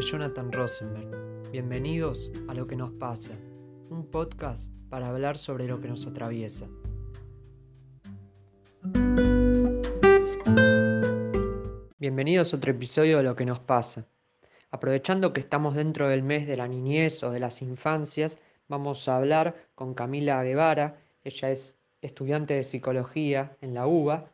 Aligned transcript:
Jonathan 0.00 0.50
Rosenberg. 0.50 1.50
Bienvenidos 1.50 2.30
a 2.48 2.54
Lo 2.54 2.66
que 2.66 2.74
nos 2.74 2.90
pasa, 2.92 3.32
un 3.90 4.06
podcast 4.10 4.72
para 4.88 5.08
hablar 5.08 5.36
sobre 5.36 5.66
lo 5.66 5.80
que 5.80 5.88
nos 5.88 6.06
atraviesa. 6.06 6.66
Bienvenidos 11.98 12.52
a 12.52 12.56
otro 12.56 12.70
episodio 12.70 13.18
de 13.18 13.22
Lo 13.22 13.36
que 13.36 13.44
nos 13.44 13.60
pasa. 13.60 14.06
Aprovechando 14.70 15.32
que 15.32 15.40
estamos 15.40 15.74
dentro 15.74 16.08
del 16.08 16.22
mes 16.22 16.46
de 16.46 16.56
la 16.56 16.66
niñez 16.66 17.22
o 17.22 17.30
de 17.30 17.40
las 17.40 17.60
infancias, 17.60 18.38
vamos 18.68 19.06
a 19.08 19.16
hablar 19.16 19.68
con 19.74 19.94
Camila 19.94 20.42
Guevara. 20.42 20.96
Ella 21.24 21.50
es 21.50 21.76
estudiante 22.00 22.54
de 22.54 22.64
psicología 22.64 23.56
en 23.60 23.74
la 23.74 23.86
UBA 23.86 24.30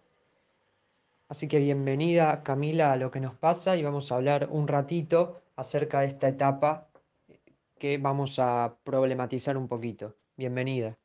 Así 1.28 1.48
que 1.48 1.58
bienvenida 1.58 2.44
Camila 2.44 2.92
a 2.92 2.96
lo 2.96 3.10
que 3.10 3.18
nos 3.18 3.34
pasa 3.34 3.76
y 3.76 3.82
vamos 3.82 4.12
a 4.12 4.14
hablar 4.14 4.48
un 4.50 4.68
ratito 4.68 5.42
acerca 5.56 6.00
de 6.00 6.06
esta 6.06 6.28
etapa 6.28 6.88
que 7.78 7.98
vamos 7.98 8.38
a 8.38 8.76
problematizar 8.84 9.56
un 9.56 9.68
poquito. 9.68 10.14
Bienvenida. 10.36 10.96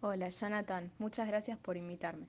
Hola 0.00 0.28
Jonathan, 0.28 0.92
muchas 0.98 1.26
gracias 1.26 1.58
por 1.58 1.76
invitarme. 1.76 2.26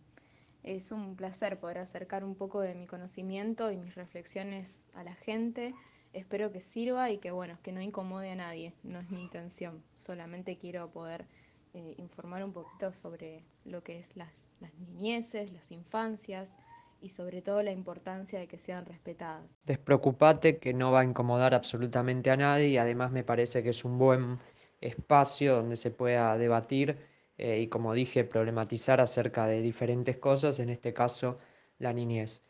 Es 0.64 0.92
un 0.92 1.16
placer 1.16 1.60
poder 1.60 1.80
acercar 1.80 2.24
un 2.24 2.36
poco 2.36 2.62
de 2.62 2.74
mi 2.74 2.88
conocimiento 2.88 3.72
y 3.72 3.78
mis 3.78 3.96
reflexiones 3.96 4.90
a 4.96 5.04
la 5.04 5.14
gente. 5.14 5.76
Espero 6.14 6.52
que 6.52 6.62
sirva 6.62 7.12
y 7.12 7.18
que 7.18 7.32
bueno, 7.32 7.58
que 7.62 7.72
no 7.72 7.82
incomode 7.82 8.32
a 8.32 8.36
nadie, 8.36 8.74
no 8.84 9.00
es 9.00 9.10
mi 9.12 9.22
intención. 9.22 9.84
Solamente 9.98 10.58
quiero 10.58 10.90
poder 10.90 11.26
eh, 11.74 11.96
informar 11.98 12.44
un 12.44 12.54
poquito 12.54 12.94
sobre 12.94 13.44
lo 13.66 13.84
que 13.84 14.00
es 14.00 14.16
las, 14.16 14.56
las 14.62 14.74
niñeces, 14.76 15.52
las 15.52 15.72
infancias, 15.72 16.56
y 17.02 17.10
sobre 17.10 17.42
todo 17.42 17.62
la 17.62 17.72
importancia 17.72 18.40
de 18.40 18.48
que 18.48 18.58
sean 18.58 18.86
respetadas. 18.86 19.60
Despreocupate 19.66 20.58
que 20.58 20.74
no 20.74 20.92
va 20.92 21.02
a 21.02 21.04
incomodar 21.04 21.54
absolutamente 21.54 22.32
a 22.32 22.38
nadie 22.38 22.70
y 22.70 22.78
además 22.78 23.12
me 23.12 23.24
parece 23.24 23.64
que 23.64 23.70
es 23.70 23.86
un 23.86 23.98
buen 23.98 24.40
espacio 24.82 25.56
donde 25.56 25.78
se 25.78 25.92
pueda 25.92 26.38
debatir 26.38 26.98
eh, 27.38 27.60
y 27.60 27.68
como 27.68 27.94
dije 27.94 28.24
problematizar 28.24 29.02
acerca 29.02 29.46
de 29.48 29.62
diferentes 29.62 30.18
cosas, 30.18 30.60
en 30.60 30.70
este 30.70 30.94
caso 30.94 31.38
la 31.80 31.94
niñez. 31.94 32.42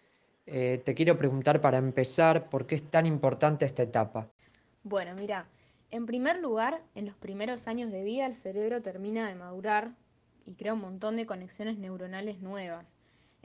Eh, 0.45 0.81
te 0.85 0.93
quiero 0.93 1.17
preguntar 1.17 1.59
para 1.59 1.77
empezar, 1.77 2.49
¿por 2.49 2.67
qué 2.67 2.75
es 2.75 2.91
tan 2.91 3.05
importante 3.05 3.65
esta 3.65 3.83
etapa? 3.83 4.29
Bueno, 4.83 5.15
mira, 5.15 5.47
en 5.89 6.05
primer 6.05 6.39
lugar, 6.39 6.83
en 6.93 7.07
los 7.07 7.15
primeros 7.15 7.67
años 7.67 7.91
de 7.91 8.03
vida 8.03 8.27
el 8.27 8.33
cerebro 8.33 8.81
termina 8.81 9.27
de 9.27 9.35
madurar 9.35 9.91
y 10.45 10.53
crea 10.53 10.73
un 10.73 10.81
montón 10.81 11.15
de 11.15 11.25
conexiones 11.25 11.77
neuronales 11.79 12.39
nuevas. 12.41 12.95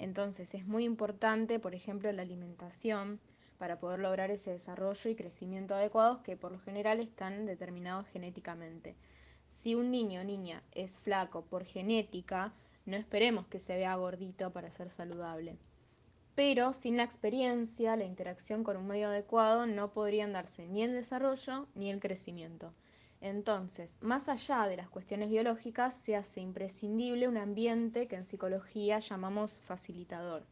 Entonces 0.00 0.54
es 0.54 0.66
muy 0.66 0.84
importante, 0.84 1.58
por 1.58 1.74
ejemplo, 1.74 2.10
la 2.10 2.22
alimentación 2.22 3.20
para 3.58 3.78
poder 3.78 4.00
lograr 4.00 4.30
ese 4.30 4.52
desarrollo 4.52 5.10
y 5.10 5.14
crecimiento 5.14 5.74
adecuados 5.74 6.22
que 6.22 6.38
por 6.38 6.52
lo 6.52 6.58
general 6.58 7.00
están 7.00 7.44
determinados 7.44 8.08
genéticamente. 8.08 8.96
Si 9.58 9.74
un 9.74 9.90
niño 9.90 10.22
o 10.22 10.24
niña 10.24 10.62
es 10.72 10.98
flaco 10.98 11.44
por 11.44 11.64
genética, 11.64 12.54
no 12.86 12.96
esperemos 12.96 13.46
que 13.48 13.58
se 13.58 13.76
vea 13.76 13.94
gordito 13.96 14.50
para 14.54 14.70
ser 14.70 14.88
saludable. 14.88 15.58
Pero 16.34 16.72
sin 16.72 16.96
la 16.96 17.02
experiencia, 17.02 17.94
la 17.94 18.06
interacción 18.06 18.64
con 18.64 18.78
un 18.78 18.86
medio 18.86 19.08
adecuado 19.08 19.66
no 19.66 19.92
podrían 19.92 20.32
darse 20.32 20.66
ni 20.66 20.82
el 20.82 20.94
desarrollo 20.94 21.68
ni 21.74 21.90
el 21.90 22.00
crecimiento. 22.00 22.72
Entonces, 23.22 23.98
más 24.00 24.30
allá 24.30 24.66
de 24.66 24.78
las 24.78 24.88
cuestiones 24.88 25.28
biológicas, 25.28 25.94
se 25.94 26.16
hace 26.16 26.40
imprescindible 26.40 27.28
un 27.28 27.36
ambiente 27.36 28.08
que 28.08 28.16
en 28.16 28.24
psicología 28.24 28.98
llamamos 28.98 29.60
facilitador. 29.60 30.46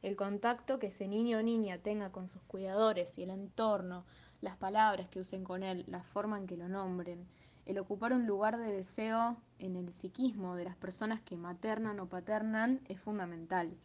El 0.00 0.16
contacto 0.16 0.78
que 0.78 0.86
ese 0.86 1.06
niño 1.06 1.38
o 1.38 1.42
niña 1.42 1.78
tenga 1.78 2.12
con 2.12 2.28
sus 2.28 2.40
cuidadores 2.42 3.18
y 3.18 3.24
el 3.24 3.30
entorno, 3.30 4.06
las 4.40 4.56
palabras 4.56 5.08
que 5.08 5.20
usen 5.20 5.44
con 5.44 5.62
él, 5.62 5.84
la 5.86 6.02
forma 6.02 6.38
en 6.38 6.46
que 6.46 6.56
lo 6.56 6.66
nombren, 6.66 7.26
el 7.66 7.78
ocupar 7.78 8.14
un 8.14 8.26
lugar 8.26 8.56
de 8.56 8.72
deseo 8.72 9.36
en 9.58 9.76
el 9.76 9.92
psiquismo 9.92 10.56
de 10.56 10.64
las 10.64 10.76
personas 10.76 11.20
que 11.20 11.36
maternan 11.36 12.00
o 12.00 12.08
paternan 12.08 12.80
es 12.88 13.00
fundamental. 13.02 13.76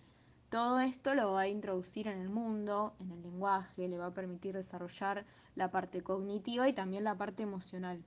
Todo 0.49 0.79
esto 0.79 1.13
lo 1.13 1.33
va 1.33 1.41
a 1.41 1.47
introducir 1.47 2.07
en 2.07 2.19
el 2.19 2.29
mundo, 2.29 2.93
en 2.99 3.11
el 3.11 3.21
lenguaje, 3.21 3.87
le 3.89 3.97
va 3.97 4.07
a 4.07 4.13
permitir 4.13 4.55
desarrollar 4.55 5.25
la 5.55 5.71
parte 5.71 6.01
cognitiva 6.01 6.69
y 6.69 6.73
también 6.73 7.03
la 7.03 7.17
parte 7.17 7.43
emocional. 7.43 8.03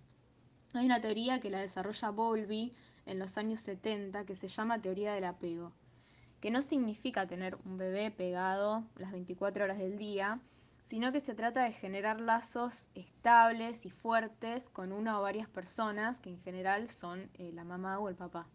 Hay 0.75 0.87
una 0.87 1.03
teoría 1.03 1.39
que 1.39 1.51
la 1.51 1.61
desarrolla 1.61 2.09
Bowlby 2.11 2.73
en 3.05 3.19
los 3.19 3.37
años 3.37 3.61
70 3.61 4.25
que 4.25 4.35
se 4.35 4.49
llama 4.49 4.81
teoría 4.81 5.13
del 5.13 5.25
apego, 5.25 5.71
que 6.41 6.51
no 6.51 6.63
significa 6.63 7.27
tener 7.27 7.59
un 7.67 7.77
bebé 7.77 8.11
pegado 8.11 8.83
las 8.97 9.13
24 9.13 9.65
horas 9.65 9.79
del 9.79 9.99
día, 9.99 10.41
sino 10.83 11.13
que 11.13 11.21
se 11.21 11.35
trata 11.35 11.65
de 11.65 11.73
generar 11.73 12.23
lazos 12.23 12.89
estables 12.95 13.85
y 13.85 13.91
fuertes 13.91 14.71
con 14.71 14.93
una 14.93 15.19
o 15.19 15.23
varias 15.23 15.47
personas, 15.47 16.21
que 16.21 16.31
en 16.31 16.41
general 16.41 16.89
son 16.89 17.29
eh, 17.35 17.53
la 17.53 17.65
mamá 17.65 17.99
o 17.99 18.09
el 18.09 18.17
papá. 18.17 18.47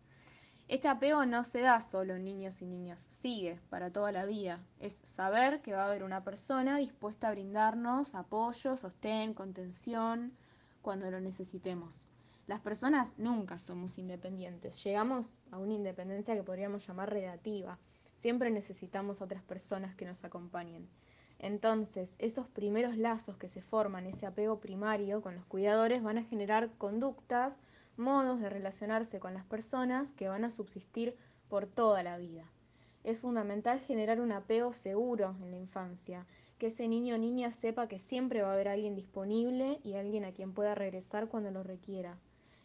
Este 0.68 0.88
apego 0.88 1.24
no 1.28 1.44
se 1.44 1.62
da 1.62 1.82
solo 1.82 2.16
en 2.16 2.26
niños 2.26 2.64
y 2.64 2.66
niñas, 2.66 3.06
sigue 3.08 3.60
para 3.70 3.92
toda 3.92 4.12
la 4.12 4.26
vida. 4.26 4.60
Es 4.80 4.96
saber 4.96 5.62
que 5.62 5.74
va 5.74 5.84
a 5.84 5.88
haber 5.88 6.04
una 6.04 6.24
persona 6.24 6.78
dispuesta 6.78 7.28
a 7.28 7.32
brindarnos 7.32 8.16
apoyo, 8.16 8.76
sostén, 8.76 9.36
contención, 9.36 10.36
cuando 10.88 11.12
lo 11.12 11.20
necesitemos. 11.20 12.08
Las 12.48 12.62
personas 12.62 13.16
nunca 13.18 13.60
somos 13.60 13.98
independientes, 13.98 14.82
llegamos 14.86 15.38
a 15.52 15.58
una 15.58 15.74
independencia 15.74 16.34
que 16.34 16.44
podríamos 16.44 16.88
llamar 16.88 17.10
relativa. 17.10 17.78
Siempre 18.16 18.52
necesitamos 18.52 19.22
otras 19.22 19.44
personas 19.44 19.96
que 19.96 20.06
nos 20.06 20.24
acompañen. 20.24 20.88
Entonces, 21.40 22.16
esos 22.20 22.48
primeros 22.48 22.96
lazos 22.96 23.36
que 23.36 23.50
se 23.50 23.62
forman, 23.62 24.06
ese 24.06 24.28
apego 24.28 24.62
primario 24.62 25.22
con 25.22 25.36
los 25.36 25.44
cuidadores, 25.44 26.02
van 26.02 26.20
a 26.20 26.24
generar 26.24 26.72
conductas, 26.78 27.60
modos 27.98 28.40
de 28.40 28.50
relacionarse 28.50 29.20
con 29.20 29.34
las 29.34 29.44
personas 29.44 30.14
que 30.14 30.30
van 30.30 30.46
a 30.46 30.52
subsistir 30.52 31.18
por 31.50 31.68
toda 31.68 32.02
la 32.02 32.18
vida. 32.18 32.46
Es 33.04 33.20
fundamental 33.20 33.82
generar 33.82 34.22
un 34.22 34.32
apego 34.32 34.72
seguro 34.72 35.36
en 35.42 35.52
la 35.52 35.58
infancia, 35.58 36.26
que 36.58 36.68
ese 36.68 36.88
niño 36.88 37.16
o 37.16 37.18
niña 37.18 37.52
sepa 37.52 37.88
que 37.88 38.00
siempre 38.00 38.42
va 38.42 38.50
a 38.50 38.54
haber 38.54 38.68
alguien 38.68 38.96
disponible 38.96 39.80
y 39.84 39.94
alguien 39.94 40.26
a 40.26 40.32
quien 40.32 40.54
pueda 40.54 40.74
regresar 40.74 41.28
cuando 41.28 41.52
lo 41.52 41.64
requiera. 41.64 42.18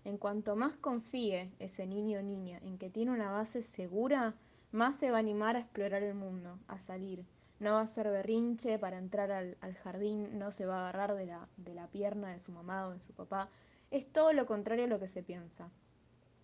En 0.05 0.19
cuanto 0.19 0.57
más 0.57 0.75
confíe 0.77 1.53
ese 1.59 1.87
niño 1.87 2.19
o 2.19 2.23
niña 2.23 2.59
en 2.63 2.79
que 2.79 2.91
tiene 2.91 3.13
una 3.13 3.31
base 3.31 3.63
segura, 3.63 4.35
más 4.73 4.97
se 4.97 5.11
va 5.11 5.19
a 5.19 5.21
animar 5.21 5.57
a 5.57 5.61
explorar 5.61 6.03
el 6.03 6.15
mundo, 6.15 6.59
a 6.67 6.79
salir. 6.79 7.25
No 7.61 7.75
va 7.75 7.83
a 7.83 7.87
ser 7.87 8.11
berrinche 8.11 8.79
para 8.79 8.99
entrar 8.99 9.31
al, 9.31 9.57
jardín, 9.85 10.39
no 10.39 10.51
se 10.51 10.67
va 10.67 10.79
a 10.79 10.81
agarrar 10.89 11.15
de 11.15 11.27
la, 11.27 11.49
de 11.59 11.75
la 11.75 11.87
pierna 11.87 12.33
de 12.33 12.39
su 12.39 12.51
mamá 12.51 12.87
o 12.87 12.93
de 12.93 13.01
su 13.01 13.13
papá. 13.13 13.51
Es 13.91 14.11
todo 14.11 14.33
lo 14.33 14.47
contrario 14.47 14.87
a 14.87 14.89
lo 14.89 14.99
que 14.99 15.07
se 15.07 15.23
piensa. 15.23 15.71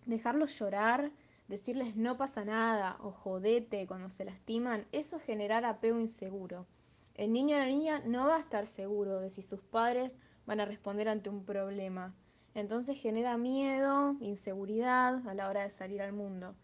Dejarlos 0.05 0.57
llorar, 0.57 1.11
decirles 1.47 1.95
no 1.95 2.15
pasa 2.15 2.45
nada 2.45 2.97
o 3.01 3.11
jodete 3.11 3.87
cuando 3.87 4.11
se 4.11 4.23
lastiman, 4.23 4.85
eso 4.91 5.17
es 5.17 5.23
generar 5.23 5.65
apego 5.65 5.99
inseguro. 5.99 6.67
El 7.19 7.33
niño 7.33 7.57
o 7.57 7.59
la 7.59 7.65
niña 7.65 8.01
no 8.05 8.27
va 8.27 8.37
a 8.37 8.39
estar 8.39 8.65
seguro 8.65 9.19
de 9.19 9.29
si 9.29 9.41
sus 9.41 9.59
padres 9.59 10.17
van 10.45 10.61
a 10.61 10.65
responder 10.65 11.09
ante 11.09 11.29
un 11.29 11.43
problema. 11.43 12.15
Entonces 12.53 12.97
genera 12.97 13.35
miedo, 13.35 14.15
inseguridad 14.21 15.27
a 15.27 15.33
la 15.33 15.49
hora 15.49 15.63
de 15.63 15.69
salir 15.69 16.01
al 16.01 16.13
mundo. 16.13 16.55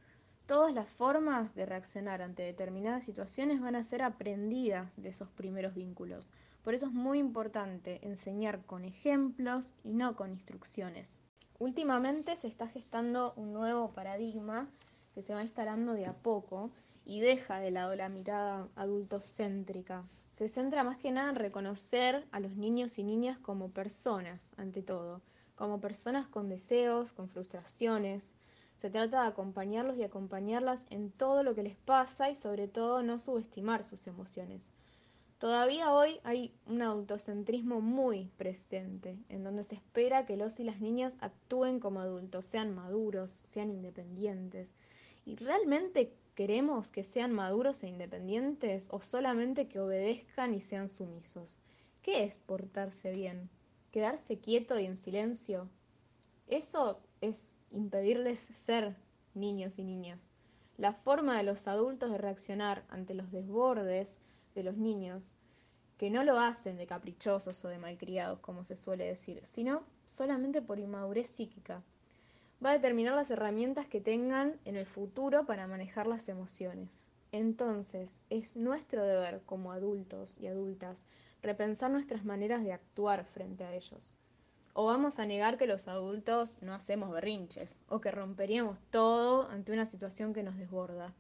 Todas 0.46 0.74
las 0.74 0.90
formas 0.90 1.56
de 1.56 1.66
reaccionar 1.66 2.22
ante 2.22 2.44
determinadas 2.44 3.04
situaciones 3.04 3.60
van 3.60 3.76
a 3.76 3.84
ser 3.84 4.02
aprendidas 4.02 4.96
de 4.96 5.10
esos 5.10 5.28
primeros 5.28 5.76
vínculos. 5.76 6.32
Por 6.64 6.74
eso 6.74 6.86
es 6.86 6.94
muy 6.94 7.20
importante 7.20 8.00
enseñar 8.08 8.64
con 8.66 8.86
ejemplos 8.86 9.76
y 9.84 9.92
no 9.92 10.16
con 10.16 10.32
instrucciones. 10.32 11.26
Últimamente 11.60 12.34
se 12.38 12.48
está 12.48 12.66
gestando 12.66 13.34
un 13.36 13.52
nuevo 13.52 13.92
paradigma 13.92 14.70
que 15.14 15.22
se 15.22 15.34
va 15.34 15.42
instalando 15.42 15.92
de 15.96 16.06
a 16.06 16.14
poco 16.14 16.72
y 17.06 17.20
deja 17.22 17.60
de 17.60 17.70
lado 17.70 17.96
la 17.96 18.10
mirada 18.10 18.68
adultocéntrica. 18.76 20.04
Se 20.28 20.50
centra 20.50 20.84
más 20.84 20.98
que 20.98 21.12
nada 21.12 21.30
en 21.30 21.36
reconocer 21.36 22.28
a 22.32 22.40
los 22.40 22.58
niños 22.58 22.98
y 22.98 23.04
niñas 23.04 23.38
como 23.38 23.70
personas, 23.70 24.52
ante 24.58 24.82
todo, 24.82 25.22
como 25.56 25.80
personas 25.80 26.28
con 26.28 26.50
deseos, 26.50 27.14
con 27.14 27.30
frustraciones. 27.30 28.36
Se 28.76 28.90
trata 28.90 29.22
de 29.22 29.28
acompañarlos 29.30 29.98
y 29.98 30.04
acompañarlas 30.04 30.86
en 30.90 31.12
todo 31.12 31.44
lo 31.44 31.56
que 31.56 31.64
les 31.64 31.78
pasa 31.78 32.30
y 32.30 32.36
sobre 32.36 32.68
todo 32.68 33.04
no 33.04 33.20
subestimar 33.20 33.84
sus 33.84 34.08
emociones. 34.08 34.72
Todavía 35.38 35.94
hoy 35.94 36.20
hay 36.24 36.54
un 36.66 36.82
autocentrismo 36.82 37.80
muy 37.82 38.32
presente, 38.38 39.18
en 39.30 39.44
donde 39.44 39.64
se 39.64 39.76
espera 39.76 40.26
que 40.26 40.38
los 40.38 40.60
y 40.60 40.64
las 40.64 40.82
niñas 40.82 41.14
actúen 41.20 41.80
como 41.80 42.00
adultos, 42.00 42.46
sean 42.46 42.74
maduros, 42.74 43.42
sean 43.44 43.70
independientes. 43.70 44.76
¿Y 45.26 45.36
realmente 45.36 46.14
¿Queremos 46.36 46.92
que 46.92 47.04
sean 47.04 47.32
maduros 47.32 47.82
e 47.84 47.88
independientes 47.88 48.90
o 48.92 49.00
solamente 49.00 49.70
que 49.70 49.80
obedezcan 49.80 50.54
y 50.54 50.60
sean 50.60 50.90
sumisos? 50.90 51.64
¿Qué 52.02 52.24
es 52.24 52.38
portarse 52.40 53.14
bien? 53.14 53.50
¿Quedarse 53.90 54.38
quieto 54.40 54.78
y 54.78 54.86
en 54.86 54.98
silencio? 54.98 55.70
Eso 56.48 57.00
es 57.22 57.56
impedirles 57.72 58.40
ser 58.40 58.98
niños 59.34 59.80
y 59.80 59.86
niñas. 59.86 60.28
La 60.78 60.92
forma 60.92 61.38
de 61.38 61.44
los 61.44 61.70
adultos 61.70 62.12
de 62.12 62.18
reaccionar 62.18 62.84
ante 62.90 63.14
los 63.14 63.32
desbordes 63.32 64.20
de 64.56 64.64
los 64.64 64.76
niños 64.76 65.36
que 65.98 66.10
no 66.10 66.26
lo 66.26 66.38
hacen 66.38 66.76
de 66.76 66.86
caprichosos 66.86 67.64
o 67.64 67.70
de 67.70 67.78
malcriados, 67.78 68.40
como 68.40 68.66
se 68.66 68.76
suele 68.76 69.06
decir, 69.06 69.40
sino 69.46 69.84
solamente 70.06 70.62
por 70.62 70.80
inmadurez 70.80 71.30
psíquica. 71.30 71.82
Va 72.66 72.72
a 72.72 72.74
determinar 72.74 73.14
las 73.14 73.30
herramientas 73.30 73.86
que 73.86 74.02
tengan 74.02 74.60
en 74.66 74.76
el 74.76 74.88
futuro 74.88 75.46
para 75.46 75.68
manejar 75.68 76.08
las 76.08 76.28
emociones. 76.30 77.12
Entonces, 77.32 78.24
es 78.32 78.58
nuestro 78.58 79.06
deber 79.06 79.44
como 79.46 79.72
adultos 79.72 80.40
y 80.40 80.48
adultas 80.48 81.06
repensar 81.44 81.92
nuestras 81.92 82.26
maneras 82.26 82.64
de 82.64 82.74
actuar 82.74 83.24
frente 83.24 83.66
a 83.66 83.76
ellos. 83.76 84.18
O 84.74 84.88
vamos 84.88 85.20
a 85.20 85.28
negar 85.28 85.60
que 85.60 85.68
los 85.68 85.88
adultos 85.88 86.58
no 86.64 86.74
hacemos 86.74 87.12
berrinches, 87.12 87.84
o 87.88 88.02
que 88.02 88.10
romperíamos 88.10 88.80
todo 88.90 89.48
ante 89.48 89.72
una 89.72 89.86
situación 89.86 90.34
que 90.34 90.42
nos 90.42 90.58
desborda. 90.58 91.14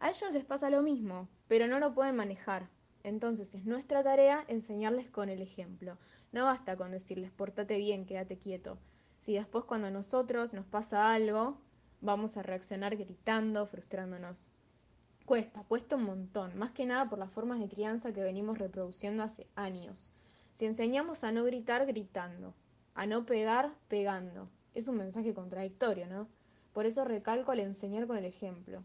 A 0.00 0.10
ellos 0.10 0.32
les 0.32 0.44
pasa 0.44 0.70
lo 0.70 0.82
mismo, 0.82 1.28
pero 1.46 1.68
no 1.68 1.78
lo 1.78 1.94
pueden 1.94 2.16
manejar, 2.16 2.68
entonces 3.04 3.54
es 3.54 3.64
nuestra 3.64 4.02
tarea 4.02 4.44
enseñarles 4.48 5.08
con 5.08 5.28
el 5.28 5.40
ejemplo. 5.40 5.98
No 6.32 6.46
basta 6.46 6.76
con 6.76 6.90
decirles 6.90 7.30
pórtate 7.30 7.78
bien, 7.78 8.06
quédate 8.06 8.38
quieto. 8.38 8.76
Si 9.20 9.34
después 9.34 9.64
cuando 9.66 9.86
a 9.86 9.90
nosotros 9.92 10.52
nos 10.52 10.66
pasa 10.66 11.12
algo, 11.12 11.56
vamos 12.00 12.36
a 12.36 12.42
reaccionar 12.42 12.96
gritando, 12.96 13.64
frustrándonos. 13.66 14.50
Cuesta, 15.26 15.62
cuesta 15.68 15.94
un 15.94 16.02
montón, 16.02 16.58
más 16.58 16.72
que 16.72 16.86
nada 16.86 17.08
por 17.08 17.20
las 17.20 17.30
formas 17.30 17.60
de 17.60 17.68
crianza 17.68 18.12
que 18.12 18.24
venimos 18.24 18.58
reproduciendo 18.58 19.22
hace 19.22 19.46
años. 19.54 20.12
Si 20.52 20.66
enseñamos 20.66 21.22
a 21.22 21.30
no 21.30 21.44
gritar 21.44 21.86
gritando, 21.86 22.52
a 22.96 23.06
no 23.06 23.24
pegar 23.24 23.72
pegando, 23.86 24.48
es 24.74 24.88
un 24.88 24.96
mensaje 24.96 25.34
contradictorio, 25.34 26.08
¿no? 26.08 26.26
Por 26.72 26.86
eso 26.86 27.04
recalco 27.04 27.52
al 27.52 27.60
enseñar 27.60 28.08
con 28.08 28.16
el 28.16 28.24
ejemplo 28.24 28.82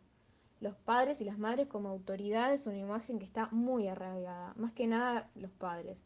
los 0.66 0.76
padres 0.76 1.22
y 1.22 1.26
las 1.26 1.38
madres 1.38 1.68
como 1.68 1.90
autoridad 1.90 2.54
es 2.54 2.66
una 2.66 2.78
imagen 2.78 3.20
que 3.20 3.26
está 3.26 3.50
muy 3.52 3.88
arraigada, 3.88 4.54
más 4.56 4.72
que 4.72 4.88
nada 4.88 5.30
los 5.36 5.52
padres. 5.52 6.06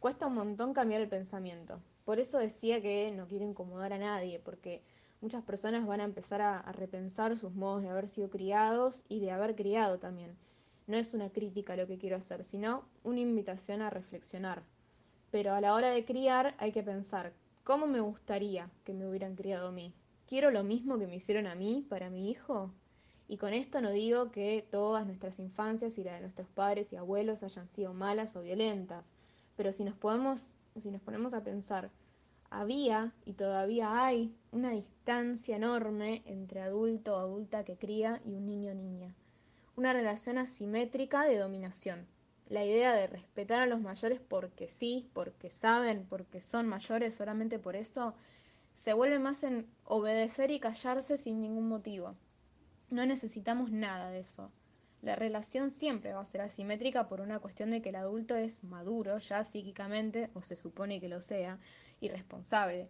Cuesta 0.00 0.26
un 0.26 0.34
montón 0.34 0.74
cambiar 0.74 1.00
el 1.00 1.08
pensamiento. 1.08 1.80
Por 2.06 2.20
eso 2.20 2.38
decía 2.38 2.80
que 2.80 3.10
no 3.10 3.26
quiero 3.26 3.44
incomodar 3.44 3.92
a 3.92 3.98
nadie, 3.98 4.38
porque 4.38 4.80
muchas 5.20 5.42
personas 5.42 5.86
van 5.86 6.00
a 6.00 6.04
empezar 6.04 6.40
a, 6.40 6.58
a, 6.58 6.72
repensar 6.72 7.36
sus 7.36 7.52
modos 7.52 7.82
de 7.82 7.90
haber 7.90 8.06
sido 8.08 8.30
criados 8.30 9.04
y 9.08 9.20
de 9.20 9.32
haber 9.32 9.56
criado 9.56 9.98
también. 9.98 10.34
No 10.86 10.96
es 10.96 11.12
una 11.14 11.30
crítica 11.30 11.76
lo 11.76 11.88
que 11.88 11.98
quiero 11.98 12.16
hacer, 12.16 12.44
sino 12.44 12.84
una 13.02 13.20
invitación 13.20 13.82
a 13.82 13.90
reflexionar. 13.90 14.62
Pero 15.32 15.52
a 15.52 15.60
la 15.60 15.74
hora 15.74 15.90
de 15.90 16.04
criar 16.04 16.54
hay 16.58 16.70
que 16.70 16.84
pensar, 16.84 17.32
¿cómo 17.64 17.88
me 17.88 17.98
gustaría 17.98 18.70
que 18.84 18.94
me 18.94 19.08
hubieran 19.08 19.34
criado 19.34 19.68
a 19.68 19.72
mí? 19.72 19.92
¿Quiero 20.28 20.52
lo 20.52 20.62
mismo 20.62 21.00
que 21.00 21.08
me 21.08 21.16
hicieron 21.16 21.48
a 21.48 21.56
mí 21.56 21.84
para 21.88 22.08
mi 22.08 22.30
hijo? 22.30 22.70
Y 23.28 23.36
con 23.36 23.52
esto 23.52 23.80
no 23.80 23.90
digo 23.90 24.30
que 24.30 24.64
todas 24.70 25.04
nuestras 25.06 25.40
infancias 25.40 25.98
y 25.98 26.04
la 26.04 26.14
de 26.14 26.20
nuestros 26.20 26.48
padres 26.48 26.92
y 26.92 26.96
abuelos 26.96 27.42
hayan 27.42 27.66
sido 27.66 27.92
malas 27.92 28.36
o 28.36 28.42
violentas, 28.42 29.10
pero 29.56 29.72
si 29.72 29.82
nos, 29.82 29.96
podemos, 29.96 30.54
si 30.80 30.90
nos 30.90 31.00
ponemos 31.02 31.34
a 31.34 31.42
pensar, 31.42 31.90
había 32.50 33.12
y 33.24 33.32
todavía 33.32 34.04
hay 34.04 34.34
una 34.52 34.70
distancia 34.70 35.56
enorme 35.56 36.22
entre 36.26 36.60
adulto 36.60 37.16
o 37.16 37.18
adulta 37.18 37.64
que 37.64 37.76
cría 37.76 38.20
y 38.24 38.34
un 38.34 38.46
niño 38.46 38.72
o 38.72 38.74
niña. 38.74 39.14
Una 39.74 39.92
relación 39.92 40.38
asimétrica 40.38 41.24
de 41.24 41.38
dominación. 41.38 42.06
La 42.48 42.64
idea 42.64 42.94
de 42.94 43.08
respetar 43.08 43.60
a 43.60 43.66
los 43.66 43.80
mayores 43.80 44.20
porque 44.20 44.68
sí, 44.68 45.10
porque 45.12 45.50
saben, 45.50 46.06
porque 46.08 46.40
son 46.40 46.68
mayores, 46.68 47.14
solamente 47.14 47.58
por 47.58 47.74
eso, 47.74 48.14
se 48.74 48.92
vuelve 48.92 49.18
más 49.18 49.42
en 49.42 49.66
obedecer 49.84 50.50
y 50.50 50.60
callarse 50.60 51.18
sin 51.18 51.40
ningún 51.40 51.68
motivo. 51.68 52.14
No 52.90 53.04
necesitamos 53.04 53.72
nada 53.72 54.10
de 54.10 54.20
eso. 54.20 54.52
La 55.02 55.14
relación 55.14 55.70
siempre 55.70 56.12
va 56.12 56.20
a 56.20 56.24
ser 56.24 56.40
asimétrica 56.40 57.08
por 57.08 57.20
una 57.20 57.38
cuestión 57.38 57.70
de 57.70 57.82
que 57.82 57.90
el 57.90 57.96
adulto 57.96 58.34
es 58.34 58.64
maduro 58.64 59.18
ya 59.18 59.44
psíquicamente, 59.44 60.30
o 60.34 60.42
se 60.42 60.56
supone 60.56 61.00
que 61.00 61.08
lo 61.08 61.20
sea, 61.20 61.58
y 62.00 62.08
responsable. 62.08 62.88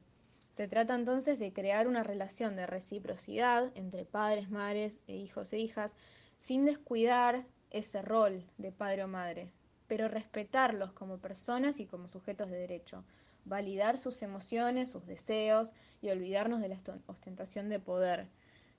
Se 0.50 0.69
trata 0.69 0.94
entonces 0.94 1.38
de 1.38 1.53
crear 1.53 1.87
una 1.87 2.03
relación 2.03 2.56
de 2.56 2.67
reciprocidad 2.67 3.70
entre 3.75 4.05
padres, 4.05 4.50
madres 4.50 5.00
e 5.06 5.17
hijos 5.17 5.53
e 5.53 5.58
hijas, 5.58 5.94
sin 6.37 6.64
descuidar 6.64 7.44
ese 7.70 8.00
rol 8.03 8.44
de 8.56 8.73
padre 8.73 9.05
o 9.05 9.09
madre, 9.09 9.52
pero 9.87 10.09
respetarlos 10.09 10.93
como 10.93 11.19
personas 11.19 11.81
y 11.81 11.87
como 11.87 12.09
sujetos 12.09 12.50
de 12.50 12.59
derecho, 12.59 13.05
validar 13.44 13.99
sus 13.99 14.23
emociones, 14.23 14.91
sus 14.91 15.06
deseos 15.06 15.75
y 16.00 16.11
olvidarnos 16.11 16.61
de 16.61 16.69
la 16.69 16.79
ostentación 17.06 17.69
de 17.69 17.81
poder 17.81 18.29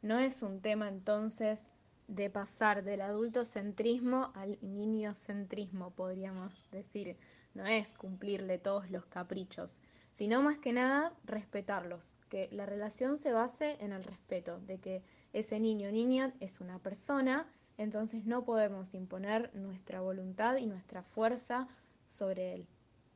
no 0.01 0.19
es 0.19 0.43
un 0.43 0.61
tema 0.61 0.87
entonces 0.87 1.69
de 2.07 2.29
pasar 2.29 2.83
del 2.83 3.01
adultocentrismo 3.01 4.31
al 4.33 4.57
niñocentrismo, 4.61 5.91
podríamos 5.91 6.69
decir. 6.71 7.17
No 7.53 7.65
es 7.65 7.93
cumplirle 7.93 8.59
todos 8.59 8.91
los 8.91 9.05
caprichos, 9.05 9.81
sino 10.11 10.41
más 10.41 10.57
que 10.57 10.73
nada 10.73 11.13
respetarlos, 11.25 12.13
que 12.29 12.49
la 12.51 12.65
relación 12.65 13.17
se 13.17 13.33
base 13.33 13.77
en 13.79 13.93
el 13.93 14.03
respeto, 14.03 14.59
de 14.59 14.79
que 14.79 15.03
ese 15.33 15.59
niño 15.59 15.89
o 15.89 15.91
niña 15.91 16.33
es 16.39 16.61
una 16.61 16.79
persona, 16.79 17.47
entonces 17.77 18.25
no 18.25 18.43
podemos 18.45 18.93
imponer 18.93 19.53
nuestra 19.55 20.01
voluntad 20.01 20.57
y 20.57 20.65
nuestra 20.65 21.03
fuerza 21.03 21.67
sobre 22.05 22.53
él 22.53 22.67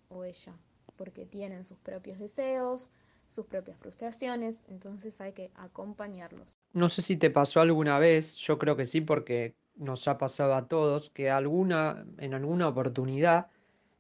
o 0.10 0.24
ella, 0.24 0.54
porque 0.96 1.26
tienen 1.26 1.64
sus 1.64 1.78
propios 1.78 2.20
deseos, 2.20 2.90
sus 3.32 3.46
propias 3.46 3.78
frustraciones, 3.78 4.64
entonces 4.68 5.22
hay 5.22 5.32
que 5.32 5.52
acompañarlos. 5.56 6.58
No 6.74 6.90
sé 6.90 7.02
si 7.02 7.16
te 7.16 7.30
pasó 7.30 7.62
alguna 7.62 7.98
vez, 7.98 8.36
yo 8.36 8.58
creo 8.58 8.76
que 8.76 8.86
sí 8.86 9.00
porque 9.00 9.56
nos 9.76 10.08
ha 10.08 10.18
pasado 10.18 10.54
a 10.54 10.68
todos, 10.68 11.10
que 11.10 11.30
alguna, 11.30 12.06
en 12.18 12.34
alguna 12.34 12.68
oportunidad 12.68 13.48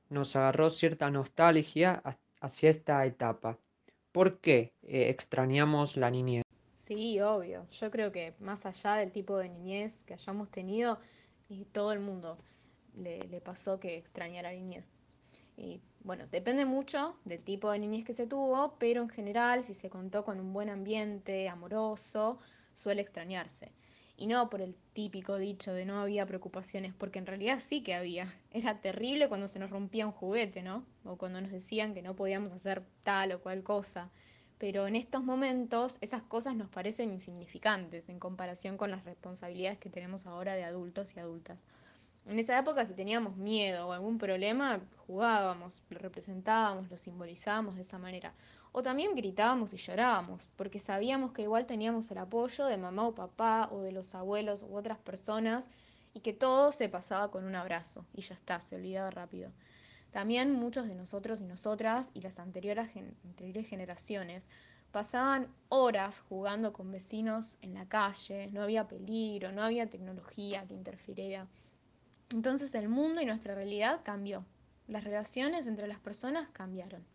nos 0.10 0.36
agarró 0.36 0.70
cierta 0.70 1.10
nostalgia 1.10 2.04
hacia 2.42 2.70
esta 2.70 3.06
etapa. 3.06 3.58
¿Por 4.12 4.40
qué 4.40 4.74
eh, 4.84 5.10
extrañamos 5.10 5.96
la 5.96 6.12
niñez? 6.12 6.44
Sí, 6.72 7.22
obvio. 7.22 7.66
Yo 7.70 7.90
creo 7.90 8.12
que 8.12 8.34
más 8.40 8.66
allá 8.66 8.96
del 8.96 9.14
tipo 9.14 9.38
de 9.38 9.48
niñez 9.48 10.04
que 10.04 10.14
hayamos 10.14 10.50
tenido, 10.52 11.00
y 11.48 11.64
todo 11.66 11.94
el 11.94 12.02
mundo 12.02 12.38
le, 12.98 13.20
le 13.30 13.40
pasó 13.40 13.80
que 13.80 13.98
extrañara 13.98 14.52
la 14.52 14.58
niñez. 14.58 14.90
Bueno, 16.12 16.28
depende 16.30 16.66
mucho 16.66 17.16
del 17.24 17.42
tipo 17.42 17.72
de 17.72 17.80
niñez 17.80 18.04
que 18.04 18.12
se 18.12 18.28
tuvo, 18.28 18.76
pero 18.78 19.02
en 19.02 19.08
general, 19.08 19.64
si 19.64 19.74
se 19.74 19.90
contó 19.90 20.26
con 20.26 20.42
un 20.42 20.52
buen 20.52 20.70
ambiente 20.70 21.48
amoroso, 21.48 22.38
suele 22.74 23.02
extrañarse. 23.02 23.72
Y 24.18 24.28
no 24.28 24.50
por 24.50 24.60
el 24.60 24.76
típico 24.92 25.38
dicho 25.38 25.72
de 25.72 25.86
no 25.86 26.02
había 26.02 26.26
preocupaciones, 26.26 26.94
porque 26.94 27.20
en 27.20 27.28
realidad 27.28 27.62
sí 27.66 27.82
que 27.82 27.94
había. 27.94 28.28
Era 28.52 28.82
terrible 28.82 29.30
cuando 29.30 29.48
se 29.48 29.58
nos 29.58 29.70
rompía 29.70 30.06
un 30.06 30.12
juguete, 30.12 30.62
¿no? 30.64 30.86
O 31.06 31.16
cuando 31.16 31.40
nos 31.40 31.50
decían 31.50 31.94
que 31.94 32.02
no 32.02 32.14
podíamos 32.14 32.52
hacer 32.52 32.84
tal 33.06 33.32
o 33.32 33.40
cual 33.40 33.64
cosa. 33.64 34.10
Pero 34.58 34.88
en 34.88 34.98
estos 34.98 35.24
momentos 35.24 35.98
esas 36.02 36.24
cosas 36.24 36.56
nos 36.56 36.68
parecen 36.68 37.14
insignificantes 37.14 38.10
en 38.10 38.20
comparación 38.20 38.76
con 38.76 38.92
las 38.92 39.06
responsabilidades 39.06 39.80
que 39.80 39.90
tenemos 39.90 40.28
ahora 40.28 40.56
de 40.56 40.66
adultos 40.66 41.16
y 41.16 41.22
adultas. 41.22 41.58
En 42.28 42.38
esa 42.38 42.58
época 42.58 42.86
si 42.86 42.94
teníamos 42.94 43.36
miedo 43.36 43.88
o 43.88 43.92
algún 43.94 44.20
problema, 44.20 44.80
jugábamos, 45.08 45.82
lo 45.90 45.98
representábamos, 45.98 46.90
lo 46.90 46.98
simbolizábamos 46.98 47.76
de 47.76 47.82
esa 47.82 47.98
manera. 47.98 48.34
O 48.72 48.84
también 48.84 49.16
gritábamos 49.16 49.74
y 49.74 49.78
llorábamos, 49.78 50.48
porque 50.56 50.80
sabíamos 50.80 51.32
que 51.32 51.42
igual 51.42 51.66
teníamos 51.66 52.12
el 52.12 52.20
apoyo 52.20 52.68
de 52.68 52.78
mamá 52.78 53.08
o 53.08 53.16
papá 53.16 53.70
o 53.72 53.82
de 53.82 53.92
los 53.92 54.14
abuelos 54.14 54.64
u 54.64 54.76
otras 54.76 55.00
personas 55.00 55.70
y 56.14 56.20
que 56.20 56.32
todo 56.32 56.72
se 56.72 56.90
pasaba 56.90 57.32
con 57.32 57.44
un 57.44 57.56
abrazo 57.56 58.06
y 58.14 58.22
ya 58.22 58.36
está, 58.36 58.62
se 58.62 58.76
olvidaba 58.76 59.10
rápido. 59.10 59.52
También 60.12 60.54
muchos 60.54 60.88
de 60.88 60.94
nosotros 60.96 61.42
y 61.42 61.46
nosotras 61.46 62.12
y 62.14 62.22
las 62.22 62.38
anteriores, 62.38 62.92
anteriores 63.26 63.68
generaciones 63.68 64.48
pasaban 64.92 65.48
horas 65.70 66.20
jugando 66.30 66.72
con 66.72 66.92
vecinos 66.92 67.58
en 67.62 67.74
la 67.74 67.88
calle, 67.88 68.48
no 68.52 68.62
había 68.62 68.88
peligro, 68.88 69.52
no 69.52 69.64
había 69.64 69.90
tecnología 69.90 70.68
que 70.68 70.76
interfiriera 70.76 71.48
entonces 72.32 72.74
el 72.76 72.90
mundo 72.90 73.22
y 73.22 73.26
nuestra 73.26 73.56
realidad 73.56 74.02
cambió. 74.04 74.46
Las 74.88 75.04
relaciones 75.04 75.68
entre 75.68 75.88
las 75.88 76.00
personas 76.00 76.50
cambiaron. 76.54 77.06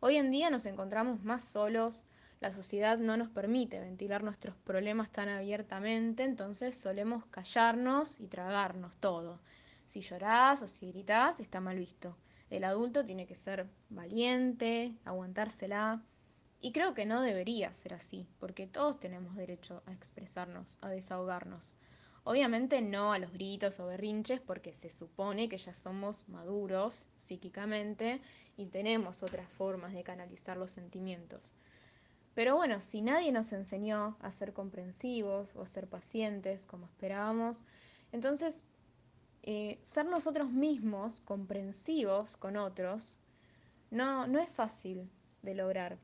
Hoy 0.00 0.16
en 0.16 0.30
día 0.30 0.50
nos 0.50 0.66
encontramos 0.66 1.24
más 1.24 1.44
solos, 1.44 2.04
la 2.40 2.52
sociedad 2.52 2.98
no 2.98 3.16
nos 3.16 3.30
permite 3.30 3.80
ventilar 3.80 4.22
nuestros 4.22 4.54
problemas 4.54 5.10
tan 5.10 5.28
abiertamente, 5.28 6.22
entonces 6.22 6.76
solemos 6.76 7.26
callarnos 7.26 8.20
y 8.20 8.28
tragarnos 8.28 8.96
todo. 8.96 9.40
Si 9.86 10.00
llorás 10.02 10.62
o 10.62 10.68
si 10.68 10.92
gritás, 10.92 11.40
está 11.40 11.60
mal 11.60 11.76
visto. 11.76 12.16
El 12.48 12.64
adulto 12.64 13.04
tiene 13.04 13.26
que 13.26 13.34
ser 13.34 13.66
valiente, 13.88 14.94
aguantársela. 15.04 16.00
Y 16.60 16.72
creo 16.72 16.94
que 16.94 17.06
no 17.06 17.22
debería 17.22 17.74
ser 17.74 17.94
así, 17.94 18.26
porque 18.38 18.66
todos 18.66 19.00
tenemos 19.00 19.34
derecho 19.34 19.82
a 19.86 19.92
expresarnos, 19.92 20.78
a 20.82 20.90
desahogarnos. 20.90 21.74
Obviamente 22.30 22.80
no 22.82 23.12
a 23.12 23.18
los 23.18 23.32
gritos 23.32 23.80
o 23.80 23.86
berrinches 23.86 24.40
porque 24.40 24.72
se 24.74 24.90
supone 24.90 25.48
que 25.48 25.58
ya 25.58 25.74
somos 25.74 26.28
maduros 26.28 27.08
psíquicamente 27.16 28.20
y 28.56 28.66
tenemos 28.66 29.22
otras 29.22 29.48
formas 29.50 29.92
de 29.94 30.04
canalizar 30.04 30.56
los 30.56 30.70
sentimientos. 30.70 31.56
Pero 32.34 32.56
bueno, 32.56 32.80
si 32.80 33.02
nadie 33.02 33.32
nos 33.32 33.52
enseñó 33.52 34.16
a 34.20 34.30
ser 34.30 34.52
comprensivos 34.52 35.54
o 35.56 35.62
a 35.62 35.66
ser 35.66 35.88
pacientes 35.88 36.66
como 36.66 36.86
esperábamos, 36.86 37.64
entonces 38.12 38.64
Eh, 39.42 39.78
ser 39.82 40.06
nosotros 40.06 40.50
mismos 40.50 41.20
comprensivos 41.22 42.36
con 42.36 42.56
otros 42.56 43.18
no, 43.90 44.26
no 44.26 44.38
es 44.38 44.50
fácil 44.50 45.10
de 45.42 45.54
lograr. 45.54 45.98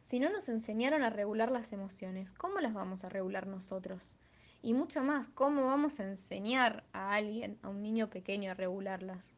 Si 0.00 0.20
no 0.20 0.30
nos 0.30 0.48
enseñaron 0.48 1.02
a 1.02 1.10
regular 1.10 1.50
las 1.50 1.72
emociones, 1.72 2.32
¿cómo 2.32 2.60
las 2.60 2.74
vamos 2.74 3.04
a 3.04 3.08
regular 3.08 3.46
nosotros? 3.46 4.16
Y 4.62 4.74
mucho 4.74 5.02
más, 5.02 5.28
¿cómo 5.28 5.66
vamos 5.66 6.00
a 6.00 6.04
enseñar 6.04 6.84
a 6.92 7.14
alguien, 7.14 7.58
a 7.62 7.68
un 7.68 7.82
niño 7.82 8.10
pequeño, 8.10 8.50
a 8.50 8.54
regularlas? 8.54 9.32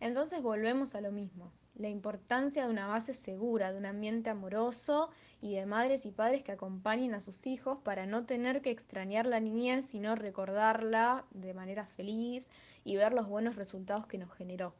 Entonces 0.00 0.42
volvemos 0.42 0.94
a 0.94 1.00
lo 1.00 1.12
mismo, 1.12 1.50
la 1.74 1.88
importancia 1.88 2.64
de 2.64 2.70
una 2.70 2.86
base 2.86 3.14
segura, 3.14 3.72
de 3.72 3.78
un 3.78 3.86
ambiente 3.86 4.30
amoroso 4.30 5.10
y 5.40 5.54
de 5.54 5.64
madres 5.64 6.04
y 6.04 6.10
padres 6.10 6.42
que 6.42 6.52
acompañen 6.52 7.14
a 7.14 7.20
sus 7.20 7.46
hijos 7.46 7.78
para 7.84 8.06
no 8.06 8.26
tener 8.26 8.60
que 8.60 8.70
extrañar 8.70 9.26
la 9.26 9.40
niñez, 9.40 9.86
sino 9.86 10.14
recordarla 10.14 11.24
de 11.30 11.54
manera 11.54 11.86
feliz 11.86 12.48
y 12.84 12.96
ver 12.96 13.12
los 13.12 13.28
buenos 13.28 13.56
resultados 13.56 14.06
que 14.06 14.18
nos 14.18 14.32
generó. 14.32 14.74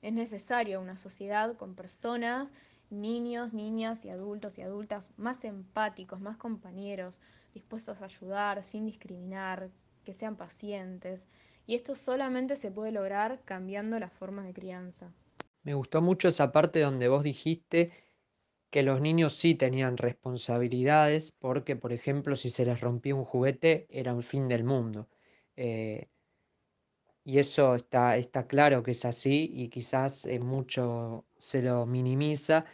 Es 0.00 0.12
necesario 0.12 0.80
una 0.80 0.96
sociedad 0.96 1.56
con 1.56 1.74
personas, 1.74 2.52
niños, 2.90 3.54
niñas 3.54 4.04
y 4.04 4.10
adultos 4.10 4.58
y 4.58 4.62
adultas 4.62 5.10
más 5.16 5.44
empáticos, 5.44 6.20
más 6.20 6.36
compañeros, 6.36 7.20
dispuestos 7.52 8.00
a 8.00 8.06
ayudar 8.06 8.62
sin 8.62 8.86
discriminar, 8.86 9.70
que 10.04 10.12
sean 10.12 10.36
pacientes. 10.36 11.26
Y 11.66 11.74
esto 11.74 11.94
solamente 11.94 12.56
se 12.56 12.70
puede 12.70 12.92
lograr 12.92 13.40
cambiando 13.44 13.98
las 13.98 14.12
formas 14.12 14.44
de 14.44 14.52
crianza. 14.52 15.12
Me 15.62 15.74
gustó 15.74 16.02
mucho 16.02 16.28
esa 16.28 16.50
parte 16.50 16.80
donde 16.80 17.08
vos 17.08 17.22
dijiste 17.22 17.92
que 18.70 18.82
los 18.82 19.00
niños 19.00 19.36
sí 19.36 19.54
tenían 19.54 19.96
responsabilidades 19.96 21.30
porque, 21.32 21.76
por 21.76 21.92
ejemplo, 21.92 22.34
si 22.36 22.50
se 22.50 22.64
les 22.64 22.80
rompía 22.80 23.14
un 23.14 23.24
juguete 23.24 23.86
era 23.90 24.14
un 24.14 24.22
fin 24.22 24.48
del 24.48 24.64
mundo. 24.64 25.08
Eh, 25.56 26.08
y 27.24 27.38
eso 27.38 27.74
está, 27.76 28.16
está 28.16 28.46
claro 28.46 28.82
que 28.82 28.92
es 28.92 29.04
así 29.04 29.50
y 29.52 29.68
quizás 29.68 30.26
eh, 30.26 30.40
mucho 30.40 31.26
se 31.38 31.62
lo 31.62 31.86
minimiza 31.86 32.64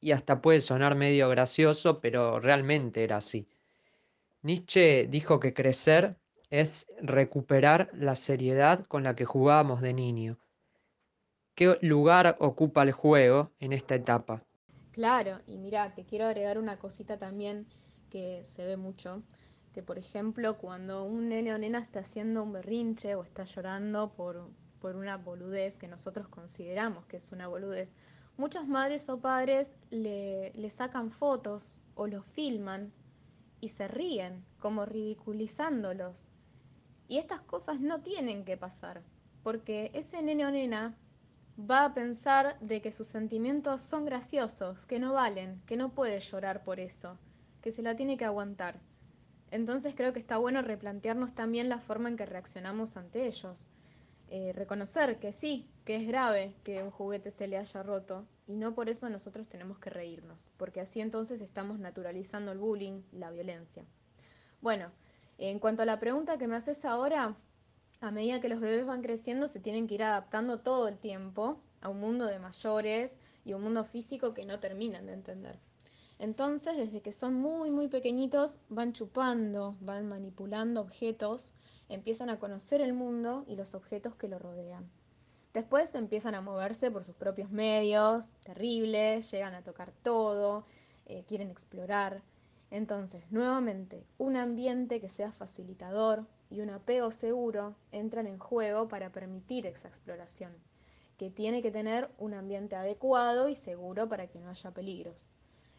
y 0.00 0.12
hasta 0.12 0.40
puede 0.42 0.60
sonar 0.60 0.94
medio 0.94 1.28
gracioso, 1.28 2.00
pero 2.00 2.40
realmente 2.40 3.04
era 3.04 3.18
así. 3.18 3.48
Nietzsche 4.44 5.06
dijo 5.06 5.40
que 5.40 5.54
crecer 5.54 6.18
es 6.50 6.86
recuperar 7.00 7.88
la 7.94 8.14
seriedad 8.14 8.84
con 8.84 9.02
la 9.02 9.16
que 9.16 9.24
jugábamos 9.24 9.80
de 9.80 9.94
niño. 9.94 10.38
¿Qué 11.54 11.78
lugar 11.80 12.36
ocupa 12.40 12.82
el 12.82 12.92
juego 12.92 13.52
en 13.58 13.72
esta 13.72 13.94
etapa? 13.94 14.44
Claro, 14.92 15.40
y 15.46 15.56
mira, 15.56 15.94
te 15.94 16.04
quiero 16.04 16.26
agregar 16.26 16.58
una 16.58 16.78
cosita 16.78 17.18
también 17.18 17.66
que 18.10 18.42
se 18.44 18.66
ve 18.66 18.76
mucho, 18.76 19.22
que 19.72 19.82
por 19.82 19.96
ejemplo 19.96 20.58
cuando 20.58 21.04
un 21.04 21.30
nene 21.30 21.54
o 21.54 21.58
nena 21.58 21.78
está 21.78 22.00
haciendo 22.00 22.42
un 22.42 22.52
berrinche 22.52 23.14
o 23.14 23.22
está 23.22 23.44
llorando 23.44 24.12
por, 24.12 24.50
por 24.78 24.94
una 24.94 25.16
boludez 25.16 25.78
que 25.78 25.88
nosotros 25.88 26.28
consideramos 26.28 27.06
que 27.06 27.16
es 27.16 27.32
una 27.32 27.48
boludez, 27.48 27.94
muchas 28.36 28.68
madres 28.68 29.08
o 29.08 29.18
padres 29.18 29.74
le, 29.88 30.52
le 30.54 30.68
sacan 30.68 31.10
fotos 31.10 31.80
o 31.94 32.06
lo 32.06 32.22
filman 32.22 32.92
y 33.64 33.68
se 33.70 33.88
ríen, 33.88 34.44
como 34.58 34.84
ridiculizándolos. 34.84 36.28
Y 37.08 37.16
estas 37.16 37.40
cosas 37.40 37.80
no 37.80 38.02
tienen 38.02 38.44
que 38.44 38.58
pasar, 38.58 39.02
porque 39.42 39.90
ese 39.94 40.22
nene 40.22 40.44
o 40.44 40.50
nena 40.50 40.94
va 41.58 41.86
a 41.86 41.94
pensar 41.94 42.58
de 42.60 42.82
que 42.82 42.92
sus 42.92 43.06
sentimientos 43.06 43.80
son 43.80 44.04
graciosos, 44.04 44.84
que 44.84 44.98
no 44.98 45.14
valen, 45.14 45.62
que 45.64 45.78
no 45.78 45.94
puede 45.94 46.20
llorar 46.20 46.62
por 46.62 46.78
eso, 46.78 47.16
que 47.62 47.72
se 47.72 47.80
la 47.80 47.96
tiene 47.96 48.18
que 48.18 48.26
aguantar. 48.26 48.78
Entonces 49.50 49.94
creo 49.94 50.12
que 50.12 50.18
está 50.18 50.36
bueno 50.36 50.60
replantearnos 50.60 51.34
también 51.34 51.70
la 51.70 51.78
forma 51.78 52.10
en 52.10 52.18
que 52.18 52.26
reaccionamos 52.26 52.98
ante 52.98 53.26
ellos. 53.26 53.66
Eh, 54.28 54.52
reconocer 54.54 55.18
que 55.18 55.32
sí, 55.32 55.66
que 55.86 55.96
es 55.96 56.06
grave 56.06 56.54
que 56.64 56.82
un 56.82 56.90
juguete 56.90 57.30
se 57.30 57.46
le 57.46 57.56
haya 57.56 57.82
roto 57.82 58.26
y 58.46 58.56
no 58.56 58.74
por 58.74 58.88
eso 58.88 59.08
nosotros 59.08 59.48
tenemos 59.48 59.78
que 59.78 59.90
reírnos, 59.90 60.50
porque 60.56 60.80
así 60.80 61.00
entonces 61.00 61.40
estamos 61.40 61.78
naturalizando 61.78 62.52
el 62.52 62.58
bullying, 62.58 63.02
la 63.12 63.30
violencia. 63.30 63.84
Bueno, 64.60 64.90
en 65.38 65.58
cuanto 65.58 65.82
a 65.82 65.86
la 65.86 65.98
pregunta 65.98 66.38
que 66.38 66.46
me 66.46 66.56
haces 66.56 66.84
ahora, 66.84 67.36
a 68.00 68.10
medida 68.10 68.40
que 68.40 68.48
los 68.48 68.60
bebés 68.60 68.86
van 68.86 69.02
creciendo 69.02 69.48
se 69.48 69.60
tienen 69.60 69.86
que 69.86 69.94
ir 69.94 70.02
adaptando 70.02 70.60
todo 70.60 70.88
el 70.88 70.98
tiempo 70.98 71.60
a 71.80 71.88
un 71.88 72.00
mundo 72.00 72.26
de 72.26 72.38
mayores 72.38 73.18
y 73.44 73.54
un 73.54 73.62
mundo 73.62 73.84
físico 73.84 74.34
que 74.34 74.44
no 74.44 74.60
terminan 74.60 75.06
de 75.06 75.14
entender. 75.14 75.58
Entonces, 76.18 76.76
desde 76.76 77.02
que 77.02 77.12
son 77.12 77.34
muy, 77.34 77.70
muy 77.70 77.88
pequeñitos, 77.88 78.60
van 78.68 78.92
chupando, 78.92 79.76
van 79.80 80.08
manipulando 80.08 80.80
objetos, 80.80 81.54
empiezan 81.88 82.30
a 82.30 82.38
conocer 82.38 82.80
el 82.80 82.92
mundo 82.92 83.44
y 83.48 83.56
los 83.56 83.74
objetos 83.74 84.14
que 84.14 84.28
lo 84.28 84.38
rodean. 84.38 84.88
Después 85.54 85.94
empiezan 85.94 86.34
a 86.34 86.40
moverse 86.40 86.90
por 86.90 87.04
sus 87.04 87.14
propios 87.14 87.48
medios, 87.52 88.32
terribles, 88.42 89.30
llegan 89.30 89.54
a 89.54 89.62
tocar 89.62 89.92
todo, 90.02 90.66
eh, 91.06 91.22
quieren 91.28 91.48
explorar. 91.48 92.22
Entonces, 92.72 93.30
nuevamente, 93.30 94.04
un 94.18 94.36
ambiente 94.36 95.00
que 95.00 95.08
sea 95.08 95.30
facilitador 95.30 96.26
y 96.50 96.60
un 96.60 96.70
apego 96.70 97.12
seguro 97.12 97.76
entran 97.92 98.26
en 98.26 98.40
juego 98.40 98.88
para 98.88 99.12
permitir 99.12 99.66
esa 99.66 99.86
exploración, 99.86 100.52
que 101.16 101.30
tiene 101.30 101.62
que 101.62 101.70
tener 101.70 102.10
un 102.18 102.34
ambiente 102.34 102.74
adecuado 102.74 103.48
y 103.48 103.54
seguro 103.54 104.08
para 104.08 104.26
que 104.26 104.40
no 104.40 104.50
haya 104.50 104.72
peligros. 104.72 105.30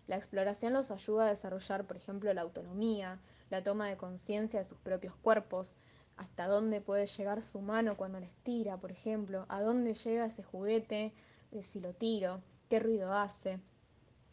La 0.07 0.15
exploración 0.15 0.71
los 0.71 0.89
ayuda 0.89 1.25
a 1.25 1.31
desarrollar, 1.31 1.85
por 1.85 1.97
ejemplo, 1.97 2.33
la 2.33 2.43
autonomía, 2.43 3.19
la 3.49 3.61
toma 3.61 3.89
de 3.89 3.97
conciencia 3.97 4.59
de 4.59 4.65
sus 4.65 4.77
propios 4.77 5.17
cuerpos, 5.17 5.75
hasta 6.17 6.47
dónde 6.47 6.81
puede 6.81 7.07
llegar 7.07 7.41
su 7.41 7.61
mano 7.61 7.97
cuando 7.97 8.19
les 8.19 8.35
tira, 8.37 8.77
por 8.77 8.91
ejemplo, 8.91 9.45
a 9.49 9.61
dónde 9.61 9.93
llega 9.93 10.25
ese 10.25 10.43
juguete 10.43 11.13
eh, 11.51 11.61
si 11.61 11.79
lo 11.79 11.93
tiro, 11.93 12.41
qué 12.69 12.79
ruido 12.79 13.13
hace. 13.13 13.59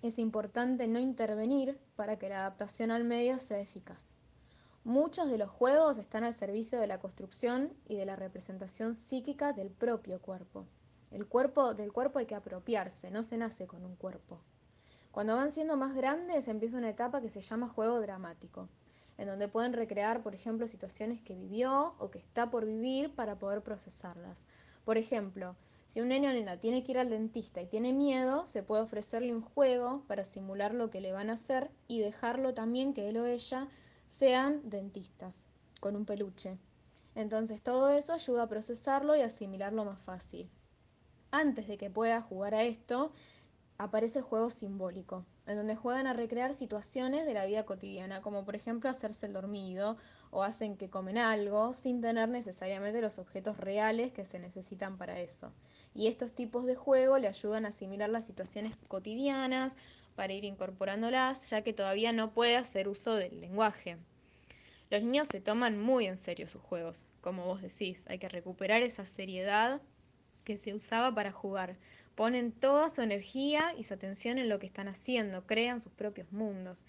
Es 0.02 0.18
importante 0.18 0.88
no 0.88 0.98
intervenir 0.98 1.78
para 1.96 2.18
que 2.18 2.28
la 2.28 2.38
adaptación 2.38 2.90
al 2.90 3.04
medio 3.04 3.38
sea 3.38 3.60
eficaz. 3.60 4.16
Muchos 4.84 5.30
de 5.30 5.38
los 5.38 5.48
juegos 5.48 5.98
están 5.98 6.24
al 6.24 6.34
servicio 6.34 6.80
de 6.80 6.88
la 6.88 6.98
construcción 6.98 7.72
y 7.86 7.96
de 7.96 8.06
la 8.06 8.16
representación 8.16 8.96
psíquica 8.96 9.52
del 9.52 9.70
propio 9.70 10.20
cuerpo. 10.20 10.66
El 11.12 11.26
cuerpo 11.26 11.74
del 11.74 11.92
cuerpo 11.92 12.18
hay 12.18 12.26
que 12.26 12.34
apropiarse, 12.34 13.10
no 13.10 13.22
se 13.22 13.36
nace 13.36 13.66
con 13.66 13.84
un 13.84 13.94
cuerpo. 13.94 14.40
Cuando 15.12 15.36
van 15.36 15.52
siendo 15.52 15.76
más 15.76 15.94
grandes 15.94 16.48
empieza 16.48 16.78
una 16.78 16.90
etapa 16.90 17.20
que 17.20 17.28
se 17.28 17.42
llama 17.42 17.68
juego 17.68 18.00
dramático, 18.00 18.68
en 19.18 19.28
donde 19.28 19.48
pueden 19.48 19.72
recrear, 19.72 20.22
por 20.22 20.34
ejemplo, 20.34 20.66
situaciones 20.66 21.20
que 21.20 21.34
vivió 21.34 21.94
o 21.98 22.10
que 22.10 22.18
está 22.18 22.50
por 22.50 22.66
vivir 22.66 23.14
para 23.14 23.38
poder 23.38 23.62
procesarlas. 23.62 24.44
Por 24.84 24.98
ejemplo, 24.98 25.54
si 25.86 26.00
un 26.00 26.08
niño 26.08 26.32
nena 26.32 26.58
tiene 26.58 26.82
que 26.82 26.92
ir 26.92 26.98
al 26.98 27.10
dentista 27.10 27.60
y 27.60 27.66
tiene 27.66 27.92
miedo, 27.92 28.46
se 28.46 28.62
puede 28.62 28.82
ofrecerle 28.82 29.34
un 29.34 29.42
juego 29.42 30.04
para 30.08 30.24
simular 30.24 30.74
lo 30.74 30.90
que 30.90 31.00
le 31.00 31.12
van 31.12 31.30
a 31.30 31.34
hacer 31.34 31.70
y 31.86 32.00
dejarlo 32.00 32.54
también 32.54 32.94
que 32.94 33.08
él 33.08 33.18
o 33.18 33.26
ella 33.26 33.68
sean 34.06 34.68
dentistas, 34.68 35.42
con 35.80 35.96
un 35.96 36.06
peluche. 36.06 36.58
Entonces 37.14 37.62
todo 37.62 37.90
eso 37.90 38.12
ayuda 38.12 38.44
a 38.44 38.48
procesarlo 38.48 39.14
y 39.16 39.20
asimilarlo 39.20 39.84
más 39.84 40.00
fácil. 40.00 40.48
Antes 41.30 41.68
de 41.68 41.76
que 41.76 41.90
pueda 41.90 42.22
jugar 42.22 42.54
a 42.54 42.62
esto, 42.62 43.12
aparece 43.78 44.20
el 44.20 44.24
juego 44.24 44.48
simbólico, 44.48 45.24
en 45.46 45.56
donde 45.56 45.76
juegan 45.76 46.06
a 46.06 46.12
recrear 46.12 46.54
situaciones 46.54 47.26
de 47.26 47.34
la 47.34 47.46
vida 47.46 47.64
cotidiana, 47.64 48.22
como 48.22 48.44
por 48.44 48.54
ejemplo 48.54 48.88
hacerse 48.88 49.26
el 49.26 49.32
dormido 49.32 49.96
o 50.30 50.42
hacen 50.42 50.76
que 50.76 50.88
comen 50.88 51.18
algo 51.18 51.72
sin 51.72 52.00
tener 52.00 52.28
necesariamente 52.28 53.00
los 53.00 53.18
objetos 53.18 53.56
reales 53.56 54.12
que 54.12 54.24
se 54.24 54.38
necesitan 54.38 54.98
para 54.98 55.18
eso. 55.20 55.52
Y 55.94 56.06
estos 56.06 56.32
tipos 56.32 56.64
de 56.64 56.76
juego 56.76 57.18
le 57.18 57.28
ayudan 57.28 57.64
a 57.64 57.68
asimilar 57.68 58.08
las 58.08 58.24
situaciones 58.24 58.76
cotidianas 58.88 59.76
para 60.14 60.32
ir 60.32 60.44
incorporándolas, 60.44 61.50
ya 61.50 61.62
que 61.62 61.72
todavía 61.72 62.12
no 62.12 62.32
puede 62.32 62.56
hacer 62.56 62.88
uso 62.88 63.14
del 63.16 63.40
lenguaje. 63.40 63.98
Los 64.90 65.02
niños 65.02 65.28
se 65.28 65.40
toman 65.40 65.80
muy 65.80 66.06
en 66.06 66.18
serio 66.18 66.46
sus 66.48 66.60
juegos, 66.60 67.08
como 67.20 67.46
vos 67.46 67.62
decís, 67.62 68.04
hay 68.08 68.18
que 68.18 68.28
recuperar 68.28 68.82
esa 68.82 69.06
seriedad 69.06 69.80
que 70.44 70.56
se 70.56 70.74
usaba 70.74 71.14
para 71.14 71.32
jugar, 71.32 71.78
Ponen 72.14 72.52
toda 72.52 72.90
su 72.90 73.02
energía 73.02 73.74
y 73.78 73.84
su 73.84 73.94
atención 73.94 74.38
en 74.38 74.48
lo 74.48 74.58
que 74.58 74.66
están 74.66 74.88
haciendo, 74.88 75.46
crean 75.46 75.80
sus 75.80 75.92
propios 75.92 76.30
mundos. 76.30 76.84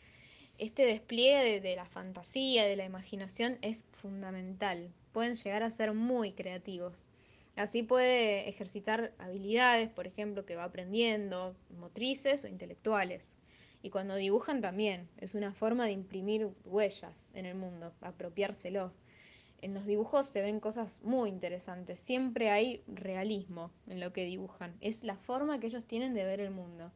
Este 0.57 0.85
despliegue 0.85 1.61
de, 1.61 1.75
la 1.75 1.85
fantasía, 1.85 2.65
de 2.65 2.75
la 2.75 2.85
imaginación 2.85 3.57
es 3.61 3.85
fundamental. 3.91 4.91
Pueden 5.11 5.35
llegar 5.35 5.63
a 5.63 5.69
ser 5.69 5.93
muy 5.93 6.33
creativos. 6.33 7.07
Así 7.55 7.83
puede 7.83 8.49
ejercitar 8.49 9.13
habilidades, 9.17 9.89
por 9.89 10.07
ejemplo, 10.07 10.45
que 10.45 10.55
va 10.55 10.65
aprendiendo, 10.65 11.55
motrices 11.77 12.43
o 12.43 12.47
intelectuales. 12.47 13.35
Y 13.81 13.89
cuando 13.89 14.15
dibujan 14.15 14.61
también, 14.61 15.07
es 15.17 15.35
una 15.35 15.53
forma 15.53 15.85
de 15.85 15.91
imprimir 15.91 16.49
huellas 16.65 17.29
en 17.33 17.45
el 17.45 17.55
mundo, 17.55 17.93
apropiárselos 18.01 19.02
en 19.63 19.73
los 19.73 19.85
dibujos 19.85 20.25
se 20.25 20.41
ven 20.41 20.59
cosas 20.59 20.99
muy 21.03 21.29
interesantes. 21.29 21.97
Siempre 21.97 22.49
hay 22.49 22.83
realismo 22.85 23.71
en 23.87 24.01
lo 24.01 24.11
que 24.11 24.25
dibujan. 24.25 24.75
Es 24.81 25.05
la 25.05 25.15
forma 25.15 25.57
que 25.57 25.67
ellos 25.67 25.85
tienen 25.85 26.13
de 26.13 26.25
ver 26.25 26.41
el 26.41 26.51
mundo. 26.51 26.91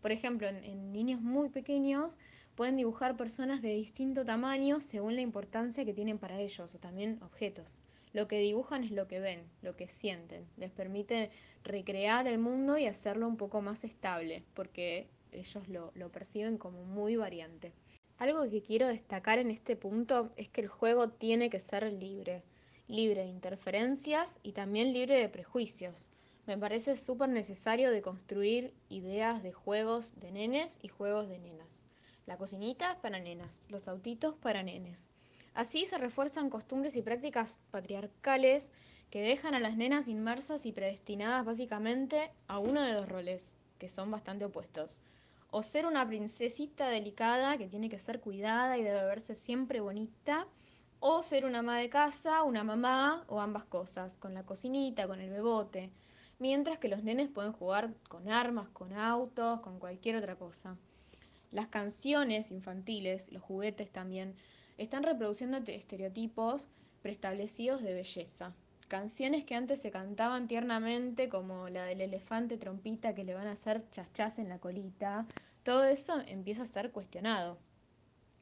Por 0.00 0.12
ejemplo, 0.12 0.46
en, 0.46 0.92
niños 0.92 1.20
muy 1.20 1.48
pequeños 1.48 2.20
pueden 2.54 2.76
dibujar 2.76 3.16
personas 3.16 3.60
de 3.60 3.74
distinto 3.74 4.24
tamaño 4.24 4.80
según 4.80 5.16
la 5.16 5.20
importancia 5.20 5.84
que 5.84 5.94
tienen 5.94 6.18
para 6.18 6.40
ellos, 6.40 6.72
o 6.72 6.78
también 6.78 7.18
objetos. 7.22 7.82
Lo 8.12 8.28
que 8.28 8.38
dibujan 8.38 8.84
es 8.84 8.92
lo 8.92 9.08
que 9.08 9.18
ven, 9.18 9.42
lo 9.60 9.74
que 9.74 9.88
sienten. 9.88 10.46
Les 10.56 10.70
permite 10.70 11.32
recrear 11.64 12.28
el 12.28 12.38
mundo 12.38 12.78
y 12.78 12.86
hacerlo 12.86 13.26
un 13.26 13.36
poco 13.36 13.62
más 13.62 13.82
estable, 13.82 14.44
porque 14.54 15.08
ellos 15.32 15.66
lo, 15.66 15.90
lo 15.96 16.12
perciben 16.12 16.56
como 16.56 16.84
muy 16.84 17.16
variante. 17.16 17.72
Algo 18.22 18.48
que 18.48 18.62
quiero 18.62 18.86
destacar 18.86 19.40
en 19.40 19.50
este 19.50 19.74
punto 19.74 20.30
es 20.36 20.48
que 20.48 20.60
el 20.60 20.68
juego 20.68 21.08
tiene 21.08 21.50
que 21.50 21.58
ser 21.58 21.92
libre, 21.92 22.44
libre 22.86 23.22
de 23.22 23.26
interferencias 23.26 24.38
y 24.44 24.52
también 24.52 24.92
libre 24.92 25.18
de 25.18 25.28
prejuicios. 25.28 26.08
Me 26.46 26.56
parece 26.56 26.96
súper 26.96 27.30
necesario 27.30 27.90
de 27.90 28.00
construir 28.00 28.74
ideas 28.88 29.42
de 29.42 29.50
juegos 29.50 30.20
de 30.20 30.30
nenes 30.30 30.78
y 30.82 30.86
juegos 30.86 31.28
de 31.28 31.40
nenas. 31.40 31.88
La 32.26 32.36
cocinita 32.36 32.96
para 33.02 33.18
nenas, 33.18 33.66
los 33.70 33.88
autitos 33.88 34.36
para 34.36 34.62
nenes. 34.62 35.10
Así 35.52 35.86
se 35.86 35.98
refuerzan 35.98 36.48
costumbres 36.48 36.94
y 36.94 37.02
prácticas 37.02 37.58
patriarcales 37.72 38.70
que 39.10 39.20
dejan 39.20 39.56
a 39.56 39.58
las 39.58 39.76
nenas 39.76 40.06
inmersas 40.06 40.64
y 40.64 40.70
predestinadas 40.70 41.44
básicamente 41.44 42.30
a 42.46 42.60
uno 42.60 42.82
de 42.82 42.92
dos 42.92 43.08
roles, 43.08 43.56
que 43.80 43.88
son 43.88 44.12
bastante 44.12 44.44
opuestos. 44.44 45.00
O 45.54 45.62
ser 45.62 45.84
una 45.84 46.08
princesita 46.08 46.88
delicada 46.88 47.58
que 47.58 47.68
tiene 47.68 47.90
que 47.90 47.98
ser 47.98 48.20
cuidada 48.20 48.78
y 48.78 48.82
debe 48.82 49.04
verse 49.04 49.34
siempre 49.34 49.80
bonita, 49.80 50.48
o 50.98 51.22
ser 51.22 51.44
una 51.44 51.58
ama 51.58 51.76
de 51.76 51.90
casa, 51.90 52.42
una 52.42 52.64
mamá 52.64 53.24
o 53.28 53.38
ambas 53.38 53.64
cosas, 53.64 54.16
con 54.16 54.32
la 54.32 54.44
cocinita, 54.44 55.06
con 55.06 55.20
el 55.20 55.28
bebote, 55.28 55.90
mientras 56.38 56.78
que 56.78 56.88
los 56.88 57.04
nenes 57.04 57.28
pueden 57.28 57.52
jugar 57.52 57.92
con 58.08 58.30
armas, 58.30 58.70
con 58.70 58.94
autos, 58.94 59.60
con 59.60 59.78
cualquier 59.78 60.16
otra 60.16 60.36
cosa. 60.36 60.78
Las 61.50 61.66
canciones 61.66 62.50
infantiles, 62.50 63.30
los 63.30 63.42
juguetes 63.42 63.92
también, 63.92 64.34
están 64.78 65.02
reproduciendo 65.02 65.58
estereotipos 65.58 66.66
preestablecidos 67.02 67.82
de 67.82 67.92
belleza. 67.92 68.54
Canciones 68.92 69.46
que 69.46 69.54
antes 69.54 69.80
se 69.80 69.90
cantaban 69.90 70.48
tiernamente, 70.48 71.30
como 71.30 71.70
la 71.70 71.84
del 71.84 72.02
elefante 72.02 72.58
trompita 72.58 73.14
que 73.14 73.24
le 73.24 73.32
van 73.32 73.46
a 73.46 73.52
hacer 73.52 73.88
chachás 73.90 74.38
en 74.38 74.50
la 74.50 74.58
colita, 74.58 75.26
todo 75.62 75.84
eso 75.84 76.20
empieza 76.26 76.64
a 76.64 76.66
ser 76.66 76.92
cuestionado. 76.92 77.56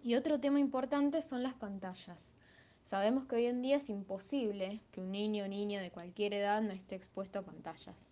Y 0.02 0.16
otro 0.16 0.40
tema 0.40 0.58
importante 0.58 1.22
son 1.22 1.44
las 1.44 1.54
pantallas. 1.54 2.34
Sabemos 2.82 3.26
que 3.26 3.36
hoy 3.36 3.46
en 3.46 3.62
día 3.62 3.76
es 3.76 3.88
imposible 3.90 4.80
que 4.90 5.00
un 5.00 5.12
niño 5.12 5.44
o 5.44 5.46
niña 5.46 5.80
de 5.80 5.92
cualquier 5.92 6.34
edad 6.34 6.60
no 6.62 6.72
esté 6.72 6.96
expuesto 6.96 7.38
a 7.38 7.42
pantallas, 7.42 8.08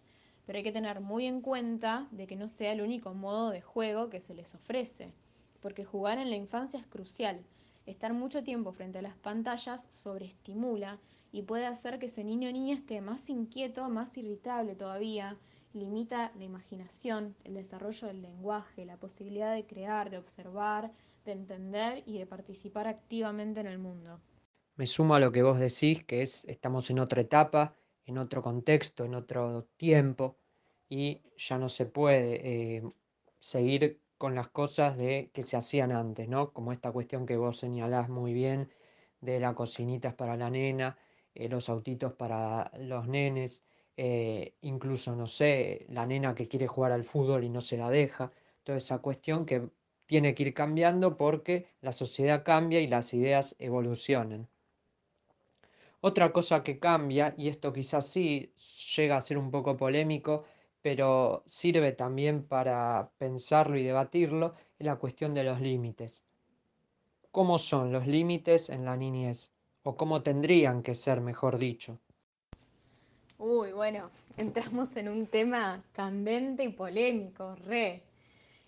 pero 0.46 0.58
hay 0.58 0.62
que 0.62 0.70
tener 0.70 1.00
muy 1.00 1.26
en 1.26 1.40
cuenta 1.40 2.06
de 2.12 2.28
que 2.28 2.36
no 2.36 2.46
sea 2.46 2.70
el 2.70 2.82
único 2.82 3.14
modo 3.14 3.50
de 3.50 3.62
juego 3.62 4.10
que 4.10 4.20
se 4.20 4.34
les 4.34 4.54
ofrece, 4.54 5.10
porque 5.60 5.84
jugar 5.84 6.18
en 6.18 6.30
la 6.30 6.36
infancia 6.36 6.78
es 6.78 6.86
crucial 6.86 7.42
Estar 7.88 8.12
mucho 8.12 8.44
tiempo 8.44 8.70
frente 8.72 8.98
a 8.98 9.02
las 9.02 9.16
pantallas 9.16 9.86
sobreestimula 9.88 10.98
y 11.32 11.42
puede 11.42 11.66
hacer 11.66 11.98
que 11.98 12.06
ese 12.06 12.24
niño 12.24 12.48
o 12.48 12.52
niña 12.52 12.74
esté 12.74 13.00
más 13.00 13.28
inquieto, 13.28 13.88
más 13.88 14.16
irritable 14.16 14.74
todavía, 14.74 15.36
limita 15.72 16.32
la 16.36 16.44
imaginación, 16.44 17.36
el 17.44 17.54
desarrollo 17.54 18.08
del 18.08 18.22
lenguaje, 18.22 18.84
la 18.84 18.96
posibilidad 18.96 19.54
de 19.54 19.66
crear, 19.66 20.10
de 20.10 20.18
observar, 20.18 20.92
de 21.24 21.32
entender 21.32 22.02
y 22.06 22.18
de 22.18 22.26
participar 22.26 22.88
activamente 22.88 23.60
en 23.60 23.66
el 23.66 23.78
mundo. 23.78 24.20
Me 24.76 24.86
sumo 24.86 25.14
a 25.14 25.20
lo 25.20 25.32
que 25.32 25.42
vos 25.42 25.58
decís, 25.58 26.04
que 26.04 26.22
es 26.22 26.44
estamos 26.46 26.88
en 26.90 27.00
otra 27.00 27.20
etapa, 27.20 27.74
en 28.06 28.16
otro 28.16 28.42
contexto, 28.42 29.04
en 29.04 29.14
otro 29.14 29.64
tiempo, 29.76 30.36
y 30.88 31.20
ya 31.36 31.58
no 31.58 31.68
se 31.68 31.84
puede 31.84 32.76
eh, 32.76 32.82
seguir 33.40 34.00
con 34.16 34.34
las 34.34 34.48
cosas 34.48 34.96
de, 34.96 35.30
que 35.32 35.42
se 35.42 35.56
hacían 35.56 35.92
antes, 35.92 36.28
¿no? 36.28 36.52
Como 36.52 36.72
esta 36.72 36.90
cuestión 36.90 37.26
que 37.26 37.36
vos 37.36 37.58
señalás 37.58 38.08
muy 38.08 38.32
bien 38.32 38.70
de 39.20 39.38
las 39.40 39.54
cocinitas 39.54 40.14
para 40.14 40.36
la 40.36 40.50
nena, 40.50 40.96
eh, 41.38 41.48
los 41.48 41.68
autitos 41.68 42.12
para 42.14 42.70
los 42.78 43.06
nenes, 43.06 43.62
eh, 43.96 44.54
incluso, 44.62 45.14
no 45.14 45.26
sé, 45.28 45.86
la 45.88 46.04
nena 46.04 46.34
que 46.34 46.48
quiere 46.48 46.66
jugar 46.66 46.92
al 46.92 47.04
fútbol 47.04 47.44
y 47.44 47.48
no 47.48 47.60
se 47.60 47.76
la 47.76 47.90
deja, 47.90 48.32
toda 48.64 48.78
esa 48.78 48.98
cuestión 48.98 49.46
que 49.46 49.68
tiene 50.06 50.34
que 50.34 50.42
ir 50.42 50.54
cambiando 50.54 51.16
porque 51.16 51.68
la 51.80 51.92
sociedad 51.92 52.44
cambia 52.44 52.80
y 52.80 52.88
las 52.88 53.14
ideas 53.14 53.54
evolucionan. 53.60 54.48
Otra 56.00 56.32
cosa 56.32 56.62
que 56.64 56.80
cambia, 56.80 57.34
y 57.36 57.48
esto 57.48 57.72
quizás 57.72 58.06
sí 58.08 58.52
llega 58.96 59.16
a 59.16 59.20
ser 59.20 59.38
un 59.38 59.50
poco 59.50 59.76
polémico, 59.76 60.44
pero 60.82 61.44
sirve 61.46 61.92
también 61.92 62.46
para 62.46 63.12
pensarlo 63.18 63.76
y 63.78 63.84
debatirlo, 63.84 64.54
es 64.78 64.86
la 64.86 64.96
cuestión 64.96 65.34
de 65.34 65.44
los 65.44 65.60
límites. 65.60 66.24
¿Cómo 67.30 67.58
son 67.58 67.92
los 67.92 68.06
límites 68.06 68.70
en 68.70 68.84
la 68.84 68.96
niñez? 68.96 69.52
¿O 69.88 69.96
cómo 69.96 70.22
tendrían 70.22 70.82
que 70.82 70.94
ser, 70.94 71.22
mejor 71.22 71.56
dicho? 71.56 71.98
Uy, 73.38 73.72
bueno, 73.72 74.10
entramos 74.36 74.94
en 74.96 75.08
un 75.08 75.26
tema 75.26 75.82
candente 75.94 76.62
y 76.62 76.68
polémico, 76.68 77.54
re. 77.54 78.02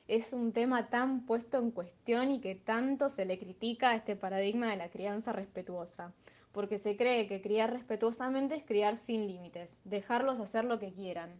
Es 0.08 0.32
un 0.32 0.52
tema 0.52 0.88
tan 0.88 1.26
puesto 1.26 1.58
en 1.58 1.72
cuestión 1.72 2.30
y 2.30 2.40
que 2.40 2.54
tanto 2.54 3.10
se 3.10 3.26
le 3.26 3.38
critica 3.38 3.90
a 3.90 3.96
este 3.96 4.16
paradigma 4.16 4.70
de 4.70 4.78
la 4.78 4.88
crianza 4.88 5.30
respetuosa, 5.34 6.14
porque 6.52 6.78
se 6.78 6.96
cree 6.96 7.28
que 7.28 7.42
criar 7.42 7.70
respetuosamente 7.70 8.54
es 8.54 8.64
criar 8.64 8.96
sin 8.96 9.26
límites, 9.26 9.82
dejarlos 9.84 10.40
hacer 10.40 10.64
lo 10.64 10.78
que 10.78 10.90
quieran 10.90 11.38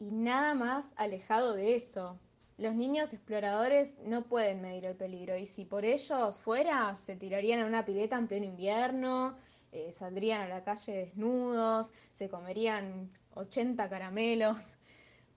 y 0.00 0.10
nada 0.10 0.54
más 0.54 0.92
alejado 0.96 1.54
de 1.54 1.76
eso. 1.76 2.18
Los 2.58 2.74
niños 2.74 3.12
exploradores 3.12 3.98
no 3.98 4.22
pueden 4.22 4.62
medir 4.62 4.86
el 4.86 4.96
peligro 4.96 5.36
y 5.36 5.46
si 5.46 5.66
por 5.66 5.84
ellos 5.84 6.40
fuera, 6.40 6.96
se 6.96 7.14
tirarían 7.14 7.60
a 7.60 7.66
una 7.66 7.84
pileta 7.84 8.16
en 8.16 8.28
pleno 8.28 8.46
invierno, 8.46 9.36
eh, 9.72 9.92
saldrían 9.92 10.40
a 10.40 10.48
la 10.48 10.64
calle 10.64 10.92
desnudos, 10.92 11.92
se 12.12 12.30
comerían 12.30 13.10
80 13.34 13.90
caramelos. 13.90 14.56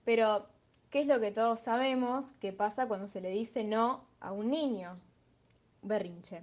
Pero, 0.02 0.46
¿qué 0.88 1.02
es 1.02 1.06
lo 1.06 1.20
que 1.20 1.30
todos 1.30 1.60
sabemos 1.60 2.32
que 2.40 2.54
pasa 2.54 2.88
cuando 2.88 3.06
se 3.06 3.20
le 3.20 3.30
dice 3.30 3.64
no 3.64 4.06
a 4.20 4.32
un 4.32 4.48
niño? 4.48 4.96
Berrinche. 5.82 6.42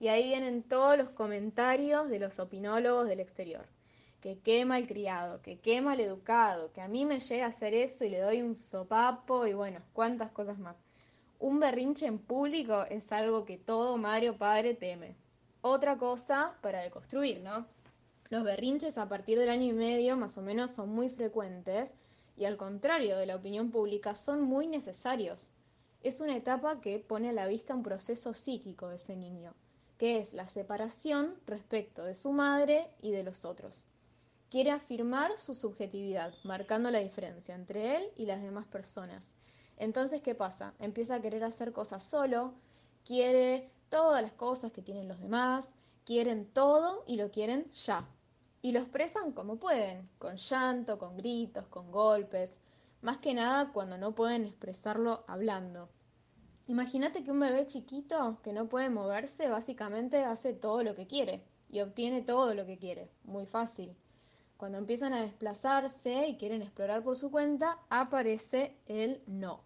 Y 0.00 0.08
ahí 0.08 0.24
vienen 0.24 0.64
todos 0.64 0.98
los 0.98 1.10
comentarios 1.10 2.08
de 2.08 2.18
los 2.18 2.40
opinólogos 2.40 3.06
del 3.06 3.20
exterior 3.20 3.64
que 4.20 4.38
quema 4.38 4.76
el 4.76 4.86
criado, 4.86 5.40
que 5.40 5.58
quema 5.60 5.94
el 5.94 6.00
educado, 6.00 6.72
que 6.72 6.82
a 6.82 6.88
mí 6.88 7.06
me 7.06 7.20
llega 7.20 7.46
a 7.46 7.48
hacer 7.48 7.72
eso 7.72 8.04
y 8.04 8.10
le 8.10 8.20
doy 8.20 8.42
un 8.42 8.54
sopapo 8.54 9.46
y 9.46 9.54
bueno, 9.54 9.80
cuántas 9.94 10.30
cosas 10.30 10.58
más. 10.58 10.78
Un 11.38 11.58
berrinche 11.58 12.04
en 12.04 12.18
público 12.18 12.84
es 12.90 13.12
algo 13.12 13.46
que 13.46 13.56
todo 13.56 13.96
madre 13.96 14.28
o 14.28 14.36
padre 14.36 14.74
teme. 14.74 15.16
Otra 15.62 15.96
cosa 15.96 16.54
para 16.60 16.82
deconstruir, 16.82 17.40
¿no? 17.40 17.66
Los 18.28 18.44
berrinches 18.44 18.98
a 18.98 19.08
partir 19.08 19.38
del 19.38 19.48
año 19.48 19.64
y 19.64 19.72
medio 19.72 20.18
más 20.18 20.36
o 20.36 20.42
menos 20.42 20.70
son 20.70 20.90
muy 20.90 21.08
frecuentes 21.08 21.94
y 22.36 22.44
al 22.44 22.58
contrario 22.58 23.16
de 23.16 23.26
la 23.26 23.36
opinión 23.36 23.70
pública 23.70 24.14
son 24.14 24.42
muy 24.42 24.66
necesarios. 24.66 25.50
Es 26.02 26.20
una 26.20 26.36
etapa 26.36 26.80
que 26.82 26.98
pone 26.98 27.30
a 27.30 27.32
la 27.32 27.46
vista 27.46 27.74
un 27.74 27.82
proceso 27.82 28.34
psíquico 28.34 28.88
de 28.88 28.96
ese 28.96 29.16
niño, 29.16 29.54
que 29.96 30.18
es 30.18 30.34
la 30.34 30.46
separación 30.46 31.34
respecto 31.46 32.04
de 32.04 32.14
su 32.14 32.32
madre 32.32 32.90
y 33.00 33.12
de 33.12 33.24
los 33.24 33.46
otros 33.46 33.86
quiere 34.50 34.72
afirmar 34.72 35.38
su 35.38 35.54
subjetividad, 35.54 36.34
marcando 36.42 36.90
la 36.90 36.98
diferencia 36.98 37.54
entre 37.54 37.96
él 37.96 38.02
y 38.16 38.26
las 38.26 38.42
demás 38.42 38.66
personas. 38.66 39.34
Entonces, 39.76 40.22
¿qué 40.22 40.34
pasa? 40.34 40.74
Empieza 40.80 41.14
a 41.14 41.22
querer 41.22 41.44
hacer 41.44 41.72
cosas 41.72 42.02
solo, 42.02 42.52
quiere 43.04 43.70
todas 43.88 44.22
las 44.22 44.32
cosas 44.32 44.72
que 44.72 44.82
tienen 44.82 45.06
los 45.06 45.20
demás, 45.20 45.72
quieren 46.04 46.46
todo 46.46 47.04
y 47.06 47.16
lo 47.16 47.30
quieren 47.30 47.70
ya. 47.70 48.08
Y 48.60 48.72
lo 48.72 48.80
expresan 48.80 49.32
como 49.32 49.56
pueden, 49.56 50.08
con 50.18 50.36
llanto, 50.36 50.98
con 50.98 51.16
gritos, 51.16 51.66
con 51.68 51.90
golpes, 51.92 52.58
más 53.02 53.18
que 53.18 53.32
nada 53.32 53.72
cuando 53.72 53.96
no 53.98 54.14
pueden 54.14 54.44
expresarlo 54.44 55.24
hablando. 55.28 55.88
Imagínate 56.66 57.24
que 57.24 57.30
un 57.30 57.40
bebé 57.40 57.66
chiquito 57.66 58.38
que 58.42 58.52
no 58.52 58.68
puede 58.68 58.90
moverse 58.90 59.48
básicamente 59.48 60.24
hace 60.24 60.52
todo 60.52 60.82
lo 60.82 60.94
que 60.94 61.06
quiere 61.06 61.42
y 61.70 61.80
obtiene 61.80 62.20
todo 62.20 62.54
lo 62.54 62.66
que 62.66 62.78
quiere, 62.78 63.08
muy 63.24 63.46
fácil. 63.46 63.96
Cuando 64.60 64.76
empiezan 64.76 65.14
a 65.14 65.22
desplazarse 65.22 66.26
y 66.26 66.36
quieren 66.36 66.60
explorar 66.60 67.02
por 67.02 67.16
su 67.16 67.30
cuenta, 67.30 67.78
aparece 67.88 68.76
el 68.84 69.22
no. 69.26 69.64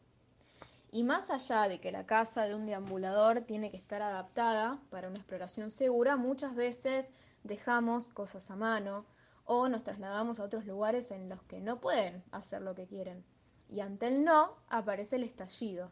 Y 0.92 1.02
más 1.02 1.30
allá 1.30 1.66
de 1.66 1.80
que 1.80 1.90
la 1.90 2.06
casa 2.06 2.44
de 2.44 2.54
un 2.54 2.64
deambulador 2.64 3.40
tiene 3.40 3.72
que 3.72 3.76
estar 3.76 4.02
adaptada 4.02 4.80
para 4.90 5.08
una 5.08 5.18
exploración 5.18 5.68
segura, 5.68 6.16
muchas 6.16 6.54
veces 6.54 7.10
dejamos 7.42 8.06
cosas 8.06 8.52
a 8.52 8.54
mano 8.54 9.04
o 9.46 9.68
nos 9.68 9.82
trasladamos 9.82 10.38
a 10.38 10.44
otros 10.44 10.64
lugares 10.64 11.10
en 11.10 11.28
los 11.28 11.42
que 11.42 11.60
no 11.60 11.80
pueden 11.80 12.22
hacer 12.30 12.62
lo 12.62 12.76
que 12.76 12.86
quieren. 12.86 13.24
Y 13.68 13.80
ante 13.80 14.06
el 14.06 14.22
no 14.22 14.54
aparece 14.68 15.16
el 15.16 15.24
estallido. 15.24 15.90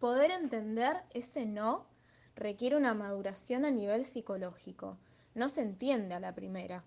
Poder 0.00 0.32
entender 0.32 0.96
ese 1.10 1.46
no 1.46 1.86
requiere 2.34 2.76
una 2.76 2.94
maduración 2.94 3.64
a 3.64 3.70
nivel 3.70 4.04
psicológico. 4.04 4.98
No 5.36 5.48
se 5.48 5.60
entiende 5.60 6.16
a 6.16 6.20
la 6.20 6.34
primera. 6.34 6.82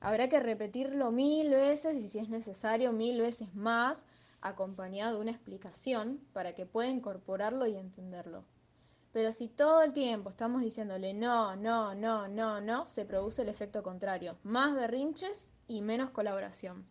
Habrá 0.00 0.28
que 0.28 0.40
repetirlo 0.40 1.10
mil 1.10 1.50
veces 1.50 1.96
y 1.96 2.08
si 2.08 2.18
es 2.18 2.28
necesario 2.28 2.92
mil 2.92 3.20
veces 3.20 3.54
más, 3.54 4.04
acompañado 4.40 5.16
de 5.16 5.22
una 5.22 5.30
explicación 5.30 6.20
para 6.32 6.54
que 6.54 6.66
pueda 6.66 6.88
incorporarlo 6.88 7.66
y 7.66 7.76
entenderlo. 7.76 8.44
Pero 9.12 9.32
si 9.32 9.48
todo 9.48 9.82
el 9.82 9.92
tiempo 9.92 10.28
estamos 10.28 10.60
diciéndole 10.60 11.14
no, 11.14 11.56
no, 11.56 11.94
no, 11.94 12.28
no, 12.28 12.60
no, 12.60 12.86
se 12.86 13.06
produce 13.06 13.42
el 13.42 13.48
efecto 13.48 13.82
contrario, 13.82 14.36
más 14.42 14.74
berrinches 14.74 15.52
y 15.66 15.80
menos 15.80 16.10
colaboración. 16.10 16.86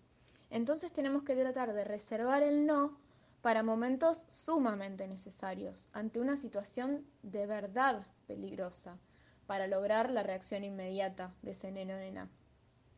Entonces 0.50 0.92
tenemos 0.92 1.24
que 1.24 1.36
tratar 1.36 1.74
de 1.74 1.84
reservar 1.84 2.42
el 2.42 2.66
no 2.66 2.98
para 3.42 3.62
momentos 3.62 4.26
sumamente 4.28 5.08
necesarios, 5.08 5.90
ante 5.94 6.20
una 6.20 6.36
situación 6.36 7.06
de 7.22 7.46
verdad 7.46 8.08
peligrosa, 8.26 8.98
para 9.46 9.68
lograr 9.68 10.10
la 10.10 10.24
reacción 10.24 10.64
inmediata 10.64 11.32
de 11.44 11.52
ese 11.52 11.72
neno 11.72 11.96
nena. 11.96 12.28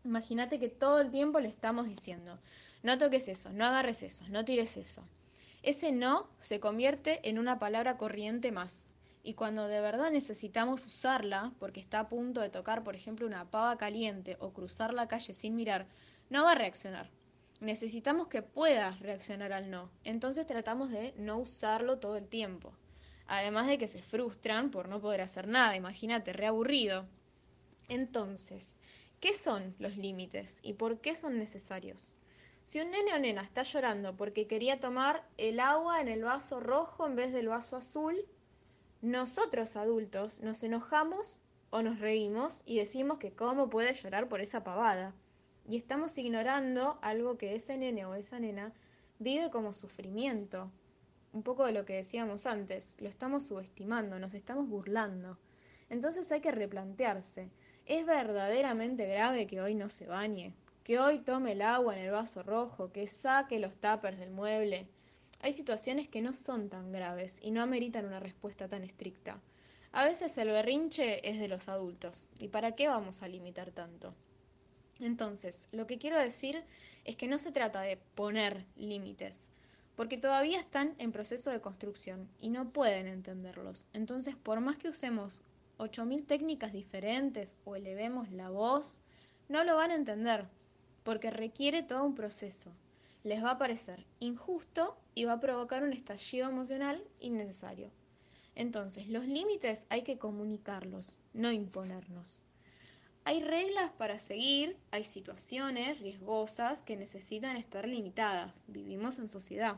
Imagínate 0.07 0.57
que 0.57 0.69
todo 0.69 1.01
el 1.01 1.11
tiempo 1.11 1.41
le 1.41 1.49
estamos 1.49 1.85
diciendo, 1.85 2.39
no 2.81 2.97
toques 2.97 3.27
eso, 3.27 3.51
no 3.51 3.65
agarres 3.65 4.03
eso, 4.03 4.23
no 4.29 4.45
tires 4.45 4.77
eso. 4.77 5.03
Ese 5.63 5.91
no 5.91 6.29
se 6.39 6.61
convierte 6.61 7.27
en 7.27 7.37
una 7.37 7.59
palabra 7.59 7.97
corriente 7.97 8.53
más. 8.53 8.87
Y 9.21 9.33
cuando 9.33 9.67
de 9.67 9.81
verdad 9.81 10.09
necesitamos 10.09 10.85
usarla, 10.85 11.51
porque 11.59 11.81
está 11.81 11.99
a 11.99 12.07
punto 12.07 12.39
de 12.39 12.49
tocar, 12.49 12.85
por 12.85 12.95
ejemplo, 12.95 13.27
una 13.27 13.51
pava 13.51 13.77
caliente 13.77 14.37
o 14.39 14.53
cruzar 14.53 14.93
la 14.93 15.09
calle 15.09 15.33
sin 15.33 15.57
mirar, 15.57 15.87
no 16.29 16.45
va 16.45 16.53
a 16.53 16.55
reaccionar. 16.55 17.09
Necesitamos 17.59 18.29
que 18.29 18.41
pueda 18.41 18.91
reaccionar 19.01 19.51
al 19.51 19.69
no. 19.69 19.91
Entonces 20.05 20.45
tratamos 20.45 20.89
de 20.89 21.13
no 21.17 21.37
usarlo 21.37 21.99
todo 21.99 22.15
el 22.15 22.29
tiempo. 22.29 22.71
Además 23.25 23.67
de 23.67 23.77
que 23.77 23.89
se 23.89 24.01
frustran 24.01 24.71
por 24.71 24.87
no 24.87 25.01
poder 25.01 25.19
hacer 25.19 25.49
nada, 25.49 25.75
imagínate, 25.75 26.31
reaburrido. 26.31 27.05
Entonces, 27.89 28.79
¿qué 29.19 29.33
son 29.33 29.75
los 29.79 29.97
límites 29.97 30.59
y 30.61 30.73
por 30.73 30.99
qué 30.99 31.15
son 31.15 31.37
necesarios? 31.39 32.17
Si 32.63 32.81
un 32.81 32.91
nene 32.91 33.13
o 33.13 33.19
nena 33.19 33.41
está 33.43 33.63
llorando 33.63 34.17
porque 34.17 34.45
quería 34.45 34.79
tomar 34.79 35.25
el 35.37 35.59
agua 35.59 36.01
en 36.01 36.09
el 36.09 36.23
vaso 36.23 36.59
rojo 36.59 37.07
en 37.07 37.15
vez 37.15 37.31
del 37.31 37.47
vaso 37.47 37.77
azul, 37.77 38.25
nosotros 39.01 39.75
adultos 39.75 40.39
nos 40.41 40.63
enojamos 40.63 41.39
o 41.69 41.81
nos 41.81 41.99
reímos 41.99 42.63
y 42.65 42.77
decimos 42.77 43.19
que 43.19 43.31
cómo 43.31 43.69
puede 43.69 43.93
llorar 43.93 44.27
por 44.27 44.41
esa 44.41 44.63
pavada. 44.63 45.13
Y 45.69 45.77
estamos 45.77 46.17
ignorando 46.17 46.97
algo 47.01 47.37
que 47.37 47.55
ese 47.55 47.77
nene 47.77 48.05
o 48.05 48.15
esa 48.15 48.39
nena 48.39 48.73
vive 49.19 49.49
como 49.49 49.73
sufrimiento. 49.73 50.71
Un 51.33 51.43
poco 51.43 51.65
de 51.65 51.73
lo 51.73 51.85
que 51.85 51.93
decíamos 51.93 52.45
antes, 52.45 52.95
lo 52.99 53.09
estamos 53.09 53.45
subestimando, 53.45 54.19
nos 54.19 54.33
estamos 54.33 54.67
burlando. 54.67 55.37
Entonces 55.89 56.31
hay 56.31 56.41
que 56.41 56.51
replantearse, 56.51 57.49
¿es 57.87 58.05
verdaderamente 58.05 59.07
grave 59.07 59.47
que 59.47 59.61
hoy 59.61 59.75
no 59.75 59.89
se 59.89 60.05
bañe? 60.05 60.53
Que 60.83 60.99
hoy 60.99 61.19
tome 61.19 61.53
el 61.53 61.61
agua 61.61 61.97
en 61.97 62.05
el 62.05 62.11
vaso 62.11 62.43
rojo, 62.43 62.91
que 62.91 63.07
saque 63.07 63.59
los 63.59 63.75
tuppers 63.77 64.19
del 64.19 64.31
mueble, 64.31 64.87
hay 65.39 65.53
situaciones 65.53 66.07
que 66.07 66.21
no 66.21 66.33
son 66.33 66.67
tan 66.67 66.91
graves 66.91 67.39
y 67.43 67.51
no 67.51 67.61
ameritan 67.61 68.05
una 68.05 68.19
respuesta 68.19 68.67
tan 68.67 68.83
estricta. 68.83 69.39
A 69.91 70.05
veces 70.05 70.37
el 70.37 70.49
berrinche 70.49 71.27
es 71.29 71.39
de 71.39 71.47
los 71.47 71.69
adultos. 71.69 72.27
¿Y 72.39 72.47
para 72.47 72.73
qué 72.73 72.87
vamos 72.87 73.21
a 73.21 73.27
limitar 73.27 73.71
tanto? 73.71 74.13
Entonces, 74.99 75.69
lo 75.71 75.85
que 75.85 75.99
quiero 75.99 76.17
decir 76.17 76.63
es 77.05 77.15
que 77.15 77.27
no 77.27 77.37
se 77.37 77.51
trata 77.51 77.81
de 77.81 77.97
poner 78.15 78.65
límites, 78.75 79.41
porque 79.95 80.17
todavía 80.17 80.59
están 80.59 80.95
en 80.97 81.11
proceso 81.11 81.51
de 81.51 81.61
construcción 81.61 82.27
y 82.41 82.49
no 82.49 82.71
pueden 82.71 83.07
entenderlos. 83.07 83.85
Entonces, 83.93 84.35
por 84.35 84.59
más 84.59 84.77
que 84.77 84.89
usemos 84.89 85.41
8.000 85.77 86.25
técnicas 86.25 86.73
diferentes 86.73 87.57
o 87.65 87.75
elevemos 87.75 88.31
la 88.31 88.49
voz, 88.49 89.01
no 89.49 89.63
lo 89.63 89.75
van 89.75 89.91
a 89.91 89.95
entender, 89.95 90.45
porque 91.03 91.31
requiere 91.31 91.83
todo 91.83 92.03
un 92.03 92.15
proceso 92.15 92.71
les 93.27 93.43
va 93.43 93.51
a 93.51 93.57
parecer 93.57 94.05
injusto 94.21 94.97
y 95.13 95.25
va 95.25 95.33
a 95.33 95.39
provocar 95.41 95.83
un 95.83 95.91
estallido 95.91 96.47
emocional 96.47 97.03
innecesario. 97.19 97.91
Entonces, 98.55 99.09
los 99.09 99.25
límites 99.25 99.85
hay 99.89 100.03
que 100.03 100.17
comunicarlos, 100.17 101.19
no 101.33 101.51
imponernos. 101.51 102.41
Hay 103.25 103.43
reglas 103.43 103.91
para 103.91 104.19
seguir, 104.19 104.77
hay 104.91 105.03
situaciones 105.03 105.99
riesgosas 105.99 106.81
que 106.81 106.95
necesitan 106.95 107.57
estar 107.57 107.85
limitadas. 107.85 108.63
Vivimos 108.67 109.19
en 109.19 109.27
sociedad. 109.27 109.75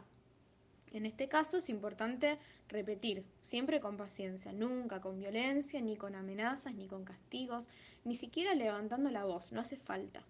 En 0.91 1.05
este 1.05 1.27
caso 1.27 1.57
es 1.57 1.69
importante 1.69 2.39
repetir, 2.67 3.23
siempre 3.41 3.79
con 3.79 3.95
paciencia, 3.95 4.51
nunca 4.51 5.01
con 5.01 5.19
violencia, 5.19 5.79
ni 5.81 5.95
con 5.95 6.15
amenazas, 6.15 6.73
ni 6.73 6.87
con 6.87 7.05
castigos, 7.05 7.67
ni 8.05 8.15
siquiera 8.15 8.55
levantando 8.55 9.11
la 9.11 9.25
voz, 9.25 9.51
no 9.51 9.61
hace 9.61 9.77
falta. 9.77 10.23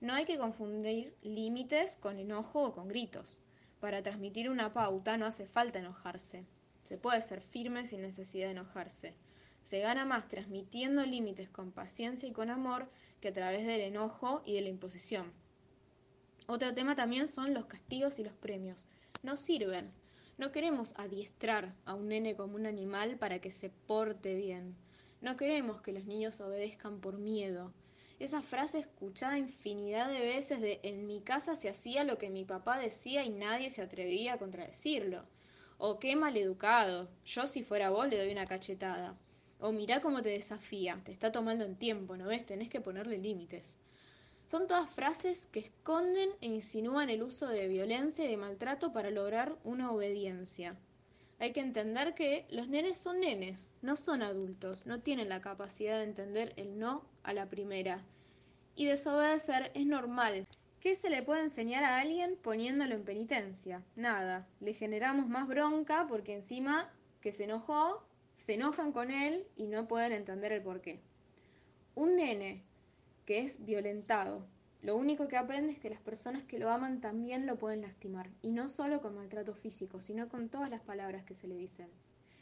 No 0.00 0.14
hay 0.14 0.24
que 0.24 0.38
confundir 0.38 1.14
límites 1.22 1.96
con 1.96 2.18
enojo 2.18 2.62
o 2.62 2.72
con 2.72 2.88
gritos. 2.88 3.42
Para 3.80 4.02
transmitir 4.02 4.48
una 4.48 4.72
pauta 4.72 5.16
no 5.16 5.26
hace 5.26 5.46
falta 5.46 5.80
enojarse. 5.80 6.46
Se 6.84 6.96
puede 6.96 7.20
ser 7.20 7.40
firme 7.40 7.86
sin 7.86 8.02
necesidad 8.02 8.46
de 8.46 8.52
enojarse. 8.52 9.14
Se 9.64 9.80
gana 9.80 10.04
más 10.04 10.28
transmitiendo 10.28 11.04
límites 11.04 11.50
con 11.50 11.72
paciencia 11.72 12.28
y 12.28 12.32
con 12.32 12.48
amor 12.48 12.88
que 13.20 13.28
a 13.28 13.32
través 13.32 13.66
del 13.66 13.80
enojo 13.80 14.42
y 14.46 14.54
de 14.54 14.62
la 14.62 14.68
imposición. 14.68 15.32
Otro 16.46 16.74
tema 16.74 16.96
también 16.96 17.28
son 17.28 17.54
los 17.54 17.66
castigos 17.66 18.18
y 18.18 18.24
los 18.24 18.32
premios. 18.32 18.86
No 19.22 19.36
sirven. 19.36 19.92
No 20.38 20.52
queremos 20.52 20.94
adiestrar 20.96 21.74
a 21.84 21.94
un 21.94 22.08
nene 22.08 22.36
como 22.36 22.54
un 22.56 22.66
animal 22.66 23.16
para 23.16 23.40
que 23.40 23.50
se 23.50 23.70
porte 23.70 24.34
bien. 24.34 24.76
No 25.20 25.36
queremos 25.36 25.82
que 25.82 25.92
los 25.92 26.06
niños 26.06 26.40
obedezcan 26.40 27.00
por 27.00 27.18
miedo 27.18 27.72
esa 28.20 28.42
frase 28.42 28.80
escuchada 28.80 29.38
infinidad 29.38 30.10
de 30.10 30.20
veces 30.20 30.60
de 30.60 30.78
en 30.82 31.06
mi 31.06 31.22
casa 31.22 31.56
se 31.56 31.70
hacía 31.70 32.04
lo 32.04 32.18
que 32.18 32.28
mi 32.28 32.44
papá 32.44 32.78
decía 32.78 33.24
y 33.24 33.30
nadie 33.30 33.70
se 33.70 33.80
atrevía 33.80 34.34
a 34.34 34.38
contradecirlo. 34.38 35.24
O 35.78 35.98
qué 35.98 36.16
maleducado, 36.16 37.08
yo 37.24 37.46
si 37.46 37.64
fuera 37.64 37.88
vos 37.88 38.06
le 38.08 38.18
doy 38.18 38.30
una 38.30 38.44
cachetada. 38.44 39.18
O 39.58 39.72
mirá 39.72 40.02
cómo 40.02 40.20
te 40.20 40.28
desafía, 40.28 41.00
te 41.02 41.12
está 41.12 41.32
tomando 41.32 41.64
en 41.64 41.76
tiempo, 41.76 42.18
¿no 42.18 42.26
ves? 42.26 42.44
Tenés 42.44 42.68
que 42.68 42.82
ponerle 42.82 43.16
límites. 43.16 43.78
Son 44.50 44.66
todas 44.66 44.90
frases 44.90 45.46
que 45.52 45.60
esconden 45.60 46.28
e 46.40 46.46
insinúan 46.46 47.08
el 47.08 47.22
uso 47.22 47.46
de 47.46 47.68
violencia 47.68 48.24
y 48.24 48.28
de 48.28 48.36
maltrato 48.36 48.92
para 48.92 49.12
lograr 49.12 49.56
una 49.62 49.92
obediencia. 49.92 50.76
Hay 51.38 51.52
que 51.52 51.60
entender 51.60 52.14
que 52.14 52.48
los 52.50 52.66
nenes 52.66 52.98
son 52.98 53.20
nenes, 53.20 53.76
no 53.80 53.94
son 53.96 54.22
adultos, 54.22 54.86
no 54.86 55.02
tienen 55.02 55.28
la 55.28 55.40
capacidad 55.40 55.98
de 55.98 56.02
entender 56.02 56.52
el 56.56 56.80
no 56.80 57.04
a 57.22 57.32
la 57.32 57.48
primera. 57.48 58.04
Y 58.74 58.86
desobedecer 58.86 59.70
es 59.74 59.86
normal. 59.86 60.48
¿Qué 60.80 60.96
se 60.96 61.10
le 61.10 61.22
puede 61.22 61.42
enseñar 61.44 61.84
a 61.84 62.00
alguien 62.00 62.36
poniéndolo 62.42 62.96
en 62.96 63.04
penitencia? 63.04 63.84
Nada. 63.94 64.48
Le 64.58 64.74
generamos 64.74 65.28
más 65.28 65.46
bronca 65.46 66.06
porque 66.08 66.34
encima 66.34 66.92
que 67.20 67.30
se 67.30 67.44
enojó, 67.44 68.04
se 68.34 68.54
enojan 68.54 68.90
con 68.90 69.12
él 69.12 69.46
y 69.54 69.68
no 69.68 69.86
pueden 69.86 70.10
entender 70.10 70.50
el 70.50 70.62
porqué. 70.62 71.00
Un 71.94 72.16
nene 72.16 72.64
que 73.30 73.38
es 73.38 73.64
violentado, 73.64 74.44
lo 74.82 74.96
único 74.96 75.28
que 75.28 75.36
aprende 75.36 75.72
es 75.72 75.78
que 75.78 75.88
las 75.88 76.00
personas 76.00 76.42
que 76.42 76.58
lo 76.58 76.68
aman 76.68 77.00
también 77.00 77.46
lo 77.46 77.58
pueden 77.58 77.82
lastimar, 77.82 78.28
y 78.42 78.50
no 78.50 78.66
solo 78.66 79.00
con 79.00 79.14
maltrato 79.14 79.54
físico, 79.54 80.00
sino 80.00 80.28
con 80.28 80.48
todas 80.48 80.68
las 80.68 80.80
palabras 80.80 81.22
que 81.22 81.36
se 81.36 81.46
le 81.46 81.54
dicen. 81.54 81.88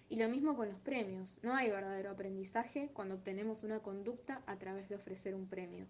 Y 0.09 0.17
lo 0.17 0.31
mismo 0.31 0.57
con 0.57 0.71
los 0.71 0.81
premios, 0.81 1.41
no 1.43 1.55
hay 1.55 1.69
verdadero 1.69 2.11
aprendizaje 2.11 2.89
cuando 2.95 3.17
obtenemos 3.17 3.65
una 3.65 3.81
conducta 3.81 4.41
a 4.47 4.57
través 4.57 4.89
de 4.89 4.95
ofrecer 4.95 5.35
un 5.35 5.47
premio. 5.47 5.85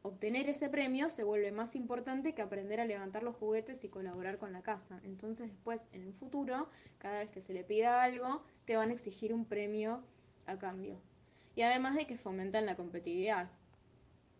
Obtener 0.00 0.48
ese 0.48 0.70
premio 0.70 1.10
se 1.10 1.22
vuelve 1.22 1.52
más 1.52 1.76
importante 1.76 2.32
que 2.32 2.40
aprender 2.40 2.80
a 2.80 2.86
levantar 2.86 3.22
los 3.22 3.36
juguetes 3.36 3.84
y 3.84 3.90
colaborar 3.90 4.38
con 4.38 4.54
la 4.54 4.62
casa. 4.62 5.02
Entonces 5.04 5.50
después, 5.50 5.86
en 5.92 6.04
el 6.04 6.14
futuro, 6.14 6.70
cada 6.96 7.18
vez 7.18 7.30
que 7.30 7.42
se 7.42 7.52
le 7.52 7.62
pida 7.62 8.02
algo, 8.02 8.42
te 8.64 8.74
van 8.74 8.88
a 8.88 8.94
exigir 8.94 9.34
un 9.34 9.44
premio 9.44 10.02
a 10.46 10.56
cambio. 10.56 10.98
Y 11.54 11.60
además 11.60 11.94
de 11.94 12.06
que 12.06 12.16
fomentan 12.16 12.64
la 12.64 12.74
competitividad. 12.74 13.50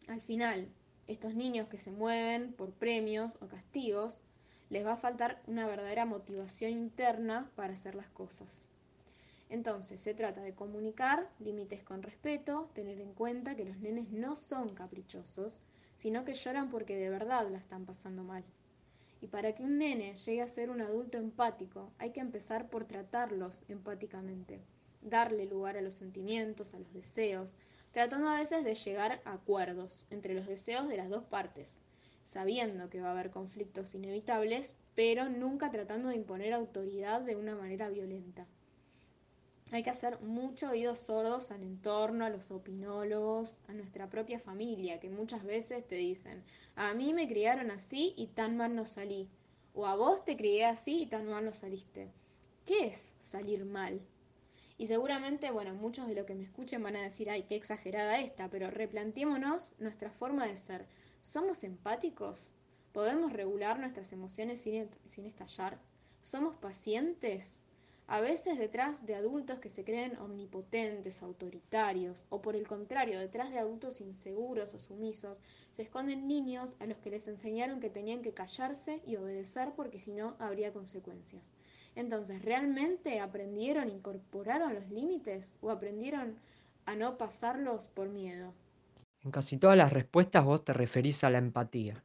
Al 0.08 0.22
final, 0.22 0.66
estos 1.06 1.34
niños 1.34 1.68
que 1.68 1.76
se 1.76 1.90
mueven 1.90 2.54
por 2.54 2.72
premios 2.72 3.36
o 3.42 3.46
castigos, 3.46 4.22
les 4.70 4.84
va 4.84 4.94
a 4.94 4.96
faltar 4.96 5.42
una 5.46 5.66
verdadera 5.66 6.06
motivación 6.06 6.72
interna 6.72 7.50
para 7.56 7.74
hacer 7.74 7.94
las 7.94 8.08
cosas. 8.08 8.68
Entonces, 9.50 10.00
se 10.00 10.14
trata 10.14 10.40
de 10.40 10.54
comunicar 10.54 11.28
límites 11.38 11.82
con 11.82 12.02
respeto, 12.02 12.70
tener 12.74 13.00
en 13.00 13.12
cuenta 13.12 13.54
que 13.54 13.66
los 13.66 13.76
nenes 13.78 14.10
no 14.10 14.34
son 14.34 14.70
caprichosos, 14.70 15.60
sino 15.96 16.24
que 16.24 16.32
lloran 16.32 16.70
porque 16.70 16.96
de 16.96 17.10
verdad 17.10 17.50
la 17.50 17.58
están 17.58 17.84
pasando 17.84 18.24
mal. 18.24 18.44
Y 19.20 19.26
para 19.26 19.54
que 19.54 19.62
un 19.62 19.76
nene 19.76 20.16
llegue 20.16 20.40
a 20.40 20.48
ser 20.48 20.70
un 20.70 20.80
adulto 20.80 21.18
empático, 21.18 21.92
hay 21.98 22.12
que 22.12 22.20
empezar 22.20 22.70
por 22.70 22.86
tratarlos 22.86 23.64
empáticamente, 23.68 24.62
darle 25.02 25.44
lugar 25.44 25.76
a 25.76 25.82
los 25.82 25.94
sentimientos, 25.94 26.72
a 26.72 26.78
los 26.78 26.94
deseos, 26.94 27.58
tratando 27.98 28.28
a 28.28 28.38
veces 28.38 28.62
de 28.62 28.76
llegar 28.76 29.20
a 29.24 29.32
acuerdos 29.32 30.04
entre 30.10 30.32
los 30.32 30.46
deseos 30.46 30.86
de 30.86 30.96
las 30.96 31.08
dos 31.08 31.24
partes, 31.24 31.80
sabiendo 32.22 32.88
que 32.88 33.00
va 33.00 33.08
a 33.08 33.10
haber 33.10 33.32
conflictos 33.32 33.92
inevitables, 33.96 34.76
pero 34.94 35.28
nunca 35.28 35.72
tratando 35.72 36.08
de 36.08 36.14
imponer 36.14 36.52
autoridad 36.52 37.22
de 37.22 37.34
una 37.34 37.56
manera 37.56 37.88
violenta. 37.88 38.46
Hay 39.72 39.82
que 39.82 39.90
hacer 39.90 40.20
mucho 40.20 40.70
oídos 40.70 41.00
sordos 41.00 41.50
al 41.50 41.64
entorno, 41.64 42.24
a 42.24 42.30
los 42.30 42.52
opinólogos, 42.52 43.62
a 43.66 43.72
nuestra 43.72 44.08
propia 44.08 44.38
familia, 44.38 45.00
que 45.00 45.10
muchas 45.10 45.42
veces 45.42 45.84
te 45.84 45.96
dicen, 45.96 46.44
a 46.76 46.94
mí 46.94 47.12
me 47.12 47.26
criaron 47.26 47.72
así 47.72 48.14
y 48.16 48.28
tan 48.28 48.56
mal 48.56 48.76
no 48.76 48.84
salí, 48.84 49.28
o 49.74 49.86
a 49.86 49.96
vos 49.96 50.24
te 50.24 50.36
crié 50.36 50.66
así 50.66 51.02
y 51.02 51.06
tan 51.06 51.26
mal 51.26 51.44
no 51.44 51.52
saliste. 51.52 52.12
¿Qué 52.64 52.86
es 52.86 53.12
salir 53.18 53.64
mal? 53.64 54.00
Y 54.80 54.86
seguramente, 54.86 55.50
bueno, 55.50 55.74
muchos 55.74 56.06
de 56.06 56.14
los 56.14 56.24
que 56.24 56.36
me 56.36 56.44
escuchen 56.44 56.84
van 56.84 56.94
a 56.94 57.02
decir, 57.02 57.28
ay, 57.30 57.42
qué 57.42 57.56
exagerada 57.56 58.20
esta, 58.20 58.48
pero 58.48 58.70
replanteémonos 58.70 59.74
nuestra 59.80 60.08
forma 60.12 60.46
de 60.46 60.56
ser. 60.56 60.86
¿Somos 61.20 61.64
empáticos? 61.64 62.52
¿Podemos 62.92 63.32
regular 63.32 63.80
nuestras 63.80 64.12
emociones 64.12 64.60
sin, 64.60 64.88
sin 65.04 65.26
estallar? 65.26 65.80
¿Somos 66.20 66.54
pacientes? 66.54 67.60
A 68.06 68.20
veces 68.20 68.56
detrás 68.56 69.04
de 69.04 69.16
adultos 69.16 69.58
que 69.58 69.68
se 69.68 69.84
creen 69.84 70.16
omnipotentes, 70.18 71.22
autoritarios, 71.22 72.24
o 72.30 72.40
por 72.40 72.54
el 72.54 72.66
contrario, 72.68 73.18
detrás 73.18 73.50
de 73.50 73.58
adultos 73.58 74.00
inseguros 74.00 74.74
o 74.74 74.78
sumisos, 74.78 75.42
se 75.72 75.82
esconden 75.82 76.28
niños 76.28 76.76
a 76.78 76.86
los 76.86 76.98
que 76.98 77.10
les 77.10 77.26
enseñaron 77.26 77.80
que 77.80 77.90
tenían 77.90 78.22
que 78.22 78.32
callarse 78.32 79.02
y 79.04 79.16
obedecer 79.16 79.72
porque 79.74 79.98
si 79.98 80.12
no 80.12 80.36
habría 80.38 80.72
consecuencias. 80.72 81.52
Entonces, 81.98 82.40
¿realmente 82.42 83.18
aprendieron, 83.18 83.88
incorporaron 83.88 84.72
los 84.72 84.88
límites 84.88 85.58
o 85.60 85.68
aprendieron 85.68 86.38
a 86.86 86.94
no 86.94 87.18
pasarlos 87.18 87.88
por 87.88 88.08
miedo? 88.08 88.54
En 89.24 89.32
casi 89.32 89.56
todas 89.56 89.76
las 89.76 89.92
respuestas 89.92 90.44
vos 90.44 90.64
te 90.64 90.72
referís 90.72 91.24
a 91.24 91.30
la 91.30 91.38
empatía. 91.38 92.04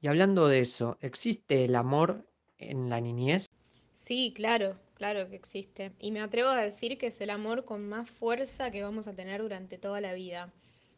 Y 0.00 0.08
hablando 0.08 0.48
de 0.48 0.58
eso, 0.58 0.98
¿existe 1.00 1.64
el 1.64 1.76
amor 1.76 2.26
en 2.58 2.90
la 2.90 3.00
niñez? 3.00 3.46
Sí, 3.92 4.32
claro, 4.34 4.76
claro 4.94 5.30
que 5.30 5.36
existe. 5.36 5.92
Y 6.00 6.10
me 6.10 6.22
atrevo 6.22 6.48
a 6.48 6.60
decir 6.60 6.98
que 6.98 7.06
es 7.06 7.20
el 7.20 7.30
amor 7.30 7.64
con 7.64 7.88
más 7.88 8.10
fuerza 8.10 8.72
que 8.72 8.82
vamos 8.82 9.06
a 9.06 9.14
tener 9.14 9.42
durante 9.42 9.78
toda 9.78 10.00
la 10.00 10.12
vida. 10.12 10.52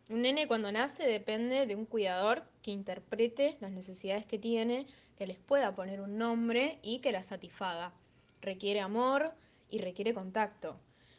Un 0.09 0.23
nene 0.23 0.49
cuando 0.49 0.73
nace 0.73 1.07
depende 1.07 1.67
de 1.67 1.77
un 1.77 1.85
cuidador 1.85 2.45
que 2.63 2.71
interprete 2.71 3.59
las 3.61 3.73
necesidades 3.73 4.25
que 4.25 4.39
tiene, 4.39 4.87
que 5.19 5.27
les 5.27 5.39
pueda 5.39 5.75
poner 5.75 6.01
un 6.01 6.17
nombre 6.17 6.79
y 6.83 7.01
que 7.01 7.13
las 7.13 7.27
satisfaga. 7.27 7.93
Requiere 8.43 8.81
amor 8.81 9.33
y 9.71 9.79
requiere 9.79 10.13
contacto. 10.13 10.77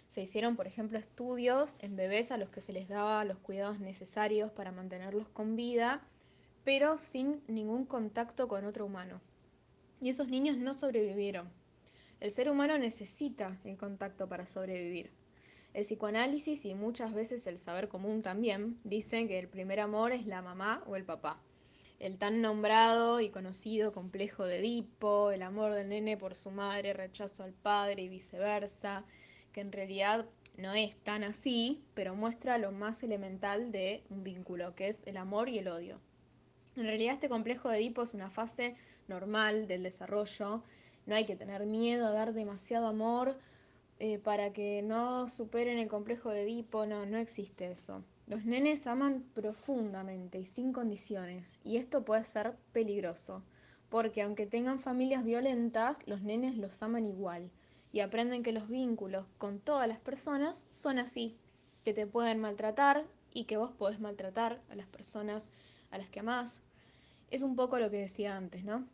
Se 0.08 0.22
hicieron, 0.22 0.56
por 0.56 0.68
ejemplo, 0.68 1.00
estudios 1.00 1.80
en 1.82 1.96
bebés 1.96 2.32
a 2.32 2.38
los 2.38 2.50
que 2.50 2.62
se 2.62 2.74
les 2.74 2.88
daba 2.88 3.26
los 3.26 3.40
cuidados 3.40 3.80
necesarios 3.80 4.52
para 4.52 4.72
mantenerlos 4.72 5.28
con 5.30 5.56
vida, 5.56 6.02
pero 6.64 7.00
sin 7.00 7.42
ningún 7.48 7.86
contacto 7.86 8.48
con 8.48 8.66
otro 8.66 8.86
humano. 8.86 9.20
Y 10.00 10.10
esos 10.10 10.28
niños 10.28 10.58
no 10.58 10.76
sobrevivieron 10.76 11.50
el 12.24 12.32
ser 12.32 12.50
humano 12.50 12.78
necesita 12.78 13.60
el 13.66 13.76
contacto 13.76 14.30
para 14.30 14.46
sobrevivir. 14.46 15.12
El 15.74 15.84
psicoanálisis 15.84 16.64
y 16.64 16.74
muchas 16.74 17.14
veces 17.14 17.46
el 17.48 17.60
saber 17.60 17.90
común 17.90 18.22
también 18.22 18.80
dicen 18.86 19.28
que 19.28 19.40
el 19.40 19.50
primer 19.50 19.82
amor 19.82 20.14
es 20.14 20.26
la 20.26 20.42
mamá 20.42 20.82
o 20.88 20.96
el 20.96 21.04
papá. 21.04 21.42
El 22.04 22.18
tan 22.18 22.42
nombrado 22.42 23.22
y 23.22 23.30
conocido 23.30 23.94
complejo 23.94 24.44
de 24.44 24.60
Edipo, 24.60 25.32
el 25.32 25.42
amor 25.42 25.72
del 25.72 25.88
nene 25.88 26.18
por 26.18 26.36
su 26.36 26.52
madre, 26.52 26.92
rechazo 26.92 27.44
al 27.44 27.54
padre 27.54 28.02
y 28.02 28.10
viceversa, 28.10 29.06
que 29.54 29.62
en 29.62 29.72
realidad 29.72 30.26
no 30.58 30.74
es 30.74 30.98
tan 31.04 31.24
así, 31.24 31.82
pero 31.94 32.14
muestra 32.14 32.58
lo 32.58 32.74
más 32.74 33.04
elemental 33.04 33.72
de 33.72 34.04
un 34.10 34.22
vínculo, 34.22 34.76
que 34.76 34.90
es 34.90 35.08
el 35.08 35.16
amor 35.16 35.48
y 35.48 35.60
el 35.60 35.70
odio. 35.70 36.02
En 36.76 36.84
realidad 36.84 37.14
este 37.14 37.30
complejo 37.30 37.70
de 37.70 37.78
Edipo 37.78 38.04
es 38.04 38.14
una 38.14 38.30
fase 38.30 38.76
normal 39.08 39.66
del 39.70 39.84
desarrollo 39.84 40.62
no 41.06 41.16
hay 41.16 41.26
que 41.26 41.38
tener 41.38 41.66
miedo 41.66 42.06
a 42.06 42.12
dar 42.12 42.34
demasiado 42.34 42.88
amor 42.88 43.38
eh, 44.00 44.20
para 44.20 44.52
que 44.52 44.82
no 44.82 45.28
superen 45.28 45.80
el 45.80 45.88
complejo 45.88 46.32
de 46.32 46.44
Edipo, 46.44 46.86
no, 46.86 47.06
no 47.06 47.18
existe 47.18 47.72
eso. 47.72 48.04
Los 48.26 48.46
nenes 48.46 48.88
aman 48.88 49.22
profundamente 49.34 50.40
y 50.40 50.46
sin 50.46 50.72
condiciones, 50.72 51.60
y 51.66 51.76
esto 51.76 52.06
puede 52.06 52.24
ser 52.24 52.56
peligroso, 52.72 53.44
porque 53.90 54.22
aunque 54.22 54.48
tengan 54.48 54.80
familias 54.80 55.26
violentas, 55.26 56.08
los 56.08 56.22
nenes 56.22 56.58
los 56.58 56.82
aman 56.82 57.06
igual 57.06 57.52
y 57.92 58.00
aprenden 58.00 58.42
que 58.42 58.54
los 58.54 58.70
vínculos 58.70 59.26
con 59.38 59.60
todas 59.60 59.90
las 59.90 60.00
personas 60.00 60.68
son 60.72 61.00
así, 61.00 61.36
que 61.84 61.94
te 61.94 62.08
pueden 62.08 62.40
maltratar 62.40 63.06
y 63.34 63.44
que 63.44 63.58
vos 63.58 63.72
podés 63.72 64.00
maltratar 64.00 64.62
a 64.70 64.76
las 64.76 64.88
personas 64.88 65.50
a 65.92 65.98
las 65.98 66.08
que 66.08 66.22
amás. 66.22 66.62
Es 67.30 67.42
un 67.42 67.58
poco 67.58 67.78
lo 67.78 67.92
que 67.92 67.98
decía 67.98 68.38
antes, 68.38 68.64
¿no? 68.64 68.88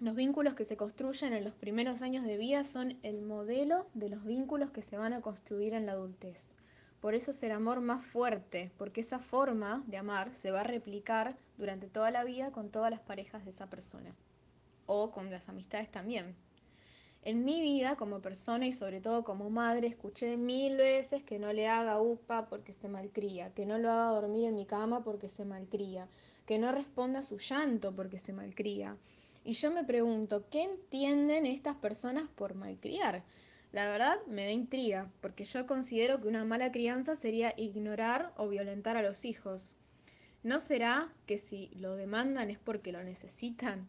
Los 0.00 0.16
vínculos 0.16 0.54
que 0.54 0.64
se 0.64 0.76
construyen 0.76 1.32
en 1.32 1.44
los 1.44 1.54
primeros 1.54 2.02
años 2.02 2.24
de 2.24 2.36
vida 2.36 2.64
son 2.64 2.98
el 3.02 3.22
modelo 3.22 3.86
de 3.94 4.08
los 4.08 4.24
vínculos 4.24 4.70
que 4.70 4.82
se 4.82 4.96
van 4.96 5.12
a 5.12 5.20
construir 5.20 5.74
en 5.74 5.86
la 5.86 5.92
adultez. 5.92 6.54
Por 7.00 7.14
eso 7.14 7.30
es 7.30 7.42
el 7.42 7.52
amor 7.52 7.80
más 7.80 8.04
fuerte, 8.04 8.70
porque 8.76 9.02
esa 9.02 9.18
forma 9.18 9.82
de 9.86 9.96
amar 9.96 10.34
se 10.34 10.50
va 10.50 10.60
a 10.60 10.64
replicar 10.64 11.36
durante 11.56 11.88
toda 11.88 12.10
la 12.10 12.24
vida 12.24 12.50
con 12.50 12.70
todas 12.70 12.90
las 12.90 13.00
parejas 13.00 13.44
de 13.44 13.50
esa 13.50 13.70
persona. 13.70 14.14
O 14.86 15.10
con 15.10 15.30
las 15.30 15.48
amistades 15.48 15.90
también. 15.90 16.34
En 17.22 17.44
mi 17.44 17.60
vida 17.60 17.96
como 17.96 18.20
persona 18.20 18.66
y 18.66 18.72
sobre 18.72 19.00
todo 19.00 19.24
como 19.24 19.50
madre 19.50 19.86
escuché 19.86 20.36
mil 20.36 20.76
veces 20.76 21.22
que 21.22 21.38
no 21.38 21.52
le 21.52 21.68
haga 21.68 22.00
upa 22.00 22.48
porque 22.48 22.72
se 22.72 22.88
malcría, 22.88 23.52
que 23.54 23.66
no 23.66 23.78
lo 23.78 23.90
haga 23.90 24.20
dormir 24.20 24.44
en 24.44 24.54
mi 24.54 24.66
cama 24.66 25.04
porque 25.04 25.28
se 25.28 25.44
malcría, 25.44 26.08
que 26.46 26.58
no 26.58 26.72
responda 26.72 27.20
a 27.20 27.24
su 27.24 27.38
llanto 27.38 27.94
porque 27.94 28.18
se 28.18 28.32
malcría 28.32 28.96
y 29.48 29.52
yo 29.52 29.70
me 29.70 29.82
pregunto, 29.82 30.44
¿qué 30.50 30.62
entienden 30.62 31.46
estas 31.46 31.74
personas 31.76 32.28
por 32.28 32.54
malcriar? 32.54 33.24
La 33.70 33.90
verdad 33.90 34.16
me 34.26 34.44
da 34.44 34.50
intriga, 34.50 35.10
porque 35.20 35.44
yo 35.44 35.66
considero 35.66 36.20
que 36.20 36.28
una 36.28 36.44
mala 36.44 36.72
crianza 36.72 37.16
sería 37.16 37.52
ignorar 37.58 38.32
o 38.38 38.48
violentar 38.48 38.96
a 38.96 39.02
los 39.02 39.26
hijos. 39.26 39.76
¿No 40.42 40.58
será 40.58 41.12
que 41.26 41.36
si 41.36 41.68
lo 41.74 41.94
demandan 41.94 42.50
es 42.50 42.58
porque 42.58 42.92
lo 42.92 43.04
necesitan? 43.04 43.86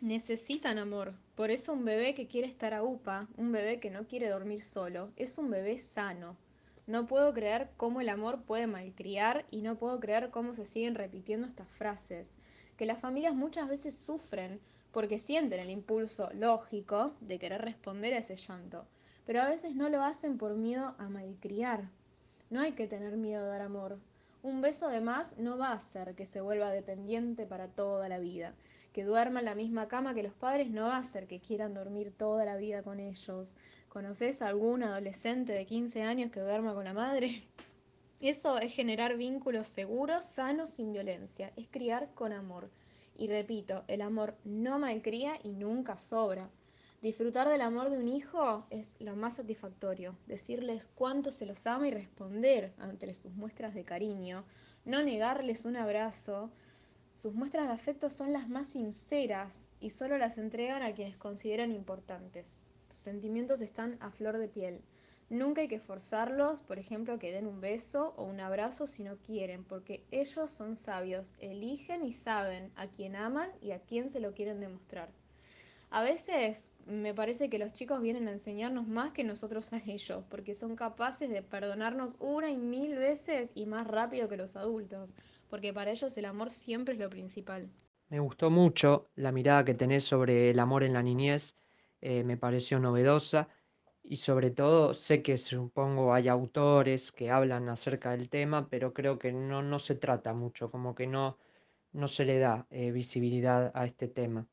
Necesitan 0.00 0.78
amor. 0.78 1.14
Por 1.36 1.52
eso 1.52 1.72
un 1.72 1.84
bebé 1.84 2.14
que 2.14 2.26
quiere 2.26 2.48
estar 2.48 2.74
a 2.74 2.82
UPA, 2.82 3.28
un 3.36 3.52
bebé 3.52 3.78
que 3.78 3.90
no 3.90 4.08
quiere 4.08 4.28
dormir 4.28 4.60
solo, 4.60 5.12
es 5.14 5.38
un 5.38 5.50
bebé 5.50 5.78
sano. 5.78 6.36
No 6.88 7.06
puedo 7.06 7.32
creer 7.32 7.70
cómo 7.76 8.00
el 8.00 8.08
amor 8.08 8.42
puede 8.42 8.66
malcriar 8.66 9.46
y 9.52 9.62
no 9.62 9.76
puedo 9.78 10.00
creer 10.00 10.30
cómo 10.30 10.52
se 10.54 10.66
siguen 10.66 10.96
repitiendo 10.96 11.46
estas 11.46 11.70
frases. 11.70 12.32
Que 12.76 12.86
las 12.86 13.00
familias 13.00 13.36
muchas 13.36 13.68
veces 13.68 13.96
sufren 13.96 14.60
porque 14.90 15.18
sienten 15.20 15.60
el 15.60 15.70
impulso 15.70 16.28
lógico 16.32 17.14
de 17.20 17.38
querer 17.38 17.60
responder 17.60 18.14
a 18.14 18.18
ese 18.18 18.36
llanto, 18.36 18.86
pero 19.26 19.42
a 19.42 19.48
veces 19.48 19.74
no 19.74 19.88
lo 19.88 20.02
hacen 20.02 20.38
por 20.38 20.54
miedo 20.54 20.94
a 20.98 21.08
malcriar. 21.08 21.90
No 22.48 22.60
hay 22.60 22.72
que 22.72 22.86
tener 22.86 23.16
miedo 23.16 23.44
a 23.44 23.48
dar 23.48 23.60
amor. 23.60 23.98
Un 24.44 24.60
beso 24.60 24.88
de 24.88 25.00
más 25.00 25.36
no 25.38 25.58
va 25.58 25.70
a 25.70 25.76
hacer 25.76 26.14
que 26.14 26.24
se 26.24 26.40
vuelva 26.40 26.70
dependiente 26.70 27.44
para 27.44 27.66
toda 27.66 28.08
la 28.08 28.20
vida. 28.20 28.54
Que 28.92 29.02
duerma 29.02 29.40
en 29.40 29.46
la 29.46 29.56
misma 29.56 29.88
cama 29.88 30.14
que 30.14 30.22
los 30.22 30.32
padres 30.32 30.70
no 30.70 30.82
va 30.82 30.96
a 30.96 31.00
hacer 31.00 31.26
que 31.26 31.40
quieran 31.40 31.74
dormir 31.74 32.14
toda 32.16 32.44
la 32.44 32.56
vida 32.56 32.84
con 32.84 33.00
ellos. 33.00 33.56
¿Conoces 33.88 34.42
a 34.42 34.48
algún 34.48 34.84
adolescente 34.84 35.52
de 35.52 35.66
15 35.66 36.02
años 36.02 36.30
que 36.30 36.40
duerma 36.40 36.74
con 36.74 36.84
la 36.84 36.94
madre? 36.94 37.42
Eso 38.20 38.58
es 38.58 38.72
generar 38.72 39.16
vínculos 39.16 39.66
seguros, 39.66 40.24
sanos, 40.24 40.70
sin 40.70 40.92
violencia. 40.92 41.52
Es 41.56 41.66
criar 41.66 42.14
con 42.14 42.32
amor. 42.32 42.70
Y 43.16 43.26
repito, 43.26 43.82
el 43.88 44.02
amor 44.02 44.36
no 44.44 44.78
malcría 44.78 45.32
y 45.42 45.48
nunca 45.48 45.96
sobra. 45.96 46.48
Disfrutar 47.06 47.48
del 47.48 47.60
amor 47.60 47.90
de 47.90 47.98
un 47.98 48.08
hijo 48.08 48.66
es 48.68 48.96
lo 48.98 49.14
más 49.14 49.36
satisfactorio, 49.36 50.16
decirles 50.26 50.88
cuánto 50.96 51.30
se 51.30 51.46
los 51.46 51.64
ama 51.68 51.86
y 51.86 51.92
responder 51.92 52.72
ante 52.78 53.14
sus 53.14 53.32
muestras 53.32 53.74
de 53.74 53.84
cariño, 53.84 54.44
no 54.84 55.04
negarles 55.04 55.66
un 55.66 55.76
abrazo. 55.76 56.50
Sus 57.14 57.32
muestras 57.32 57.68
de 57.68 57.74
afecto 57.74 58.10
son 58.10 58.32
las 58.32 58.48
más 58.48 58.70
sinceras 58.70 59.68
y 59.78 59.90
solo 59.90 60.18
las 60.18 60.36
entregan 60.36 60.82
a 60.82 60.94
quienes 60.94 61.16
consideran 61.16 61.70
importantes. 61.70 62.60
Sus 62.88 63.02
sentimientos 63.02 63.60
están 63.60 63.98
a 64.00 64.10
flor 64.10 64.38
de 64.38 64.48
piel. 64.48 64.82
Nunca 65.30 65.60
hay 65.60 65.68
que 65.68 65.78
forzarlos, 65.78 66.60
por 66.60 66.80
ejemplo, 66.80 67.20
que 67.20 67.30
den 67.30 67.46
un 67.46 67.60
beso 67.60 68.14
o 68.16 68.24
un 68.24 68.40
abrazo 68.40 68.88
si 68.88 69.04
no 69.04 69.16
quieren, 69.18 69.62
porque 69.62 70.02
ellos 70.10 70.50
son 70.50 70.74
sabios, 70.74 71.34
eligen 71.38 72.04
y 72.04 72.12
saben 72.12 72.72
a 72.74 72.88
quién 72.88 73.14
aman 73.14 73.48
y 73.62 73.70
a 73.70 73.78
quién 73.78 74.08
se 74.08 74.18
lo 74.18 74.34
quieren 74.34 74.58
demostrar. 74.58 75.08
A 75.90 76.02
veces 76.02 76.72
me 76.86 77.14
parece 77.14 77.48
que 77.48 77.58
los 77.58 77.72
chicos 77.72 78.00
vienen 78.02 78.28
a 78.28 78.32
enseñarnos 78.32 78.86
más 78.86 79.12
que 79.12 79.24
nosotros 79.24 79.72
a 79.72 79.82
ellos, 79.86 80.24
porque 80.28 80.54
son 80.54 80.76
capaces 80.76 81.30
de 81.30 81.42
perdonarnos 81.42 82.16
una 82.18 82.50
y 82.50 82.56
mil 82.56 82.96
veces 82.96 83.50
y 83.54 83.66
más 83.66 83.86
rápido 83.86 84.28
que 84.28 84.36
los 84.36 84.56
adultos, 84.56 85.14
porque 85.48 85.72
para 85.72 85.90
ellos 85.90 86.16
el 86.16 86.24
amor 86.24 86.50
siempre 86.50 86.94
es 86.94 87.00
lo 87.00 87.08
principal. 87.08 87.68
Me 88.08 88.20
gustó 88.20 88.50
mucho 88.50 89.08
la 89.16 89.32
mirada 89.32 89.64
que 89.64 89.74
tenés 89.74 90.04
sobre 90.04 90.50
el 90.50 90.58
amor 90.58 90.82
en 90.84 90.92
la 90.92 91.02
niñez, 91.02 91.56
eh, 92.00 92.24
me 92.24 92.36
pareció 92.36 92.78
novedosa 92.78 93.48
y 94.02 94.16
sobre 94.16 94.50
todo 94.50 94.94
sé 94.94 95.22
que 95.22 95.36
supongo 95.36 96.14
hay 96.14 96.28
autores 96.28 97.10
que 97.10 97.30
hablan 97.30 97.68
acerca 97.68 98.10
del 98.12 98.28
tema, 98.28 98.68
pero 98.68 98.92
creo 98.92 99.18
que 99.18 99.32
no, 99.32 99.62
no 99.62 99.78
se 99.78 99.94
trata 99.96 100.34
mucho, 100.34 100.70
como 100.70 100.94
que 100.94 101.06
no, 101.06 101.38
no 101.92 102.06
se 102.06 102.24
le 102.24 102.38
da 102.38 102.66
eh, 102.70 102.92
visibilidad 102.92 103.72
a 103.74 103.86
este 103.86 104.08
tema. 104.08 104.46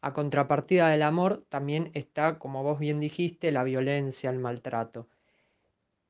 A 0.00 0.12
contrapartida 0.12 0.88
del 0.88 1.02
amor 1.02 1.44
también 1.48 1.90
está, 1.94 2.38
como 2.38 2.62
vos 2.62 2.78
bien 2.78 3.00
dijiste, 3.00 3.52
la 3.52 3.64
violencia, 3.64 4.30
el 4.30 4.38
maltrato. 4.38 5.06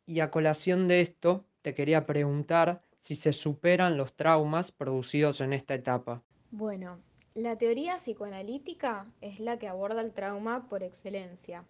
Y 0.07 0.21
a 0.21 0.31
colación 0.31 0.89
de 0.89 1.01
esto, 1.01 1.45
te 1.63 1.75
quería 1.75 2.07
preguntar 2.07 2.83
si 2.99 3.15
se 3.15 3.33
superan 3.33 3.97
los 3.97 4.13
traumas 4.15 4.73
producidos 4.73 5.41
en 5.41 5.53
esta 5.53 5.75
etapa. 5.75 6.23
Bueno, 6.51 6.99
la 7.35 7.57
teoría 7.59 7.97
psicoanalítica 7.97 9.07
es 9.21 9.41
la 9.41 9.59
que 9.59 9.69
aborda 9.69 10.01
el 10.01 10.13
trauma 10.13 10.69
por 10.69 10.83
excelencia. 10.83 11.65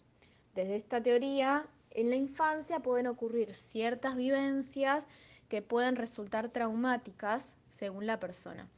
Desde 0.54 0.76
esta 0.76 1.02
teoría 1.02 1.66
en 1.90 2.10
la 2.10 2.16
infancia 2.16 2.80
pueden 2.80 3.06
ocurrir 3.06 3.54
ciertas 3.54 4.16
vivencias 4.16 5.08
que 5.48 5.62
pueden 5.62 5.96
resultar 5.96 6.48
traumáticas 6.50 7.56
según 7.68 8.06
la 8.06 8.20
persona. 8.20 8.68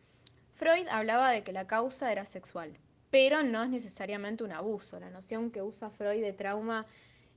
Freud 0.52 0.86
hablaba 0.90 1.30
de 1.30 1.42
que 1.42 1.52
la 1.52 1.66
causa 1.66 2.10
era 2.10 2.26
sexual, 2.26 2.76
pero 3.10 3.42
no 3.42 3.62
es 3.62 3.70
necesariamente 3.70 4.44
un 4.44 4.52
abuso. 4.52 5.00
La 5.00 5.10
noción 5.10 5.50
que 5.50 5.62
usa 5.62 5.90
Freud 5.90 6.22
de 6.22 6.32
trauma 6.32 6.86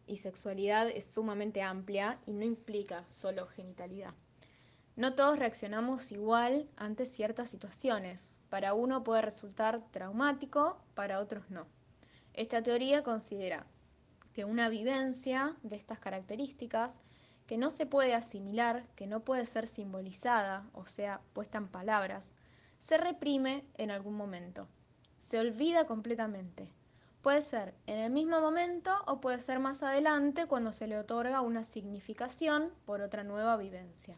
y 0.06 0.18
sexualidad 0.18 0.90
es 0.90 1.06
sumamente 1.06 1.62
amplia 1.62 2.20
y 2.26 2.34
no 2.34 2.44
implica 2.44 3.06
solo 3.10 3.48
genitalidad. 3.48 4.14
No 4.98 5.16
todos 5.16 5.40
reaccionamos 5.40 6.12
igual 6.12 6.70
ante 6.76 7.06
ciertas 7.06 7.50
situaciones. 7.50 8.40
Para 8.50 8.74
uno 8.74 9.04
puede 9.04 9.22
resultar 9.22 9.82
traumático, 9.92 10.82
para 10.96 11.20
otros 11.20 11.50
no. 11.50 11.66
Esta 12.34 12.62
teoría 12.62 13.02
considera 13.02 13.66
que 14.34 14.46
una 14.46 14.70
vivencia 14.70 15.56
de 15.64 15.78
estas 15.78 16.00
características, 16.00 17.00
que 17.48 17.58
no 17.58 17.70
se 17.70 17.86
puede 17.86 18.14
asimilar, 18.14 18.86
que 18.96 19.08
no 19.08 19.22
puede 19.22 19.46
ser 19.46 19.68
simbolizada, 19.68 20.70
o 20.74 20.86
sea, 20.86 21.22
puesta 21.34 21.58
en 21.58 21.68
palabras, 21.68 22.34
se 22.78 22.98
reprime 22.98 23.66
en 23.76 23.92
algún 23.92 24.16
momento, 24.16 24.68
se 25.22 25.40
olvida 25.40 25.86
completamente. 25.86 26.74
Puede 27.22 27.44
ser 27.44 27.76
en 27.86 28.00
el 28.00 28.12
mismo 28.12 28.42
momento 28.42 28.92
o 29.06 29.22
puede 29.22 29.38
ser 29.38 29.60
más 29.60 29.84
adelante 29.84 30.48
cuando 30.48 30.74
se 30.74 30.88
le 30.88 30.98
otorga 30.98 31.42
una 31.42 31.64
significación 31.64 32.74
por 32.86 33.02
otra 33.02 33.24
nueva 33.24 33.56
vivencia. 33.56 34.18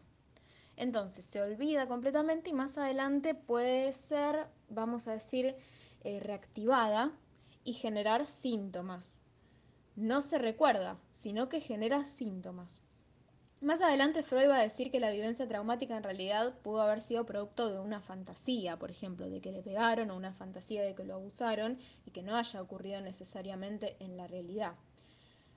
Entonces 0.76 1.26
se 1.26 1.42
olvida 1.42 1.86
completamente 1.86 2.50
y 2.50 2.54
más 2.54 2.78
adelante 2.78 3.34
puede 3.34 3.92
ser, 3.92 4.46
vamos 4.70 5.06
a 5.06 5.12
decir, 5.12 5.54
eh, 6.02 6.20
reactivada 6.20 7.12
y 7.64 7.74
generar 7.74 8.24
síntomas. 8.24 9.20
No 9.96 10.22
se 10.22 10.38
recuerda, 10.38 10.96
sino 11.12 11.48
que 11.50 11.60
genera 11.60 12.06
síntomas. 12.06 12.82
Más 13.60 13.80
adelante 13.80 14.22
Freud 14.22 14.50
va 14.50 14.58
a 14.58 14.62
decir 14.62 14.90
que 14.90 15.00
la 15.00 15.10
vivencia 15.10 15.48
traumática 15.48 15.96
en 15.96 16.02
realidad 16.02 16.54
pudo 16.62 16.82
haber 16.82 17.00
sido 17.00 17.24
producto 17.24 17.70
de 17.70 17.78
una 17.78 18.00
fantasía, 18.00 18.78
por 18.78 18.90
ejemplo, 18.90 19.30
de 19.30 19.40
que 19.40 19.52
le 19.52 19.62
pegaron 19.62 20.10
o 20.10 20.16
una 20.16 20.32
fantasía 20.32 20.82
de 20.82 20.94
que 20.94 21.04
lo 21.04 21.14
abusaron 21.14 21.78
y 22.04 22.10
que 22.10 22.22
no 22.22 22.36
haya 22.36 22.60
ocurrido 22.60 23.00
necesariamente 23.00 23.96
en 24.00 24.16
la 24.16 24.26
realidad. 24.26 24.74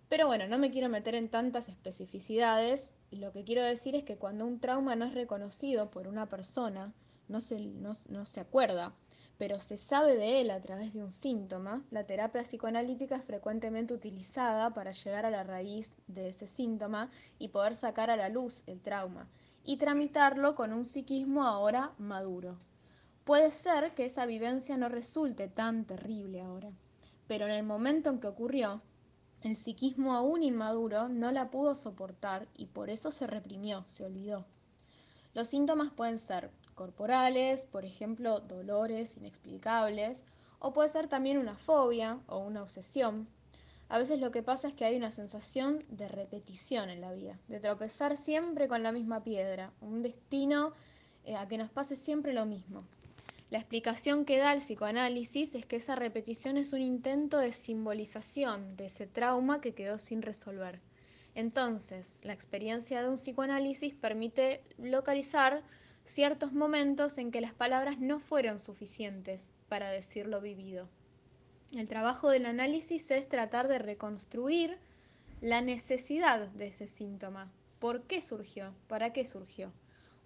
Pero 0.09 0.27
bueno, 0.27 0.47
no 0.47 0.57
me 0.57 0.71
quiero 0.71 0.87
meter 0.87 1.15
en 1.15 1.29
tantas 1.29 1.67
especificidades. 1.67 2.95
Lo 3.11 3.33
que 3.33 3.43
quiero 3.43 3.63
decir 3.63 3.93
es 3.95 4.03
que 4.03 4.15
cuando 4.15 4.45
un 4.45 4.61
trauma 4.61 4.95
no 4.95 5.05
es 5.05 5.13
reconocido 5.13 5.91
por 5.91 6.07
una 6.07 6.29
persona, 6.29 6.93
no 7.27 7.41
se, 7.41 7.59
no, 7.59 7.93
no 8.07 8.25
se 8.25 8.39
acuerda, 8.39 8.93
pero 9.37 9.59
se 9.59 9.77
sabe 9.77 10.15
de 10.15 10.41
él 10.41 10.49
a 10.49 10.59
través 10.59 10.93
de 10.93 11.03
un 11.03 11.11
síntoma, 11.11 11.83
la 11.91 12.03
terapia 12.03 12.43
psicoanalítica 12.43 13.17
es 13.17 13.23
frecuentemente 13.23 13.93
utilizada 13.93 14.73
para 14.73 14.91
llegar 14.91 15.25
a 15.25 15.29
la 15.29 15.43
raíz 15.43 15.97
de 16.07 16.29
ese 16.29 16.47
síntoma 16.47 17.09
y 17.37 17.49
poder 17.49 17.75
sacar 17.75 18.09
a 18.09 18.15
la 18.15 18.29
luz 18.29 18.63
el 18.65 18.81
trauma 18.81 19.27
y 19.63 19.77
tramitarlo 19.77 20.55
con 20.55 20.73
un 20.73 20.85
psiquismo 20.85 21.43
ahora 21.43 21.93
maduro. 21.97 22.57
Puede 23.25 23.51
ser 23.51 23.93
que 23.93 24.05
esa 24.05 24.25
vivencia 24.25 24.77
no 24.77 24.89
resulte 24.89 25.49
tan 25.49 25.85
terrible 25.85 26.41
ahora, 26.41 26.71
pero 27.27 27.45
en 27.45 27.51
el 27.51 27.63
momento 27.63 28.09
en 28.09 28.19
que 28.19 28.27
ocurrió, 28.27 28.81
el 29.43 29.55
psiquismo 29.55 30.13
aún 30.13 30.41
inmaduro 30.41 31.09
no 31.09 31.31
la 31.31 31.51
pudo 31.51 31.75
soportar 31.75 32.47
y 32.55 32.65
por 32.65 32.89
eso 32.89 33.11
se 33.11 33.27
reprimió, 33.27 33.83
se 33.87 34.05
olvidó. 34.05 34.45
Los 35.33 35.49
síntomas 35.49 35.91
pueden 35.91 36.17
ser 36.17 36.49
corporales, 36.77 37.65
por 37.65 37.83
ejemplo, 37.85 38.39
dolores 38.39 39.17
inexplicables, 39.17 40.23
o 40.59 40.73
puede 40.73 40.89
ser 40.89 41.07
también 41.07 41.39
una 41.39 41.57
fobia 41.57 42.19
o 42.27 42.37
una 42.37 42.61
obsesión. 42.61 43.27
A 43.89 43.97
veces 43.97 44.19
lo 44.19 44.29
que 44.29 44.43
pasa 44.43 44.67
es 44.67 44.75
que 44.75 44.85
hay 44.85 44.95
una 44.95 45.11
sensación 45.11 45.79
de 45.89 46.07
repetición 46.07 46.91
en 46.91 47.01
la 47.01 47.11
vida, 47.11 47.39
de 47.47 47.59
tropezar 47.59 48.15
siempre 48.15 48.67
con 48.67 48.83
la 48.83 48.91
misma 48.91 49.23
piedra, 49.23 49.73
un 49.81 50.03
destino 50.03 50.71
eh, 51.25 51.35
a 51.35 51.47
que 51.47 51.57
nos 51.57 51.71
pase 51.71 51.95
siempre 51.95 52.31
lo 52.31 52.45
mismo. 52.45 52.83
La 53.49 53.57
explicación 53.57 54.23
que 54.23 54.37
da 54.37 54.53
el 54.53 54.59
psicoanálisis 54.59 55.55
es 55.55 55.65
que 55.65 55.77
esa 55.77 55.95
repetición 55.95 56.57
es 56.57 56.73
un 56.73 56.81
intento 56.81 57.39
de 57.39 57.53
simbolización 57.53 58.77
de 58.77 58.85
ese 58.85 59.07
trauma 59.07 59.61
que 59.61 59.73
quedó 59.73 59.97
sin 59.97 60.21
resolver. 60.21 60.79
Entonces, 61.33 62.19
la 62.21 62.33
experiencia 62.33 63.01
de 63.01 63.09
un 63.09 63.15
psicoanálisis 63.15 63.95
permite 63.95 64.61
localizar 64.77 65.63
ciertos 66.07 66.53
momentos 66.53 67.17
en 67.17 67.31
que 67.31 67.41
las 67.41 67.53
palabras 67.53 67.99
no 67.99 68.19
fueron 68.19 68.59
suficientes 68.59 69.53
para 69.67 69.89
decir 69.89 70.25
lo 70.25 70.39
vivido. 70.39 70.87
El 71.75 71.87
trabajo 71.89 72.29
del 72.29 72.45
análisis 72.45 73.11
es 73.11 73.27
tratar 73.27 73.67
de 73.67 73.77
reconstruir 73.77 74.77
la 75.41 75.61
necesidad 75.61 76.47
de 76.47 76.67
ese 76.67 76.87
síntoma. 76.87 77.51
¿Por 77.79 78.03
qué 78.03 78.21
surgió? 78.21 78.73
¿Para 78.87 79.11
qué 79.11 79.25
surgió? 79.25 79.71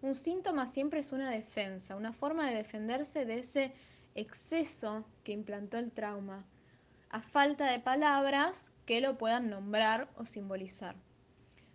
Un 0.04 0.16
síntoma 0.16 0.68
siempre 0.68 1.00
es 1.00 1.12
una 1.12 1.32
defensa, 1.32 1.96
una 1.96 2.14
forma 2.14 2.48
de 2.48 2.56
defenderse 2.56 3.26
de 3.26 3.40
ese 3.40 3.74
exceso 4.14 5.04
que 5.24 5.32
implantó 5.32 5.80
el 5.80 5.92
trauma, 5.92 6.46
a 7.10 7.22
falta 7.22 7.72
de 7.72 7.80
palabras 7.80 8.70
que 8.86 9.02
lo 9.02 9.18
puedan 9.18 9.50
nombrar 9.50 10.10
o 10.16 10.28
simbolizar. 10.28 10.96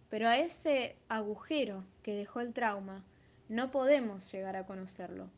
Pero 0.08 0.28
a 0.28 0.38
ese 0.38 0.96
agujero 1.08 1.84
que 2.02 2.14
dejó 2.14 2.40
el 2.40 2.52
trauma 2.52 3.04
no 3.48 3.70
podemos 3.70 4.30
llegar 4.32 4.56
a 4.56 4.66
conocerlo 4.66 5.30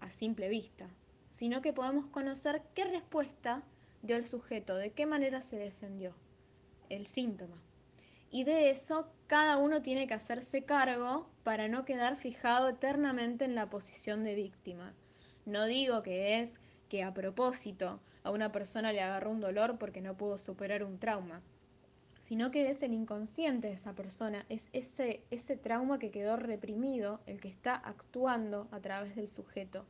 a 0.00 0.10
simple 0.10 0.48
vista, 0.48 0.88
sino 1.30 1.62
que 1.62 1.72
podemos 1.72 2.06
conocer 2.06 2.62
qué 2.74 2.84
respuesta 2.84 3.62
dio 4.02 4.16
el 4.16 4.26
sujeto, 4.26 4.76
de 4.76 4.92
qué 4.92 5.06
manera 5.06 5.40
se 5.40 5.56
defendió 5.56 6.14
el 6.90 7.06
síntoma. 7.06 7.60
Y 8.30 8.44
de 8.44 8.70
eso 8.70 9.08
cada 9.26 9.56
uno 9.56 9.82
tiene 9.82 10.06
que 10.06 10.14
hacerse 10.14 10.64
cargo 10.64 11.28
para 11.42 11.68
no 11.68 11.84
quedar 11.84 12.16
fijado 12.16 12.68
eternamente 12.68 13.44
en 13.44 13.54
la 13.54 13.70
posición 13.70 14.24
de 14.24 14.34
víctima. 14.34 14.92
No 15.46 15.64
digo 15.66 16.02
que 16.02 16.40
es 16.40 16.60
que 16.88 17.02
a 17.02 17.14
propósito 17.14 18.00
a 18.22 18.30
una 18.30 18.52
persona 18.52 18.92
le 18.92 19.00
agarró 19.00 19.30
un 19.30 19.40
dolor 19.40 19.78
porque 19.78 20.00
no 20.00 20.16
pudo 20.16 20.38
superar 20.38 20.84
un 20.84 20.98
trauma, 20.98 21.42
sino 22.24 22.50
que 22.50 22.70
es 22.70 22.82
el 22.82 22.94
inconsciente 22.94 23.68
de 23.68 23.74
esa 23.74 23.92
persona, 23.92 24.46
es 24.48 24.70
ese, 24.72 25.22
ese 25.30 25.58
trauma 25.58 25.98
que 25.98 26.10
quedó 26.10 26.36
reprimido, 26.36 27.20
el 27.26 27.38
que 27.38 27.48
está 27.48 27.74
actuando 27.74 28.66
a 28.70 28.80
través 28.80 29.14
del 29.14 29.28
sujeto. 29.28 29.84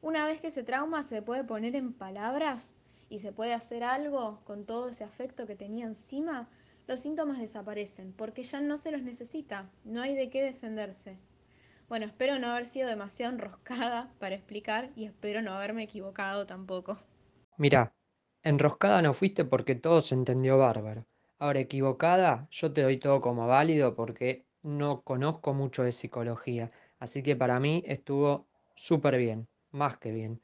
Una 0.00 0.26
vez 0.26 0.40
que 0.40 0.48
ese 0.48 0.64
trauma 0.64 1.04
se 1.04 1.22
puede 1.22 1.44
poner 1.44 1.76
en 1.76 1.92
palabras 1.92 2.80
y 3.08 3.20
se 3.20 3.30
puede 3.30 3.54
hacer 3.54 3.84
algo 3.84 4.40
con 4.42 4.66
todo 4.66 4.88
ese 4.88 5.04
afecto 5.04 5.46
que 5.46 5.54
tenía 5.54 5.86
encima, 5.86 6.48
los 6.88 6.98
síntomas 6.98 7.38
desaparecen 7.38 8.12
porque 8.12 8.42
ya 8.42 8.60
no 8.60 8.76
se 8.76 8.90
los 8.90 9.02
necesita, 9.02 9.70
no 9.84 10.02
hay 10.02 10.16
de 10.16 10.30
qué 10.30 10.42
defenderse. 10.42 11.16
Bueno, 11.88 12.06
espero 12.06 12.40
no 12.40 12.48
haber 12.48 12.66
sido 12.66 12.88
demasiado 12.88 13.34
enroscada 13.34 14.12
para 14.18 14.34
explicar 14.34 14.90
y 14.96 15.04
espero 15.04 15.42
no 15.42 15.52
haberme 15.52 15.84
equivocado 15.84 16.44
tampoco. 16.44 16.98
Mira, 17.56 17.94
enroscada 18.42 19.00
no 19.00 19.14
fuiste 19.14 19.44
porque 19.44 19.76
todo 19.76 20.02
se 20.02 20.16
entendió 20.16 20.58
bárbaro. 20.58 21.06
Ahora, 21.42 21.58
equivocada, 21.58 22.46
yo 22.52 22.72
te 22.72 22.82
doy 22.82 22.98
todo 22.98 23.20
como 23.20 23.48
válido 23.48 23.96
porque 23.96 24.44
no 24.62 25.00
conozco 25.00 25.52
mucho 25.52 25.82
de 25.82 25.90
psicología, 25.90 26.70
así 27.00 27.20
que 27.24 27.34
para 27.34 27.58
mí 27.58 27.82
estuvo 27.84 28.46
súper 28.76 29.16
bien, 29.18 29.48
más 29.72 29.98
que 29.98 30.12
bien. 30.12 30.40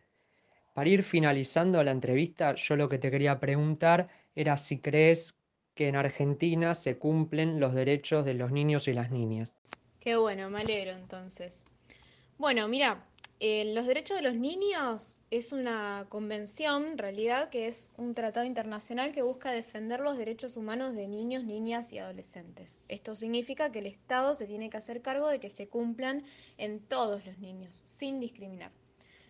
Para 0.75 0.89
ir 0.89 1.05
finalizando 1.05 1.85
la 1.85 1.93
entrevista, 1.93 2.57
yo 2.57 2.75
lo 2.75 2.89
que 2.89 2.99
te 2.99 3.13
quería 3.13 3.39
preguntar 3.39 4.09
era 4.35 4.57
si 4.57 4.81
crees 4.81 5.37
que 5.77 5.87
en 5.87 5.95
Argentina 5.95 6.75
se 6.75 6.99
cumplen 6.99 7.61
los 7.61 7.75
derechos 7.75 8.25
de 8.25 8.35
los 8.35 8.51
niños 8.51 8.89
y 8.89 8.93
las 8.93 9.13
niñas. 9.13 9.55
Qué 10.01 10.17
bueno, 10.17 10.51
me 10.51 10.63
alegro 10.63 10.91
entonces. 10.91 11.65
Bueno, 12.39 12.67
mira, 12.67 13.07
eh, 13.41 13.73
los 13.73 13.87
derechos 13.87 14.17
de 14.17 14.23
los 14.23 14.35
niños 14.35 15.17
es 15.31 15.53
una 15.53 16.07
convención, 16.09 16.87
en 16.87 16.99
realidad, 16.99 17.51
que 17.51 17.69
es 17.69 17.93
un 17.97 18.13
tratado 18.13 18.45
internacional 18.45 19.13
que 19.13 19.23
busca 19.23 19.53
defender 19.53 20.01
los 20.01 20.19
derechos 20.19 20.57
humanos 20.57 20.97
de 20.97 21.07
niños, 21.07 21.45
niñas 21.45 21.93
y 21.93 21.99
adolescentes. 21.99 22.85
Esto 22.89 23.15
significa 23.15 23.71
que 23.71 23.79
el 23.79 23.87
Estado 23.87 24.35
se 24.35 24.47
tiene 24.47 24.71
que 24.71 24.77
hacer 24.77 25.03
cargo 25.03 25.29
de 25.29 25.39
que 25.39 25.51
se 25.51 25.69
cumplan 25.69 26.25
en 26.57 26.81
todos 26.81 27.25
los 27.25 27.39
niños, 27.39 27.81
sin 27.85 28.19
discriminar. 28.19 28.73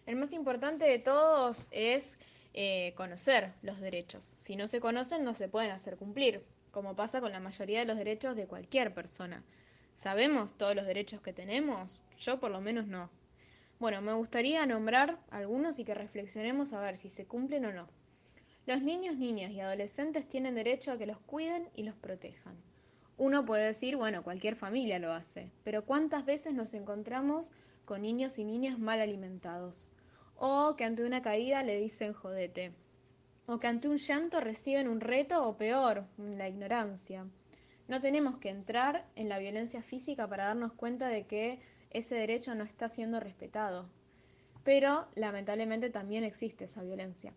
El 0.07 0.17
más 0.17 0.33
importante 0.33 0.87
de 0.87 0.99
todos 0.99 1.69
es 1.71 2.17
eh, 2.55 2.95
conocer 2.97 3.53
los 3.61 3.79
derechos. 3.79 4.37
Si 4.39 4.57
no 4.57 4.69
se 4.69 4.81
conocen, 4.81 5.23
no 5.23 5.35
se 5.35 5.49
pueden 5.49 5.71
hacer 5.71 5.99
cumplir, 5.99 6.43
como 6.71 6.97
pasa 6.97 7.21
con 7.21 7.33
la 7.33 7.41
mayoría 7.41 7.81
de 7.81 7.85
los 7.85 7.99
derechos 7.99 8.37
de 8.37 8.47
cualquier 8.47 8.95
persona. 8.95 9.45
¿Sabemos 9.93 10.55
todos 10.55 10.75
los 10.75 10.87
derechos 10.87 11.21
que 11.21 11.35
tenemos? 11.35 12.03
Yo 12.19 12.41
por 12.41 12.51
lo 12.51 12.63
menos 12.63 12.87
no. 12.87 13.11
Bueno, 13.79 14.01
me 14.03 14.13
gustaría 14.13 14.67
nombrar 14.67 15.19
algunos 15.31 15.79
y 15.79 15.85
que 15.85 15.95
reflexionemos 15.95 16.73
a 16.73 16.81
ver 16.81 16.97
si 16.97 17.11
se 17.11 17.27
cumplen 17.27 17.65
o 17.67 17.73
no. 17.73 17.89
Los 18.67 18.83
niños, 18.83 19.17
niñas 19.17 19.53
y 19.53 19.61
adolescentes 19.61 20.29
tienen 20.29 20.55
derecho 20.55 20.93
a 20.93 20.99
que 20.99 21.07
los 21.07 21.19
cuiden 21.21 21.69
y 21.75 21.85
los 21.85 21.95
protejan. 21.95 22.57
Uno 23.17 23.45
puede 23.45 23.67
decir, 23.67 23.97
bueno, 23.97 24.23
cualquier 24.23 24.57
familia 24.57 24.99
lo 24.99 25.13
hace, 25.13 25.51
pero 25.65 25.85
¿cuántas 25.85 26.25
veces 26.25 26.55
nos 26.55 26.75
encontramos 26.75 27.53
con 27.85 28.03
niños 28.03 28.39
y 28.39 28.45
niñas 28.45 28.79
mal 28.79 29.01
alimentados? 29.01 29.91
o 30.39 30.77
que 30.77 30.85
ante 30.85 31.05
una 31.05 31.21
caída 31.21 31.63
le 31.65 31.81
dicen 31.81 32.13
jodete, 32.13 32.73
o 33.47 33.59
que 33.59 33.67
ante 33.67 33.89
un 33.89 33.97
llanto 33.97 34.41
reciben 34.41 34.89
un 34.89 35.01
reto 35.01 35.47
o 35.47 35.57
peor, 35.57 36.05
la 36.17 36.49
ignorancia. 36.49 37.27
No 37.89 38.01
tenemos 38.01 38.37
que 38.37 38.51
entrar 38.51 39.07
en 39.17 39.29
la 39.29 39.39
violencia 39.39 39.83
física 39.83 40.29
para 40.29 40.47
darnos 40.47 40.75
cuenta 40.75 41.09
de 41.09 41.27
que 41.27 41.59
ese 41.91 42.17
derecho 42.17 42.55
no 42.55 42.65
está 42.65 42.89
siendo 42.89 43.21
respetado. 43.21 43.89
Pero 44.65 45.09
lamentablemente 45.15 45.91
también 45.91 46.25
existe 46.25 46.65
esa 46.65 46.83
violencia. 46.83 47.35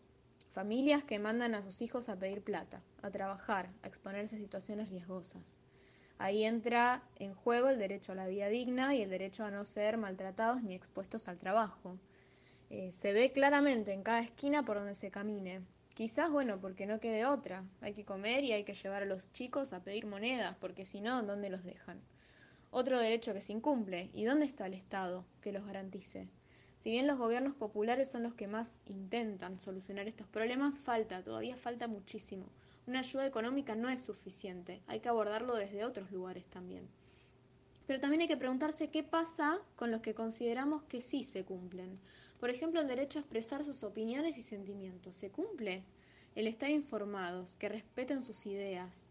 Familias 0.50 1.04
que 1.04 1.20
mandan 1.20 1.56
a 1.56 1.62
sus 1.62 1.82
hijos 1.82 2.10
a 2.10 2.20
pedir 2.20 2.44
plata, 2.44 2.82
a 3.02 3.10
trabajar, 3.10 3.70
a 3.84 3.88
exponerse 3.88 4.36
a 4.36 4.40
situaciones 4.40 4.90
riesgosas. 4.90 5.62
Ahí 6.18 6.44
entra 6.44 7.02
en 7.16 7.34
juego 7.34 7.70
el 7.70 7.80
derecho 7.80 8.12
a 8.12 8.16
la 8.16 8.28
vida 8.28 8.48
digna 8.50 8.94
y 8.94 9.02
el 9.02 9.10
derecho 9.10 9.46
a 9.46 9.50
no 9.50 9.66
ser 9.66 9.98
maltratados 9.98 10.62
ni 10.62 10.76
expuestos 10.76 11.28
al 11.28 11.38
trabajo. 11.38 11.98
Eh, 12.70 12.92
se 12.92 13.12
ve 13.12 13.32
claramente 13.32 13.92
en 13.92 14.04
cada 14.04 14.20
esquina 14.20 14.64
por 14.64 14.78
donde 14.78 14.94
se 14.94 15.10
camine. 15.10 15.62
Quizás, 15.94 16.30
bueno, 16.30 16.60
porque 16.60 16.86
no 16.86 17.00
quede 17.00 17.26
otra. 17.26 17.64
Hay 17.82 17.94
que 17.94 18.06
comer 18.06 18.44
y 18.44 18.52
hay 18.52 18.64
que 18.64 18.74
llevar 18.74 19.04
a 19.04 19.06
los 19.06 19.32
chicos 19.32 19.74
a 19.74 19.84
pedir 19.84 20.06
monedas, 20.06 20.56
porque 20.60 20.86
si 20.86 21.02
no, 21.02 21.24
¿dónde 21.24 21.50
los 21.50 21.64
dejan? 21.64 22.02
Otro 22.74 23.00
derecho 23.00 23.34
que 23.34 23.42
se 23.42 23.52
incumple. 23.52 24.10
¿Y 24.14 24.24
dónde 24.24 24.46
está 24.46 24.66
el 24.66 24.74
Estado 24.74 25.26
que 25.42 25.52
los 25.52 25.66
garantice? 25.66 26.30
Si 26.78 26.90
bien 26.90 27.06
los 27.06 27.20
gobiernos 27.20 27.54
populares 27.54 28.10
son 28.10 28.24
los 28.24 28.34
que 28.34 28.48
más 28.48 28.82
intentan 28.86 29.60
solucionar 29.60 30.08
estos 30.08 30.26
problemas, 30.28 30.80
falta, 30.80 31.22
todavía 31.22 31.58
falta 31.58 31.88
muchísimo. 31.88 32.46
Una 32.88 33.02
ayuda 33.02 33.28
económica 33.28 33.76
no 33.76 33.90
es 33.90 34.00
suficiente, 34.00 34.82
hay 34.88 35.02
que 35.02 35.10
abordarlo 35.10 35.56
desde 35.56 35.86
otros 35.86 36.12
lugares 36.12 36.46
también. 36.46 36.88
Pero 37.88 38.00
también 38.00 38.22
hay 38.22 38.30
que 38.30 38.38
preguntarse 38.38 38.90
qué 38.90 39.04
pasa 39.04 39.60
con 39.76 39.92
los 39.92 40.02
que 40.02 40.16
consideramos 40.16 40.82
que 40.84 41.02
sí 41.02 41.24
se 41.26 41.44
cumplen. 41.44 42.00
Por 42.40 42.50
ejemplo, 42.50 42.82
el 42.82 42.88
derecho 42.88 43.20
a 43.20 43.22
expresar 43.22 43.66
sus 43.66 43.84
opiniones 43.84 44.38
y 44.38 44.42
sentimientos. 44.42 45.18
¿Se 45.18 45.30
cumple? 45.30 45.84
El 46.34 46.48
estar 46.48 46.72
informados, 46.72 47.58
que 47.58 47.70
respeten 47.70 48.24
sus 48.24 48.46
ideas, 48.48 49.11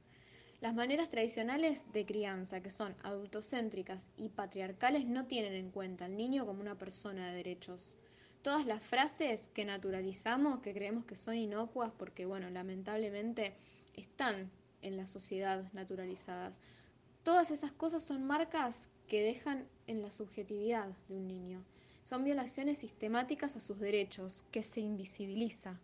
las 0.61 0.74
maneras 0.74 1.08
tradicionales 1.08 1.90
de 1.92 2.04
crianza, 2.04 2.61
que 2.61 2.70
son 2.70 2.94
adultocéntricas 3.02 4.11
y 4.16 4.28
patriarcales, 4.28 5.06
no 5.06 5.26
tienen 5.26 5.54
en 5.54 5.70
cuenta 5.70 6.04
al 6.04 6.16
niño 6.18 6.44
como 6.44 6.61
una 6.61 6.76
persona 6.76 7.30
de 7.30 7.36
derechos. 7.36 7.96
Todas 8.42 8.66
las 8.66 8.82
frases 8.82 9.48
que 9.54 9.64
naturalizamos, 9.64 10.61
que 10.61 10.74
creemos 10.74 11.06
que 11.06 11.16
son 11.16 11.36
inocuas 11.36 11.92
porque, 11.96 12.26
bueno, 12.26 12.50
lamentablemente 12.50 13.54
están 13.96 14.50
en 14.82 14.98
la 14.98 15.06
sociedad 15.06 15.64
naturalizadas. 15.72 16.58
Todas 17.22 17.50
esas 17.50 17.72
cosas 17.72 18.04
son 18.04 18.26
marcas 18.26 18.88
que 19.08 19.22
dejan 19.22 19.66
en 19.86 20.02
la 20.02 20.12
subjetividad 20.12 20.88
de 21.08 21.16
un 21.16 21.26
niño. 21.26 21.64
Son 22.02 22.22
violaciones 22.22 22.78
sistemáticas 22.78 23.56
a 23.56 23.61
sus 23.61 23.78
derechos, 23.78 24.44
que 24.50 24.62
se 24.62 24.80
invisibiliza. 24.80 25.78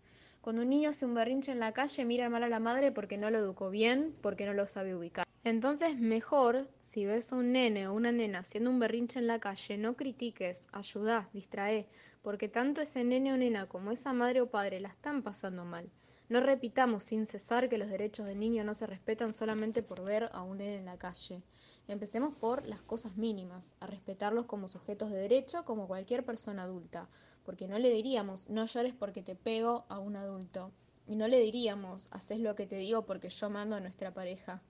Cuando 0.46 0.62
un 0.62 0.68
niño 0.68 0.90
hace 0.90 1.04
un 1.04 1.14
berrinche 1.14 1.50
en 1.50 1.58
la 1.58 1.72
calle, 1.72 2.04
mira 2.04 2.30
mal 2.30 2.44
a 2.44 2.48
la 2.48 2.60
madre 2.60 2.92
porque 2.92 3.18
no 3.18 3.30
lo 3.30 3.38
educó 3.38 3.68
bien, 3.68 4.14
porque 4.22 4.46
no 4.46 4.52
lo 4.52 4.68
sabe 4.68 4.94
ubicar. 4.94 5.26
Entonces, 5.42 5.98
mejor, 5.98 6.68
si 6.78 7.04
ves 7.04 7.32
a 7.32 7.34
un 7.34 7.50
nene 7.50 7.88
o 7.88 7.92
una 7.92 8.12
nena 8.12 8.38
haciendo 8.38 8.70
un 8.70 8.78
berrinche 8.78 9.18
en 9.18 9.26
la 9.26 9.40
calle, 9.40 9.76
no 9.76 9.96
critiques, 9.96 10.68
ayuda, 10.70 11.28
distrae, 11.32 11.88
porque 12.22 12.46
tanto 12.46 12.80
ese 12.80 13.02
nene 13.02 13.32
o 13.32 13.36
nena 13.36 13.66
como 13.66 13.90
esa 13.90 14.12
madre 14.12 14.40
o 14.40 14.48
padre 14.48 14.78
la 14.78 14.90
están 14.90 15.24
pasando 15.24 15.64
mal. 15.64 15.90
No 16.28 16.38
repitamos 16.38 17.02
sin 17.02 17.26
cesar 17.26 17.68
que 17.68 17.78
los 17.78 17.88
derechos 17.88 18.26
del 18.26 18.38
niño 18.38 18.62
no 18.62 18.74
se 18.74 18.86
respetan 18.86 19.32
solamente 19.32 19.82
por 19.82 20.04
ver 20.04 20.30
a 20.32 20.42
un 20.42 20.58
nene 20.58 20.76
en 20.76 20.84
la 20.84 20.96
calle. 20.96 21.42
Empecemos 21.88 22.36
por 22.36 22.64
las 22.68 22.82
cosas 22.82 23.16
mínimas, 23.16 23.74
a 23.80 23.88
respetarlos 23.88 24.46
como 24.46 24.68
sujetos 24.68 25.10
de 25.10 25.18
derecho 25.18 25.64
como 25.64 25.88
cualquier 25.88 26.24
persona 26.24 26.62
adulta, 26.62 27.08
porque 27.46 27.68
no 27.68 27.78
le 27.78 27.88
diríamos, 27.88 28.50
no 28.50 28.66
llores 28.66 28.92
porque 28.92 29.22
te 29.22 29.36
pego 29.36 29.86
a 29.88 29.98
un 29.98 30.16
adulto, 30.16 30.72
y 31.06 31.16
no 31.16 31.28
le 31.28 31.38
diríamos, 31.38 32.08
haces 32.10 32.40
lo 32.40 32.54
que 32.56 32.66
te 32.66 32.76
digo 32.76 33.06
porque 33.06 33.28
yo 33.28 33.48
mando 33.48 33.76
a 33.76 33.80
nuestra 33.80 34.12
pareja. 34.12 34.60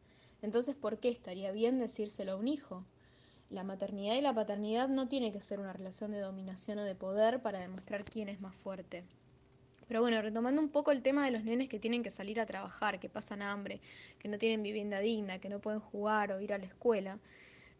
Entonces, 0.42 0.76
¿por 0.76 0.98
qué 0.98 1.08
estaría 1.08 1.50
bien 1.50 1.78
decírselo 1.78 2.32
a 2.32 2.36
un 2.36 2.46
hijo? 2.46 2.84
La 3.48 3.64
maternidad 3.64 4.16
y 4.16 4.20
la 4.20 4.34
paternidad 4.34 4.88
no 4.88 5.08
tiene 5.08 5.32
que 5.32 5.40
ser 5.40 5.58
una 5.58 5.72
relación 5.72 6.12
de 6.12 6.20
dominación 6.20 6.78
o 6.78 6.84
de 6.84 6.94
poder 6.94 7.40
para 7.40 7.58
demostrar 7.58 8.04
quién 8.04 8.28
es 8.28 8.40
más 8.40 8.54
fuerte. 8.54 9.04
Pero 9.88 10.00
bueno, 10.00 10.20
retomando 10.20 10.60
un 10.60 10.68
poco 10.68 10.90
el 10.90 11.02
tema 11.02 11.24
de 11.24 11.30
los 11.30 11.44
nenes 11.44 11.68
que 11.68 11.78
tienen 11.78 12.02
que 12.02 12.10
salir 12.10 12.40
a 12.40 12.46
trabajar, 12.46 12.98
que 12.98 13.08
pasan 13.08 13.40
hambre, 13.40 13.80
que 14.18 14.28
no 14.28 14.36
tienen 14.36 14.62
vivienda 14.62 14.98
digna, 14.98 15.38
que 15.38 15.48
no 15.48 15.60
pueden 15.60 15.80
jugar 15.80 16.32
o 16.32 16.40
ir 16.40 16.52
a 16.52 16.58
la 16.58 16.66
escuela, 16.66 17.18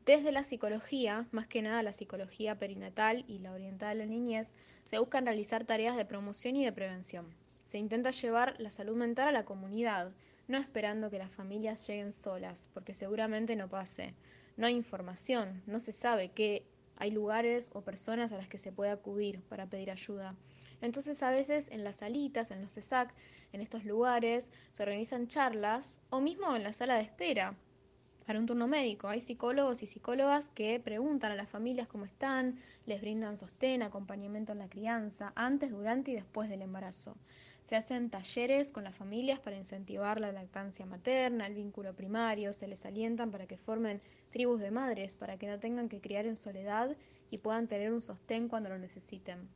desde 0.07 0.31
la 0.31 0.45
psicología, 0.45 1.27
más 1.33 1.49
que 1.49 1.63
nada 1.63 1.83
la 1.83 1.93
psicología 1.93 2.61
perinatal 2.61 3.25
y 3.27 3.41
la 3.41 3.51
orientada 3.51 3.91
a 3.91 3.95
la 3.97 4.07
niñez, 4.07 4.55
se 4.85 5.01
buscan 5.01 5.27
realizar 5.27 5.65
tareas 5.65 5.97
de 5.97 6.05
promoción 6.05 6.55
y 6.55 6.65
de 6.65 6.71
prevención. 6.71 7.27
Se 7.65 7.79
intenta 7.79 8.13
llevar 8.13 8.55
la 8.61 8.71
salud 8.71 8.95
mental 8.95 9.27
a 9.27 9.33
la 9.33 9.45
comunidad, 9.45 10.13
no 10.47 10.59
esperando 10.59 11.11
que 11.11 11.19
las 11.19 11.33
familias 11.33 11.85
lleguen 11.89 12.13
solas, 12.13 12.71
porque 12.73 12.95
seguramente 12.95 13.57
no 13.57 13.69
pase. 13.69 14.15
No 14.57 14.69
hay 14.69 14.77
información, 14.77 15.61
no 15.67 15.81
se 15.81 15.93
sabe 15.93 16.29
que 16.29 16.63
hay 16.99 17.11
lugares 17.11 17.73
o 17.75 17.81
personas 17.81 18.31
a 18.31 18.37
las 18.37 18.47
que 18.47 18.59
se 18.59 18.71
puede 18.71 18.93
acudir 18.93 19.41
para 19.49 19.67
pedir 19.67 19.91
ayuda. 19.91 20.37
Entonces 20.83 21.21
a 21.25 21.33
veces 21.33 21.67
en 21.73 21.83
las 21.83 21.97
salitas, 21.97 22.53
en 22.53 22.63
los 22.63 22.75
CESAC, 22.75 23.13
en 23.53 23.61
estos 23.61 23.85
lugares, 23.85 24.53
se 24.71 24.85
organizan 24.85 25.27
charlas 25.27 26.01
o 26.11 26.21
mismo 26.21 26.55
en 26.55 26.63
la 26.63 26.73
sala 26.73 26.95
de 26.95 27.03
espera 27.03 27.57
para 28.27 28.41
un 28.41 28.47
turno 28.47 28.67
médico. 28.67 29.09
Hay 29.09 29.21
psicólogos 29.21 29.83
y 29.83 29.87
psicólogas 29.87 30.49
que 30.49 30.81
preguntan 30.81 31.31
a 31.31 31.37
las 31.37 31.49
familias 31.49 31.87
cómo 31.87 32.05
están, 32.05 32.59
les 32.85 33.01
brindan 33.01 33.37
sostén, 33.37 33.83
acompañamiento 33.83 34.53
en 34.53 34.59
la 34.59 34.69
crianza, 34.69 35.33
antes, 35.37 35.71
durante 35.71 36.11
y 36.11 36.15
después 36.15 36.51
del 36.51 36.63
embarazo. 36.63 37.17
Se 37.67 37.77
hacen 37.77 38.11
talleres 38.11 38.73
con 38.73 38.85
las 38.85 38.95
familias 38.95 39.39
para 39.39 39.57
incentivar 39.57 40.21
la 40.21 40.33
lactancia 40.33 40.87
materna, 40.87 41.47
el 41.47 41.55
vínculo 41.55 41.95
primario, 41.95 42.53
se 42.53 42.67
les 42.67 42.85
alientan 42.85 43.31
para 43.31 43.47
que 43.47 43.59
formen 43.59 44.01
tribus 44.31 44.61
de 44.61 44.71
madres, 44.71 45.17
para 45.17 45.37
que 45.37 45.47
no 45.47 45.59
tengan 45.59 45.89
que 45.89 46.01
criar 46.01 46.27
en 46.27 46.37
soledad 46.37 46.97
y 47.31 47.39
puedan 47.39 47.69
tener 47.69 47.93
un 47.93 48.01
sostén 48.01 48.49
cuando 48.49 48.69
lo 48.69 48.79
necesiten. 48.79 49.49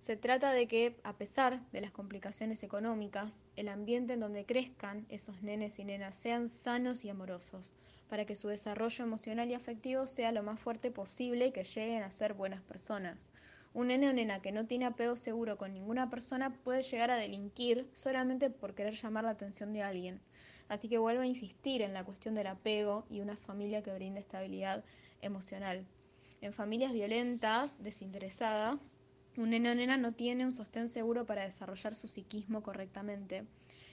Se 0.00 0.16
trata 0.16 0.52
de 0.52 0.66
que, 0.66 0.96
a 1.04 1.12
pesar 1.18 1.60
de 1.70 1.80
las 1.80 1.90
complicaciones 1.90 2.62
económicas, 2.62 3.44
el 3.56 3.68
ambiente 3.68 4.14
en 4.14 4.20
donde 4.20 4.46
crezcan 4.46 5.04
esos 5.08 5.42
nenes 5.42 5.78
y 5.78 5.84
nenas 5.84 6.16
sean 6.16 6.48
sanos 6.48 7.04
y 7.04 7.10
amorosos, 7.10 7.74
para 8.08 8.24
que 8.24 8.36
su 8.36 8.48
desarrollo 8.48 9.04
emocional 9.04 9.50
y 9.50 9.54
afectivo 9.54 10.06
sea 10.06 10.32
lo 10.32 10.42
más 10.42 10.58
fuerte 10.60 10.90
posible 10.90 11.46
y 11.46 11.52
que 11.52 11.64
lleguen 11.64 12.02
a 12.02 12.10
ser 12.10 12.34
buenas 12.34 12.62
personas. 12.62 13.30
Un 13.74 13.88
nene 13.88 14.40
que 14.40 14.50
no 14.50 14.66
tiene 14.66 14.86
apego 14.86 15.14
seguro 15.14 15.58
con 15.58 15.74
ninguna 15.74 16.08
persona 16.08 16.52
puede 16.64 16.82
llegar 16.82 17.10
a 17.10 17.16
delinquir 17.16 17.88
solamente 17.92 18.50
por 18.50 18.74
querer 18.74 18.94
llamar 18.94 19.24
la 19.24 19.30
atención 19.30 19.72
de 19.72 19.82
alguien. 19.82 20.20
Así 20.68 20.88
que 20.88 20.98
vuelvo 20.98 21.22
a 21.22 21.26
insistir 21.26 21.82
en 21.82 21.94
la 21.94 22.04
cuestión 22.04 22.34
del 22.34 22.46
apego 22.46 23.06
y 23.10 23.20
una 23.20 23.36
familia 23.36 23.82
que 23.82 23.94
brinde 23.94 24.20
estabilidad 24.20 24.84
emocional. 25.20 25.86
En 26.40 26.52
familias 26.52 26.92
violentas, 26.92 27.82
desinteresadas, 27.82 28.80
un 29.36 29.50
nene 29.50 29.98
no 29.98 30.10
tiene 30.10 30.44
un 30.44 30.52
sostén 30.52 30.88
seguro 30.88 31.26
para 31.26 31.44
desarrollar 31.44 31.94
su 31.94 32.08
psiquismo 32.08 32.62
correctamente 32.62 33.46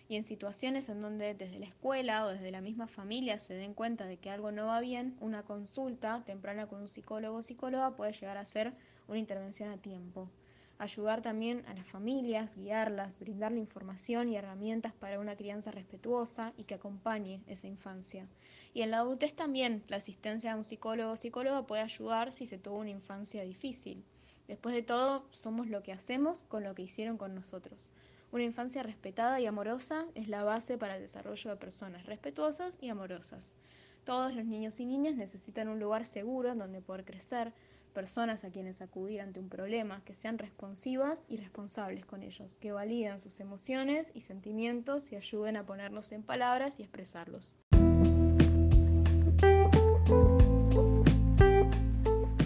y 0.08 0.16
en 0.16 0.24
situaciones 0.24 0.89
en 0.89 1.01
donde 1.01 1.34
desde 1.34 1.60
la 1.60 1.66
escuela 1.66 2.26
o 2.26 2.30
desde 2.30 2.51
la 2.51 2.62
misma 2.62 2.88
familia 2.88 3.39
se 3.39 3.56
den 3.56 3.74
cuenta 3.74 4.06
de 4.06 4.18
que 4.18 4.30
algo 4.30 4.51
no 4.51 4.68
va 4.68 4.80
bien, 4.80 5.18
una 5.20 5.43
consulta 5.43 6.24
temprana 6.26 6.68
con 6.68 6.82
un 6.82 6.88
psicólogo 6.88 7.38
o 7.38 7.43
psicóloga 7.43 7.95
puede 7.95 8.14
llegar 8.14 8.38
a 8.38 8.45
ser 8.45 8.74
una 9.08 9.20
intervención 9.20 9.70
a 9.70 9.78
tiempo. 9.78 10.30
Ayudar 10.78 11.22
también 11.22 11.66
a 11.68 11.74
las 11.74 11.86
familias, 11.86 12.56
guiarlas, 12.58 13.20
brindarle 13.20 13.60
información 13.60 14.28
y 14.28 14.36
herramientas 14.36 14.93
para 14.93 15.20
una 15.20 15.38
crianza 15.38 15.72
respetuosa 15.72 16.53
y 16.58 16.66
que 16.66 16.76
acompañe 16.76 17.41
esa 17.47 17.68
infancia. 17.68 18.28
Y 18.74 18.82
en 18.82 18.91
la 18.91 18.97
adultez 18.97 19.34
también 19.36 19.84
la 19.88 19.97
asistencia 19.97 20.51
a 20.51 20.58
un 20.58 20.66
psicólogo 20.66 21.14
o 21.14 21.16
psicóloga 21.16 21.66
puede 21.66 21.82
ayudar 21.82 22.34
si 22.34 22.45
se 22.45 22.58
tuvo 22.58 22.80
una 22.80 22.89
infancia 22.89 23.43
difícil. 23.43 24.03
Después 24.49 24.76
de 24.76 24.84
todo, 24.84 25.26
somos 25.32 25.68
lo 25.68 25.82
que 25.82 25.93
hacemos 25.93 26.43
con 26.43 26.64
lo 26.64 26.76
que 26.76 26.84
hicieron 26.84 27.18
con 27.18 27.34
nosotros. 27.34 27.91
Una 28.36 28.43
infancia 28.43 28.83
respetada 28.83 29.39
y 29.39 29.45
amorosa 29.45 30.07
es 30.13 30.27
la 30.27 30.43
base 30.43 30.77
para 30.77 30.97
el 30.97 31.01
desarrollo 31.01 31.51
de 31.51 31.55
personas 31.55 32.05
respetuosas 32.05 32.77
y 32.81 32.89
amorosas. 32.89 33.55
Todos 34.03 34.36
los 34.36 34.43
niños 34.43 34.77
y 34.81 34.86
niñas 34.86 35.15
necesitan 35.15 35.69
un 35.69 35.79
lugar 35.79 36.03
seguro 36.03 36.51
en 36.51 36.57
donde 36.57 36.81
poder 36.81 37.05
crecer, 37.05 37.53
personas 37.93 38.43
a 38.43 38.49
quienes 38.49 38.81
acudir 38.81 39.21
ante 39.21 39.39
un 39.39 39.47
problema, 39.47 40.01
que 40.03 40.13
sean 40.13 40.38
responsivas 40.38 41.23
y 41.29 41.38
responsables 41.38 42.05
con 42.05 42.23
ellos, 42.23 42.57
que 42.59 42.73
validen 42.73 43.21
sus 43.21 43.39
emociones 43.39 44.11
y 44.13 44.19
sentimientos 44.19 45.13
y 45.13 45.15
ayuden 45.15 45.55
a 45.55 45.65
ponerlos 45.65 46.11
en 46.11 46.21
palabras 46.21 46.77
y 46.81 46.83
expresarlos. 46.83 47.55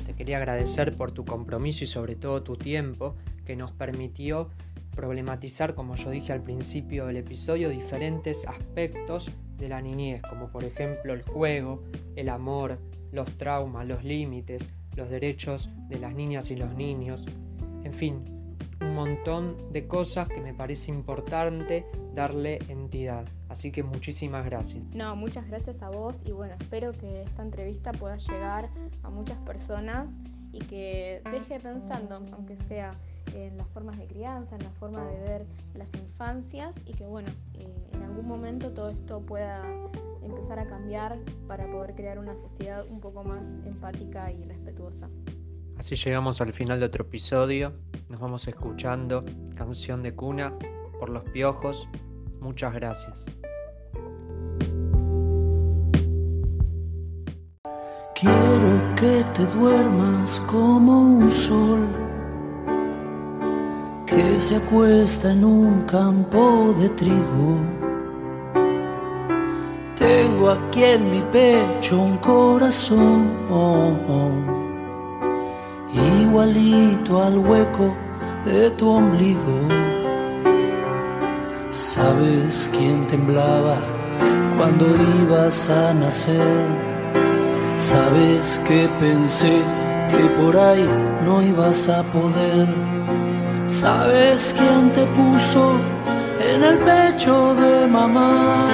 Te 0.05 0.13
quería 0.13 0.37
agradecer 0.37 0.95
por 0.95 1.13
tu 1.13 1.25
compromiso 1.25 1.83
y 1.83 1.87
sobre 1.87 2.15
todo 2.15 2.43
tu 2.43 2.57
tiempo 2.57 3.15
que 3.43 3.55
nos 3.55 3.71
permitió 3.71 4.51
problematizar, 4.95 5.75
como 5.75 5.95
yo 5.95 6.09
dije 6.09 6.33
al 6.33 6.41
principio 6.41 7.05
del 7.07 7.17
episodio, 7.17 7.69
diferentes 7.69 8.45
aspectos 8.45 9.31
de 9.57 9.69
la 9.69 9.81
niñez, 9.81 10.21
como 10.29 10.49
por 10.49 10.63
ejemplo 10.63 11.13
el 11.13 11.21
juego, 11.23 11.83
el 12.15 12.29
amor, 12.29 12.79
los 13.11 13.37
traumas, 13.37 13.87
los 13.87 14.03
límites, 14.03 14.67
los 14.95 15.09
derechos 15.09 15.69
de 15.87 15.99
las 15.99 16.13
niñas 16.13 16.51
y 16.51 16.55
los 16.55 16.73
niños. 16.75 17.25
En 17.83 17.93
fin, 17.93 18.23
un 18.81 18.95
montón 18.95 19.71
de 19.71 19.87
cosas 19.87 20.27
que 20.27 20.41
me 20.41 20.53
parece 20.53 20.91
importante 20.91 21.85
darle 22.13 22.59
entidad. 22.69 23.25
Así 23.49 23.71
que 23.71 23.83
muchísimas 23.83 24.45
gracias. 24.45 24.83
No, 24.93 25.15
muchas 25.15 25.47
gracias 25.47 25.81
a 25.81 25.89
vos 25.89 26.21
y 26.25 26.31
bueno, 26.31 26.55
espero 26.59 26.93
que 26.93 27.23
esta 27.23 27.41
entrevista 27.41 27.91
pueda 27.91 28.17
llegar 28.17 28.69
a 29.03 29.09
muchas 29.09 29.39
personas 29.39 30.19
y 30.51 30.59
que 30.59 31.21
deje 31.31 31.59
pensando, 31.59 32.15
aunque 32.33 32.55
sea 32.55 32.93
en 33.33 33.57
las 33.57 33.67
formas 33.69 33.97
de 33.97 34.07
crianza, 34.07 34.55
en 34.55 34.63
la 34.63 34.71
forma 34.71 35.05
de 35.05 35.19
ver 35.19 35.45
las 35.75 35.93
infancias 35.93 36.79
y 36.85 36.93
que 36.93 37.05
bueno, 37.05 37.29
eh, 37.55 37.67
en 37.93 38.03
algún 38.03 38.27
momento 38.27 38.71
todo 38.71 38.89
esto 38.89 39.21
pueda 39.21 39.63
empezar 40.21 40.59
a 40.59 40.67
cambiar 40.67 41.17
para 41.47 41.69
poder 41.71 41.95
crear 41.95 42.19
una 42.19 42.35
sociedad 42.37 42.85
un 42.89 42.99
poco 42.99 43.23
más 43.23 43.57
empática 43.65 44.31
y 44.31 44.43
respetuosa. 44.43 45.09
Así 45.77 45.95
llegamos 45.95 46.41
al 46.41 46.53
final 46.53 46.79
de 46.79 46.85
otro 46.85 47.05
episodio. 47.05 47.73
Nos 48.09 48.19
vamos 48.19 48.47
escuchando 48.47 49.23
Canción 49.55 50.03
de 50.03 50.13
Cuna 50.13 50.53
por 50.99 51.09
los 51.09 51.23
Piojos. 51.29 51.87
Muchas 52.41 52.73
gracias. 52.73 53.25
Quiero 58.13 58.95
que 58.95 59.23
te 59.33 59.45
duermas 59.57 60.41
como 60.41 60.99
un 60.99 61.31
sol 61.31 62.08
que 64.09 64.39
se 64.39 64.55
acuesta 64.55 65.31
en 65.31 65.45
un 65.45 65.81
campo 65.83 66.73
de 66.79 66.89
trigo. 66.89 67.57
Tengo 69.97 70.49
aquí 70.49 70.83
en 70.83 71.11
mi 71.11 71.21
pecho 71.31 72.01
un 72.01 72.17
corazón 72.17 73.39
igualito 75.93 77.21
al 77.21 77.37
hueco 77.37 77.93
de 78.45 78.71
tu 78.71 78.89
ombligo. 78.89 79.57
¿Sabes 81.71 82.71
quién 82.75 83.05
temblaba 83.07 83.77
cuando 84.57 84.85
ibas 85.21 85.69
a 85.69 85.93
nacer? 85.93 86.67
¿Sabes 87.79 88.59
que 88.67 88.87
pensé 88.99 89.61
que 90.09 90.23
por 90.41 90.55
ahí 90.57 90.87
no 91.25 91.41
ibas 91.41 91.89
a 91.89 92.01
poder? 92.03 92.98
¿Sabes 93.69 94.55
quién 94.57 94.89
te 94.93 95.05
puso 95.13 95.79
en 96.39 96.63
el 96.63 96.77
pecho 96.79 97.53
de 97.53 97.85
mamá? 97.85 98.65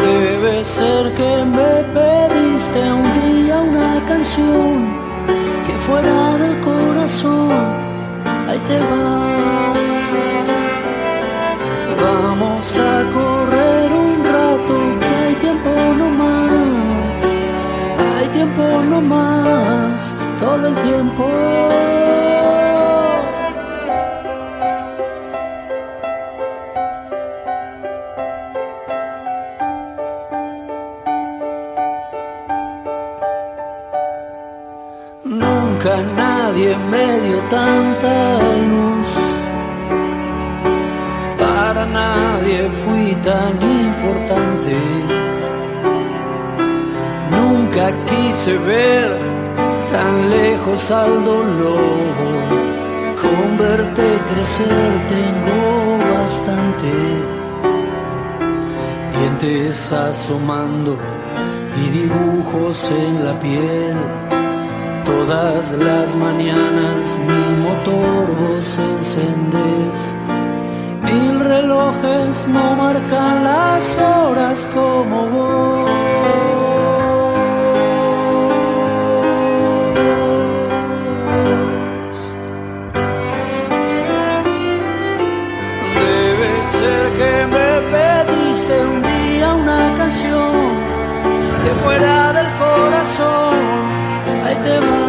Debe 0.00 0.64
ser 0.64 1.12
que 1.14 1.44
me 1.44 1.72
pediste 1.92 2.80
un 2.92 3.12
día 3.20 3.56
una 3.62 4.06
canción 4.06 4.86
que 5.66 5.72
fuera 5.86 6.38
del 6.38 6.60
corazón. 6.60 7.50
Ahí 8.48 8.58
te 8.60 8.78
va. 8.78 9.59
Más. 19.00 20.14
Todo 20.38 20.68
el 20.68 20.74
tiempo. 20.78 21.24
Nunca 35.24 35.96
nadie 36.16 36.76
me 36.90 37.20
dio 37.20 37.38
tanta 37.50 38.38
luz. 38.70 39.10
Para 41.38 41.86
nadie 41.86 42.68
fui 42.82 43.14
tan 43.22 43.62
importante. 43.62 45.19
Nunca 47.70 47.92
quise 48.04 48.58
ver 48.58 49.10
tan 49.92 50.28
lejos 50.28 50.90
al 50.90 51.24
dolor. 51.24 51.78
Con 53.22 53.58
verte 53.58 54.20
crecer 54.28 54.90
tengo 55.08 55.98
bastante. 56.12 56.92
Dientes 59.16 59.92
asomando 59.92 60.98
y 61.80 61.90
dibujos 61.90 62.90
en 62.90 63.24
la 63.24 63.38
piel. 63.38 63.96
Todas 65.04 65.70
las 65.70 66.16
mañanas 66.16 67.18
mi 67.24 67.62
motor 67.62 68.26
vos 68.40 68.78
encendés. 68.78 70.12
Mil 71.04 71.38
relojes 71.38 72.48
no 72.48 72.74
marcan 72.74 73.44
las 73.44 73.96
horas 73.98 74.66
como 74.74 75.26
vos. 75.28 75.99
Fuera 91.90 92.32
del 92.32 92.50
corazón 92.64 93.58
ahí 94.44 94.56
te 94.66 94.76
va. 94.78 95.08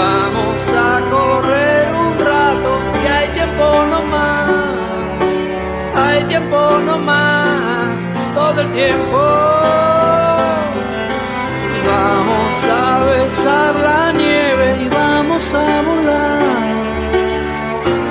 Vamos 0.00 0.62
a 0.88 0.92
correr 1.14 1.84
un 2.04 2.12
rato 2.30 2.70
y 3.02 3.06
hay 3.16 3.28
tiempo 3.38 3.66
no 3.92 4.00
más, 4.14 5.26
hay 6.04 6.20
tiempo 6.32 6.58
no 6.86 6.96
más, 6.98 8.16
todo 8.34 8.58
el 8.64 8.70
tiempo. 8.80 9.20
Vamos 11.92 12.54
a 12.82 13.04
besar 13.12 13.72
la 13.88 14.12
nieve 14.12 14.66
y 14.84 14.88
vamos 14.88 15.44
a 15.66 15.68
volar. 15.88 16.74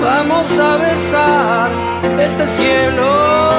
Vamos 0.07 0.47
a 0.69 0.71
besar 0.85 1.69
este 2.27 2.45
cielo. 2.47 3.52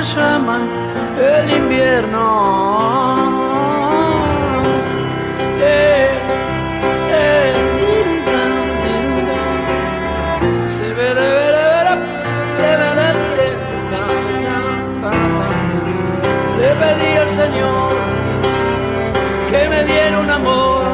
Llama, 0.00 0.60
el 1.18 1.50
invierno. 1.50 2.24
Eh, 5.60 6.18
eh. 7.10 7.52
Le 16.60 16.74
pedí 16.76 17.16
al 17.16 17.28
Señor 17.28 17.92
que 19.50 19.68
me 19.68 19.84
diera 19.84 20.20
un 20.20 20.30
amor 20.30 20.84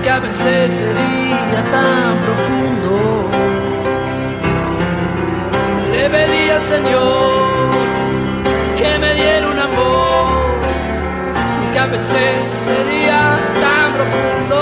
que 0.00 0.10
a 0.10 0.20
veces 0.20 0.72
sería 0.74 1.64
tan 1.72 2.18
profundo. 2.24 3.28
Le 5.90 6.08
pedí 6.08 6.50
al 6.50 6.62
Señor 6.62 7.47
sería 12.00 13.38
tan 13.60 13.92
profundo. 13.94 14.58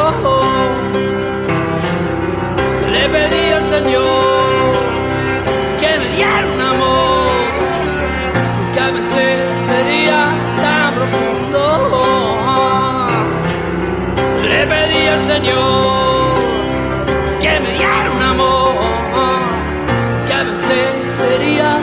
Le 2.92 3.08
pedí 3.08 3.52
al 3.52 3.62
Señor 3.62 4.72
que 5.80 5.98
me 5.98 6.08
diera 6.16 6.46
un 6.54 6.60
amor 6.60 7.30
que 8.72 8.80
a 8.80 8.90
veces 8.90 9.36
sería 9.70 10.20
tan 10.62 10.94
profundo. 10.94 11.62
Le 14.50 14.66
pedí 14.66 15.06
al 15.08 15.20
Señor 15.20 16.34
que 17.40 17.60
me 17.60 17.70
diera 17.78 18.10
un 18.16 18.22
amor 18.22 18.74
que 20.26 20.32
a 20.32 20.42
veces 20.44 21.14
sería 21.14 21.78